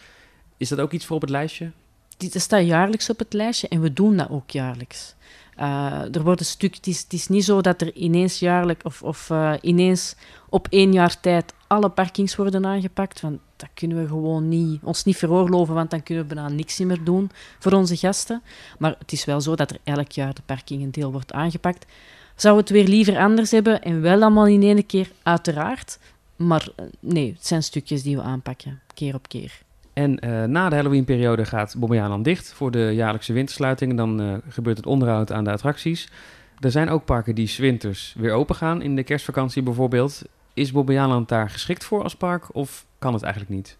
Is 0.57 0.69
dat 0.69 0.81
ook 0.81 0.93
iets 0.93 1.05
voor 1.05 1.17
op 1.17 1.23
het 1.23 1.31
lijstje? 1.31 1.71
Dit 2.17 2.41
staat 2.41 2.67
jaarlijks 2.67 3.11
op 3.11 3.19
het 3.19 3.33
lijstje 3.33 3.69
en 3.69 3.81
we 3.81 3.93
doen 3.93 4.17
dat 4.17 4.31
ook 4.31 4.51
jaarlijks. 4.51 5.15
Uh, 5.59 6.15
er 6.15 6.23
wordt 6.23 6.41
een 6.41 6.47
stuk, 6.47 6.75
het, 6.75 7.13
is, 7.13 7.29
niet 7.29 7.45
zo 7.45 7.61
dat 7.61 7.81
er 7.81 7.95
ineens 7.95 8.39
jaarlijk 8.39 8.81
of, 8.85 9.03
of 9.03 9.31
uh, 9.31 9.53
ineens 9.61 10.15
op 10.49 10.67
één 10.71 10.93
jaar 10.93 11.21
tijd 11.21 11.55
alle 11.67 11.89
parkings 11.89 12.37
worden 12.37 12.67
aangepakt. 12.67 13.21
Want 13.21 13.39
dat 13.57 13.69
kunnen 13.75 14.03
we 14.03 14.09
gewoon 14.09 14.49
niet, 14.49 14.83
ons 14.83 15.05
niet 15.05 15.17
veroorloven, 15.17 15.75
want 15.75 15.91
dan 15.91 16.03
kunnen 16.03 16.29
we 16.29 16.35
bijna 16.35 16.49
niks 16.49 16.79
meer 16.79 17.05
doen 17.05 17.31
voor 17.59 17.73
onze 17.73 17.97
gasten. 17.97 18.43
Maar 18.79 18.95
het 18.99 19.13
is 19.13 19.25
wel 19.25 19.41
zo 19.41 19.55
dat 19.55 19.71
er 19.71 19.79
elk 19.85 20.13
jaar 20.13 20.35
de 20.35 20.43
parking 20.47 20.83
een 20.83 20.91
deel 20.91 21.13
wordt 21.13 21.33
aangepakt. 21.33 21.87
Zou 22.35 22.57
het 22.57 22.71
weer 22.71 22.87
liever 22.87 23.19
anders 23.19 23.51
hebben 23.51 23.83
en 23.83 24.01
wel 24.01 24.23
allemaal 24.23 24.47
in 24.47 24.63
één 24.63 24.87
keer, 24.87 25.11
uiteraard. 25.23 25.99
Maar 26.37 26.69
uh, 26.81 26.87
nee, 27.01 27.33
het 27.33 27.47
zijn 27.47 27.63
stukjes 27.63 28.03
die 28.03 28.17
we 28.17 28.23
aanpakken, 28.23 28.81
keer 28.95 29.15
op 29.15 29.29
keer. 29.29 29.65
En 29.97 30.19
uh, 30.25 30.45
na 30.45 30.69
de 30.69 30.75
Halloween-periode 30.75 31.45
gaat 31.45 31.75
Bobbejaanland 31.79 32.25
dicht 32.25 32.53
voor 32.53 32.71
de 32.71 32.91
jaarlijkse 32.95 33.33
wintersluiting. 33.33 33.97
Dan 33.97 34.21
uh, 34.21 34.35
gebeurt 34.49 34.77
het 34.77 34.87
onderhoud 34.87 35.33
aan 35.33 35.45
de 35.45 35.51
attracties. 35.51 36.09
Er 36.61 36.71
zijn 36.71 36.89
ook 36.89 37.05
parken 37.05 37.35
die 37.35 37.55
winters 37.59 38.15
weer 38.19 38.33
open 38.33 38.55
gaan, 38.55 38.83
in 38.83 38.97
de 38.97 39.03
kerstvakantie 39.03 39.63
bijvoorbeeld. 39.63 40.23
Is 40.55 40.73
Bobbejaanland 40.73 41.29
daar 41.29 41.51
geschikt 41.51 41.85
voor 41.85 42.03
als 42.03 42.17
park 42.17 42.55
of 42.55 42.87
kan 42.99 43.13
het 43.13 43.23
eigenlijk 43.23 43.55
niet? 43.55 43.77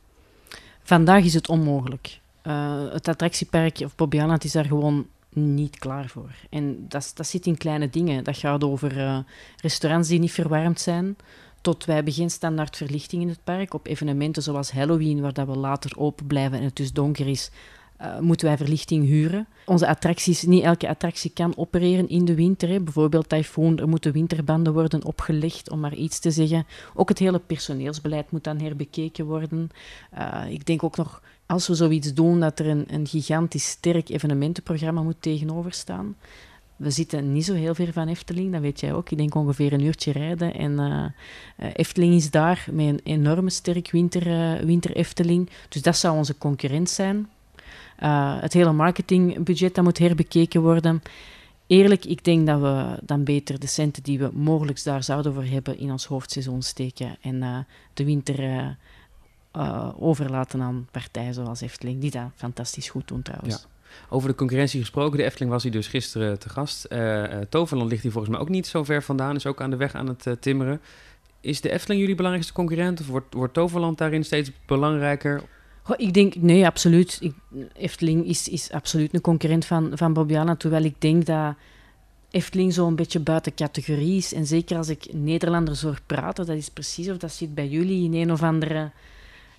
Vandaag 0.83 1.25
is 1.25 1.35
het 1.35 1.49
onmogelijk. 1.49 2.19
Uh, 2.43 2.93
het 2.93 3.09
attractiepark 3.09 3.81
of 3.85 3.95
Bobbejaanland 3.95 4.45
is 4.45 4.53
daar 4.53 4.65
gewoon 4.65 5.07
niet 5.31 5.79
klaar 5.79 6.09
voor. 6.09 6.31
En 6.51 6.87
dat, 6.89 7.13
zit 7.27 7.47
in 7.47 7.57
kleine 7.57 7.91
dingen. 7.91 8.25
Dat 8.25 8.37
gaat 8.37 8.65
over 8.65 9.25
restaurants 9.61 10.09
die 10.09 10.19
niet 10.19 10.33
verwarmd 10.33 10.81
zijn, 10.81 11.17
tot 11.67 11.85
wij 11.85 12.03
geen 12.07 12.31
standaard 12.31 12.77
verlichting 12.77 13.23
in 13.23 13.29
het 13.29 13.45
park. 13.45 13.75
Op 13.75 13.87
evenementen 13.87 14.43
zoals 14.43 14.71
Halloween, 14.71 15.21
waar 15.21 15.33
dat 15.33 15.47
we 15.47 15.57
later 15.57 15.99
open 15.99 16.27
blijven 16.27 16.59
en 16.59 16.65
het 16.65 16.77
dus 16.77 16.93
donker 16.93 17.29
is, 17.29 17.51
uh, 18.01 18.19
moeten 18.19 18.47
wij 18.47 18.57
verlichting 18.57 19.05
huren. 19.05 19.47
Onze 19.65 19.87
attracties, 19.87 20.43
niet 20.43 20.63
elke 20.63 20.89
attractie 20.89 21.31
kan 21.31 21.57
opereren 21.57 22.09
in 22.09 22.25
de 22.25 22.35
winter. 22.35 22.69
Hè. 22.69 22.81
Bijvoorbeeld 22.81 23.29
Typhoon, 23.29 23.79
er 23.79 23.89
moeten 23.89 24.13
winterbanden 24.13 24.73
worden 24.73 25.05
opgelegd, 25.05 25.71
om 25.71 25.81
maar 25.81 25.95
iets 25.95 26.19
te 26.19 26.31
zeggen. 26.31 26.67
Ook 26.95 27.09
het 27.09 27.19
hele 27.19 27.39
personeelsbeleid 27.39 28.31
moet 28.31 28.45
dan 28.45 28.61
herbekeken 28.61 29.27
worden. 29.27 29.71
Uh, 30.19 30.43
ik 30.49 30.67
denk 30.67 30.83
ook 30.83 30.97
nog, 30.97 31.23
als 31.47 31.69
we 31.69 31.75
zoiets 31.75 32.15
doen, 32.15 32.41
dat 32.41 32.59
er 32.59 32.67
een, 32.67 32.85
een 32.89 33.07
gigantisch 33.07 33.69
sterk 33.69 34.09
evenementenprogramma 34.09 35.03
moet 35.03 35.23
tegenover 35.23 35.73
staan. 35.73 36.17
We 36.77 36.91
zitten 36.91 37.33
niet 37.33 37.45
zo 37.45 37.55
heel 37.55 37.75
ver 37.75 37.93
van 37.93 38.09
Efteling, 38.09 38.53
dat 38.53 38.61
weet 38.61 38.81
jij 38.81 38.93
ook. 38.93 39.11
Ik 39.11 39.19
denk 39.19 39.35
ongeveer 39.35 39.73
een 39.73 39.85
uurtje 39.85 40.13
rijden. 40.13 40.55
En 40.55 40.73
uh, 41.59 41.71
Efteling 41.73 42.15
is 42.15 42.31
daar 42.31 42.67
met 42.71 42.87
een 42.87 43.01
enorme 43.05 43.51
sterk 43.51 43.91
winter, 43.91 44.27
uh, 44.27 44.65
winter 44.65 44.97
Efteling. 44.97 45.51
Dus 45.69 45.83
dat 45.83 45.97
zou 45.97 46.17
onze 46.17 46.39
concurrent 46.39 46.91
zijn. 46.91 47.29
Het 48.41 48.53
hele 48.53 48.73
marketingbudget 48.73 49.75
dat 49.75 49.85
moet 49.85 49.99
herbekeken 49.99 50.63
worden. 50.63 51.03
Eerlijk, 51.67 52.05
ik 52.05 52.25
denk 52.25 52.47
dat 52.47 52.61
we 52.61 52.99
dan 53.03 53.25
beter 53.25 53.61
de 53.61 53.67
centen 53.67 54.03
die 54.03 54.19
we 54.19 54.31
mogelijk 54.33 54.85
daar 54.85 55.03
zouden 55.03 55.35
voor 55.35 55.45
hebben 55.45 55.79
in 55.79 55.91
ons 55.91 56.05
hoofdseizoen 56.05 56.63
steken. 56.63 57.17
En 57.21 57.67
de 57.95 58.05
winter 58.05 58.77
overlaten 59.99 60.63
aan 60.63 60.89
partijen 60.91 61.35
zoals 61.35 61.61
Efteling, 61.61 62.01
die 62.01 62.11
dat 62.11 62.31
fantastisch 62.35 62.89
goed 62.89 63.09
doen 63.09 63.23
trouwens. 63.23 63.55
Ja. 63.63 63.75
Over 64.09 64.29
de 64.29 64.35
concurrentie 64.35 64.81
gesproken, 64.81 65.19
de 65.19 65.25
Efteling 65.25 65.51
was 65.51 65.63
hier 65.63 65.73
dus 65.73 65.89
gisteren 65.89 66.39
te 66.39 66.49
gast. 66.49 66.87
Uh, 66.89 67.25
Toverland 67.49 67.91
ligt 67.91 68.03
hier 68.03 68.13
volgens 68.13 68.33
mij 68.33 68.43
ook 68.43 68.49
niet 68.49 68.67
zo 68.67 68.85
ver 68.85 69.03
vandaan, 69.03 69.37
is 69.37 69.47
ook 69.47 69.61
aan 69.61 69.71
de 69.71 69.77
weg 69.77 69.95
aan 69.95 70.09
het 70.09 70.37
timmeren. 70.41 70.81
Is 71.41 71.61
de 71.61 71.71
Efteling 71.71 72.01
jullie 72.01 72.17
belangrijkste 72.17 72.55
concurrent 72.55 73.01
of 73.01 73.07
wordt, 73.07 73.35
wordt 73.35 73.55
Toverland 73.55 73.99
daarin 73.99 74.25
steeds 74.25 74.51
belangrijker? 74.67 75.43
ik 75.97 76.15
denk, 76.15 76.35
nee, 76.35 76.67
absoluut. 76.67 77.19
Ik, 77.21 77.35
Efteling 77.73 78.27
is, 78.27 78.49
is 78.49 78.71
absoluut 78.73 79.15
een 79.15 79.21
concurrent 79.21 79.65
van, 79.65 79.91
van 79.95 80.13
Bobbiana, 80.13 80.57
terwijl 80.57 80.85
ik 80.85 81.01
denk 81.01 81.27
dat 81.27 81.55
Efteling 82.31 82.73
zo'n 82.73 82.97
beetje 82.97 83.21
buiten 83.21 83.55
categorie 83.55 84.17
is. 84.17 84.33
En 84.33 84.47
zeker 84.47 84.77
als 84.77 84.89
ik 84.89 85.13
Nederlanders 85.13 85.83
hoor 85.83 85.99
praten, 86.07 86.47
dat 86.47 86.57
is 86.57 86.69
precies 86.69 87.09
of 87.09 87.17
dat 87.17 87.33
zit 87.33 87.55
bij 87.55 87.69
jullie 87.69 88.05
in 88.05 88.15
een 88.15 88.33
of 88.33 88.43
andere 88.43 88.91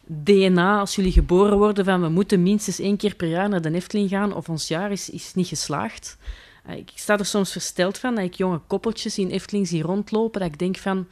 DNA. 0.07 0.79
Als 0.79 0.95
jullie 0.95 1.11
geboren 1.11 1.57
worden 1.57 1.85
van 1.85 2.01
we 2.01 2.09
moeten 2.09 2.43
minstens 2.43 2.79
één 2.79 2.97
keer 2.97 3.15
per 3.15 3.27
jaar 3.27 3.49
naar 3.49 3.61
de 3.61 3.73
Efteling 3.73 4.09
gaan 4.09 4.35
of 4.35 4.49
ons 4.49 4.67
jaar 4.67 4.91
is, 4.91 5.09
is 5.09 5.33
niet 5.33 5.47
geslaagd. 5.47 6.17
Eh, 6.65 6.75
ik 6.75 6.91
sta 6.95 7.17
er 7.17 7.25
soms 7.25 7.51
versteld 7.51 7.97
van 7.97 8.15
dat 8.15 8.23
ik 8.23 8.33
jonge 8.33 8.61
koppeltjes 8.67 9.17
in 9.17 9.29
Efteling 9.29 9.67
zie 9.67 9.81
rondlopen, 9.81 10.41
dat 10.41 10.49
ik 10.49 10.59
denk 10.59 10.77
van 10.77 11.07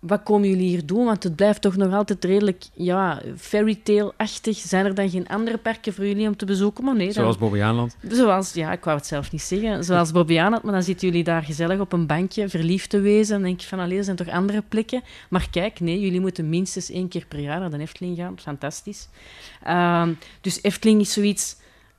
wat 0.00 0.22
komen 0.22 0.48
jullie 0.48 0.68
hier 0.68 0.86
doen? 0.86 1.04
Want 1.04 1.22
het 1.22 1.36
blijft 1.36 1.62
toch 1.62 1.76
nog 1.76 1.92
altijd 1.92 2.24
redelijk 2.24 2.64
ja, 2.72 3.22
fairytale-achtig. 3.36 4.56
Zijn 4.56 4.86
er 4.86 4.94
dan 4.94 5.10
geen 5.10 5.28
andere 5.28 5.58
parken 5.58 5.94
voor 5.94 6.06
jullie 6.06 6.26
om 6.26 6.36
te 6.36 6.44
bezoeken? 6.44 6.84
Maar 6.84 6.96
nee, 6.96 7.12
Zoals 7.12 7.38
Bobbejaanland? 7.38 7.96
Zoals, 8.08 8.52
ja, 8.52 8.72
ik 8.72 8.84
wou 8.84 8.96
het 8.96 9.06
zelf 9.06 9.32
niet 9.32 9.42
zeggen. 9.42 9.84
Zoals 9.84 10.12
Bobbejaanland, 10.12 10.62
maar 10.62 10.72
dan 10.72 10.82
zitten 10.82 11.08
jullie 11.08 11.24
daar 11.24 11.42
gezellig 11.42 11.80
op 11.80 11.92
een 11.92 12.06
bankje, 12.06 12.48
verliefd 12.48 12.90
te 12.90 13.00
wezen. 13.00 13.34
Dan 13.34 13.42
denk 13.42 13.60
je 13.60 13.66
van, 13.66 13.78
allee, 13.78 13.98
er 13.98 14.04
zijn 14.04 14.16
toch 14.16 14.28
andere 14.28 14.62
plekken? 14.68 15.02
Maar 15.28 15.48
kijk, 15.50 15.80
nee, 15.80 16.00
jullie 16.00 16.20
moeten 16.20 16.48
minstens 16.48 16.90
één 16.90 17.08
keer 17.08 17.26
per 17.26 17.38
jaar 17.38 17.60
naar 17.60 17.70
de 17.70 17.78
Efteling 17.78 18.16
gaan. 18.16 18.38
Fantastisch. 18.38 19.08
Uh, 19.66 20.08
dus 20.40 20.62
Efteling 20.62 21.00
is 21.00 21.12
zoiets... 21.12 21.56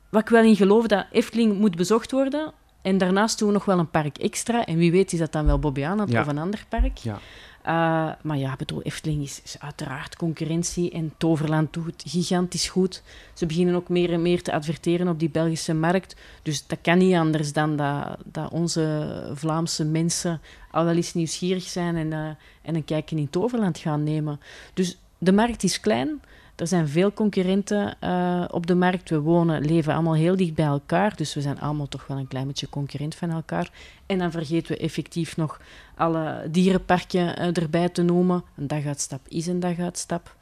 Wat 0.10 0.22
ik 0.22 0.30
wel 0.30 0.43
in 0.43 0.56
geloof, 0.56 0.88
dat 0.88 1.06
Efteling 1.12 1.58
moet 1.58 1.76
bezocht 1.76 2.12
worden. 2.12 2.54
En 2.82 2.97
daarnaast 2.97 3.39
doen 3.39 3.47
we 3.47 3.54
nog 3.54 3.66
wel 3.66 3.80
een 3.80 3.89
park 3.89 4.18
extra. 4.18 4.66
En 4.66 4.78
wie 4.78 4.91
weet 4.91 5.14
is 5.14 5.20
dat 5.20 5.32
dan 5.32 5.45
wel 5.45 5.60
Bobbejaanland 5.60 6.14
of 6.16 6.28
een 6.28 6.38
ander 6.38 6.66
park. 6.70 6.97
Ja. 6.97 7.20
Uh, 7.68 8.12
maar 8.22 8.38
ja, 8.38 8.55
bedoel, 8.55 8.82
Efteling 8.82 9.24
is, 9.24 9.55
uiteraard 9.59 10.16
concurrentie 10.16 10.91
en 10.91 11.14
Toverland 11.18 11.74
doet 11.74 11.86
het 11.86 12.03
gigantisch 12.07 12.70
goed. 12.70 13.03
Ze 13.34 13.45
beginnen 13.45 13.76
ook 13.76 13.89
meer 13.89 14.14
en 14.14 14.22
meer 14.22 14.43
te 14.43 14.51
adverteren 14.51 15.07
op 15.07 15.20
die 15.20 15.30
Belgische 15.30 15.74
markt. 15.74 16.16
Dus 16.41 16.68
dat 16.68 16.78
kan 16.82 16.97
niet 16.97 17.16
anders 17.16 17.53
dan 17.53 17.76
dat, 17.76 18.18
dat 18.26 18.51
onze 18.51 19.32
Vlaamse 19.34 19.86
mensen 19.86 20.41
al 20.72 20.86
wel 20.86 20.95
eens 20.95 21.14
nieuwsgierig 21.14 21.64
zijn 21.64 21.95
en, 21.95 22.12
uh, 22.12 22.28
en 22.62 22.76
een 22.76 22.86
kijkje 22.86 23.16
in 23.16 23.30
Toverland 23.30 23.78
gaan 23.78 24.03
nemen. 24.03 24.39
Dus 24.74 24.97
de 25.18 25.32
markt 25.32 25.64
is 25.64 25.80
klein, 25.80 26.22
er 26.56 26.68
zijn 26.68 26.88
veel 26.88 27.14
concurrenten 27.14 27.95
uh, 28.04 28.45
op 28.52 28.68
de 28.68 28.76
markt. 28.76 29.10
We 29.10 29.20
wonen, 29.20 29.66
leven 29.66 29.93
allemaal 29.93 30.14
heel 30.14 30.36
dicht 30.36 30.54
bij 30.54 30.66
elkaar. 30.66 31.16
Dus 31.16 31.34
we 31.34 31.41
zijn 31.41 31.60
allemaal 31.60 31.88
toch 31.88 32.08
wel 32.08 32.18
een 32.18 32.28
klein 32.28 32.47
beetje 32.47 32.70
concurrent 32.70 33.16
van 33.16 33.30
elkaar. 33.30 33.72
En 34.06 34.18
dan 34.18 34.32
vergeten 34.32 34.72
we 34.72 34.82
effectief 34.82 35.38
nog 35.38 35.62
alle 35.95 36.47
dierenparken 36.52 37.41
uh, 37.41 37.58
erbij 37.58 37.89
te 37.89 38.02
noemen. 38.02 38.43
Een 38.56 38.68
daguitstap 38.68 39.22
is 39.28 39.47
een 39.47 39.60
daguitstap. 39.60 40.36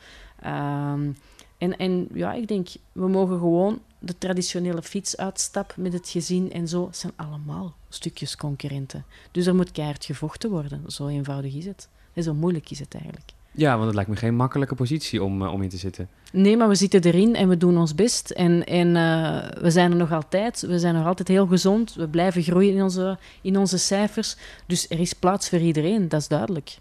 Um, 0.45 1.15
en, 1.57 1.77
en 1.77 2.07
ja, 2.13 2.33
ik 2.33 2.47
denk, 2.47 2.67
we 2.91 3.07
mogen 3.07 3.37
gewoon 3.37 3.81
de 3.99 4.17
traditionele 4.17 4.83
fietsuitstap 4.83 5.73
met 5.77 5.93
het 5.93 6.09
gezin 6.09 6.51
en 6.51 6.67
zo. 6.67 6.89
zijn 6.91 7.13
allemaal 7.15 7.75
stukjes 7.89 8.35
concurrenten. 8.35 9.05
Dus 9.31 9.45
er 9.45 9.55
moet 9.55 9.71
keihard 9.71 10.05
gevochten 10.05 10.49
worden. 10.49 10.83
Zo 10.87 11.07
eenvoudig 11.07 11.53
is 11.53 11.65
het. 11.65 11.89
En 12.13 12.23
zo 12.23 12.33
moeilijk 12.33 12.69
is 12.69 12.79
het 12.79 12.93
eigenlijk. 12.93 13.31
Ja, 13.51 13.73
want 13.73 13.85
het 13.85 13.95
lijkt 13.95 14.09
me 14.09 14.15
geen 14.15 14.35
makkelijke 14.35 14.75
positie 14.75 15.23
om, 15.23 15.41
uh, 15.41 15.53
om 15.53 15.61
in 15.61 15.69
te 15.69 15.77
zitten. 15.77 16.09
Nee, 16.31 16.57
maar 16.57 16.67
we 16.67 16.75
zitten 16.75 17.01
erin 17.01 17.35
en 17.35 17.49
we 17.49 17.57
doen 17.57 17.77
ons 17.77 17.95
best. 17.95 18.29
En, 18.29 18.65
en 18.65 18.87
uh, 18.87 19.61
we 19.61 19.71
zijn 19.71 19.91
er 19.91 19.97
nog 19.97 20.11
altijd. 20.11 20.61
We 20.61 20.79
zijn 20.79 20.95
nog 20.95 21.05
altijd 21.05 21.27
heel 21.27 21.47
gezond. 21.47 21.93
We 21.93 22.07
blijven 22.07 22.43
groeien 22.43 22.73
in 22.73 22.83
onze, 22.83 23.17
in 23.41 23.57
onze 23.57 23.77
cijfers. 23.77 24.35
Dus 24.65 24.89
er 24.89 24.99
is 24.99 25.13
plaats 25.13 25.49
voor 25.49 25.59
iedereen, 25.59 26.09
dat 26.09 26.21
is 26.21 26.27
duidelijk. 26.27 26.77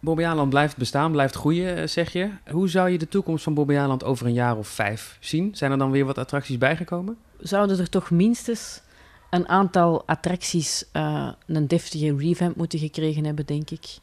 Bobbejaanland 0.00 0.50
blijft 0.50 0.76
bestaan, 0.76 1.12
blijft 1.12 1.34
groeien, 1.34 1.76
eh, 1.76 1.86
zeg 1.86 2.12
je. 2.12 2.30
Hoe 2.50 2.68
zou 2.68 2.88
je 2.88 2.98
de 2.98 3.08
toekomst 3.08 3.44
van 3.44 3.54
Bobbejaanland 3.54 4.04
over 4.04 4.26
een 4.26 4.32
jaar 4.32 4.56
of 4.56 4.68
vijf 4.68 5.16
zien? 5.20 5.50
Zijn 5.54 5.70
er 5.70 5.78
dan 5.78 5.90
weer 5.90 6.04
wat 6.04 6.18
attracties 6.18 6.58
bijgekomen? 6.58 7.16
Zouden 7.38 7.78
er 7.78 7.88
toch 7.88 8.10
minstens 8.10 8.82
een 9.30 9.48
aantal 9.48 10.02
attracties 10.06 10.84
uh, 10.92 11.32
een 11.46 11.66
deftige 11.66 12.16
revamp 12.16 12.56
moeten 12.56 12.78
gekregen 12.78 13.24
hebben, 13.24 13.46
denk 13.46 13.70
ik. 13.70 13.98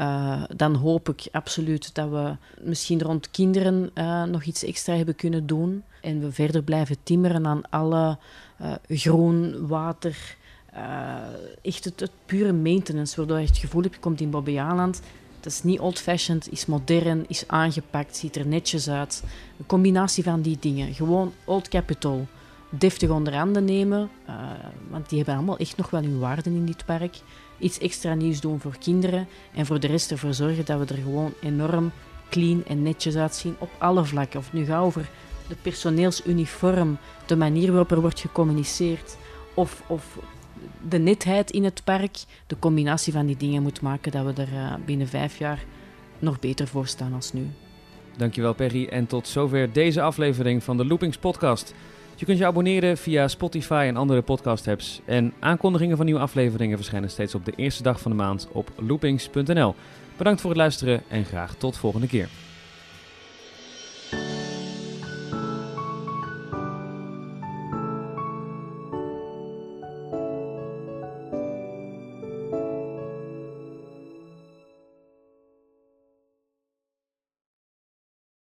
Uh, 0.00 0.42
dan 0.56 0.74
hoop 0.74 1.08
ik 1.08 1.28
absoluut 1.32 1.94
dat 1.94 2.10
we 2.10 2.36
misschien 2.60 3.02
rond 3.02 3.30
kinderen 3.30 3.90
uh, 3.94 4.24
nog 4.24 4.42
iets 4.42 4.64
extra 4.64 4.94
hebben 4.94 5.16
kunnen 5.16 5.46
doen. 5.46 5.82
En 6.00 6.20
we 6.20 6.32
verder 6.32 6.62
blijven 6.62 6.96
timmeren 7.02 7.46
aan 7.46 7.62
alle 7.70 8.18
uh, 8.62 8.72
groen, 8.88 9.66
water, 9.66 10.36
echt 11.62 11.84
het, 11.84 12.10
pure 12.26 12.52
maintenance. 12.52 13.16
Waardoor 13.16 13.38
je 13.38 13.46
het 13.46 13.56
gevoel 13.56 13.82
hebt, 13.82 13.94
je 13.94 14.00
komt 14.00 14.20
in 14.20 14.30
Bobbejaanland. 14.30 15.00
Het 15.36 15.46
is 15.46 15.62
niet 15.62 15.80
old-fashioned, 15.80 16.50
is 16.50 16.66
modern, 16.66 17.24
is 17.28 17.44
aangepakt, 17.46 18.16
ziet 18.16 18.36
er 18.36 18.46
netjes 18.46 18.90
uit. 18.90 19.22
Een 19.58 19.66
combinatie 19.66 20.24
van 20.24 20.42
die 20.42 20.56
dingen. 20.60 20.94
Gewoon 20.94 21.32
Old 21.44 21.68
Capitol. 21.68 22.26
Deftig 22.70 23.10
onder 23.10 23.36
handen 23.36 23.64
nemen, 23.64 24.10
want 24.90 25.08
die 25.08 25.18
hebben 25.18 25.36
allemaal 25.36 25.58
echt 25.58 25.76
nog 25.76 25.90
wel 25.90 26.02
hun 26.02 26.18
waarden 26.18 26.54
in 26.54 26.66
dit 26.66 26.84
park 26.84 27.16
iets 27.60 27.78
extra 27.78 28.14
nieuws 28.14 28.40
doen 28.40 28.60
voor 28.60 28.76
kinderen 28.78 29.28
en 29.54 29.66
voor 29.66 29.80
de 29.80 29.86
rest 29.86 30.10
ervoor 30.10 30.34
zorgen 30.34 30.64
dat 30.64 30.78
we 30.78 30.94
er 30.94 31.02
gewoon 31.02 31.32
enorm 31.42 31.92
clean 32.30 32.64
en 32.66 32.82
netjes 32.82 33.16
uitzien 33.16 33.56
op 33.58 33.70
alle 33.78 34.04
vlakken. 34.04 34.38
Of 34.38 34.52
nu 34.52 34.64
gaat 34.64 34.82
over 34.82 35.10
de 35.48 35.56
personeelsuniform, 35.62 36.98
de 37.26 37.36
manier 37.36 37.68
waarop 37.68 37.90
er 37.90 38.00
wordt 38.00 38.20
gecommuniceerd 38.20 39.16
of, 39.54 39.82
of 39.86 40.18
de 40.88 40.98
netheid 40.98 41.50
in 41.50 41.64
het 41.64 41.84
park. 41.84 42.16
De 42.46 42.58
combinatie 42.58 43.12
van 43.12 43.26
die 43.26 43.36
dingen 43.36 43.62
moet 43.62 43.80
maken 43.80 44.12
dat 44.12 44.24
we 44.24 44.42
er 44.42 44.52
uh, 44.52 44.74
binnen 44.84 45.08
vijf 45.08 45.38
jaar 45.38 45.64
nog 46.18 46.40
beter 46.40 46.66
voor 46.66 46.86
staan 46.86 47.12
als 47.12 47.32
nu. 47.32 47.46
Dankjewel 48.16 48.54
Perry 48.54 48.86
en 48.86 49.06
tot 49.06 49.28
zover 49.28 49.72
deze 49.72 50.02
aflevering 50.02 50.62
van 50.62 50.76
de 50.76 50.86
Loopings 50.86 51.18
podcast. 51.18 51.74
Je 52.20 52.26
kunt 52.26 52.38
je 52.38 52.46
abonneren 52.46 52.96
via 52.96 53.28
Spotify 53.28 53.84
en 53.88 53.96
andere 53.96 54.22
podcast-apps. 54.22 55.00
En 55.04 55.32
aankondigingen 55.38 55.96
van 55.96 56.06
nieuwe 56.06 56.20
afleveringen 56.20 56.76
verschijnen 56.76 57.10
steeds 57.10 57.34
op 57.34 57.44
de 57.44 57.52
eerste 57.56 57.82
dag 57.82 58.00
van 58.00 58.10
de 58.10 58.16
maand 58.16 58.48
op 58.52 58.72
loopings.nl. 58.76 59.74
Bedankt 60.16 60.40
voor 60.40 60.50
het 60.50 60.58
luisteren 60.58 61.02
en 61.08 61.24
graag 61.24 61.54
tot 61.54 61.76
volgende 61.76 62.06
keer. 62.06 62.28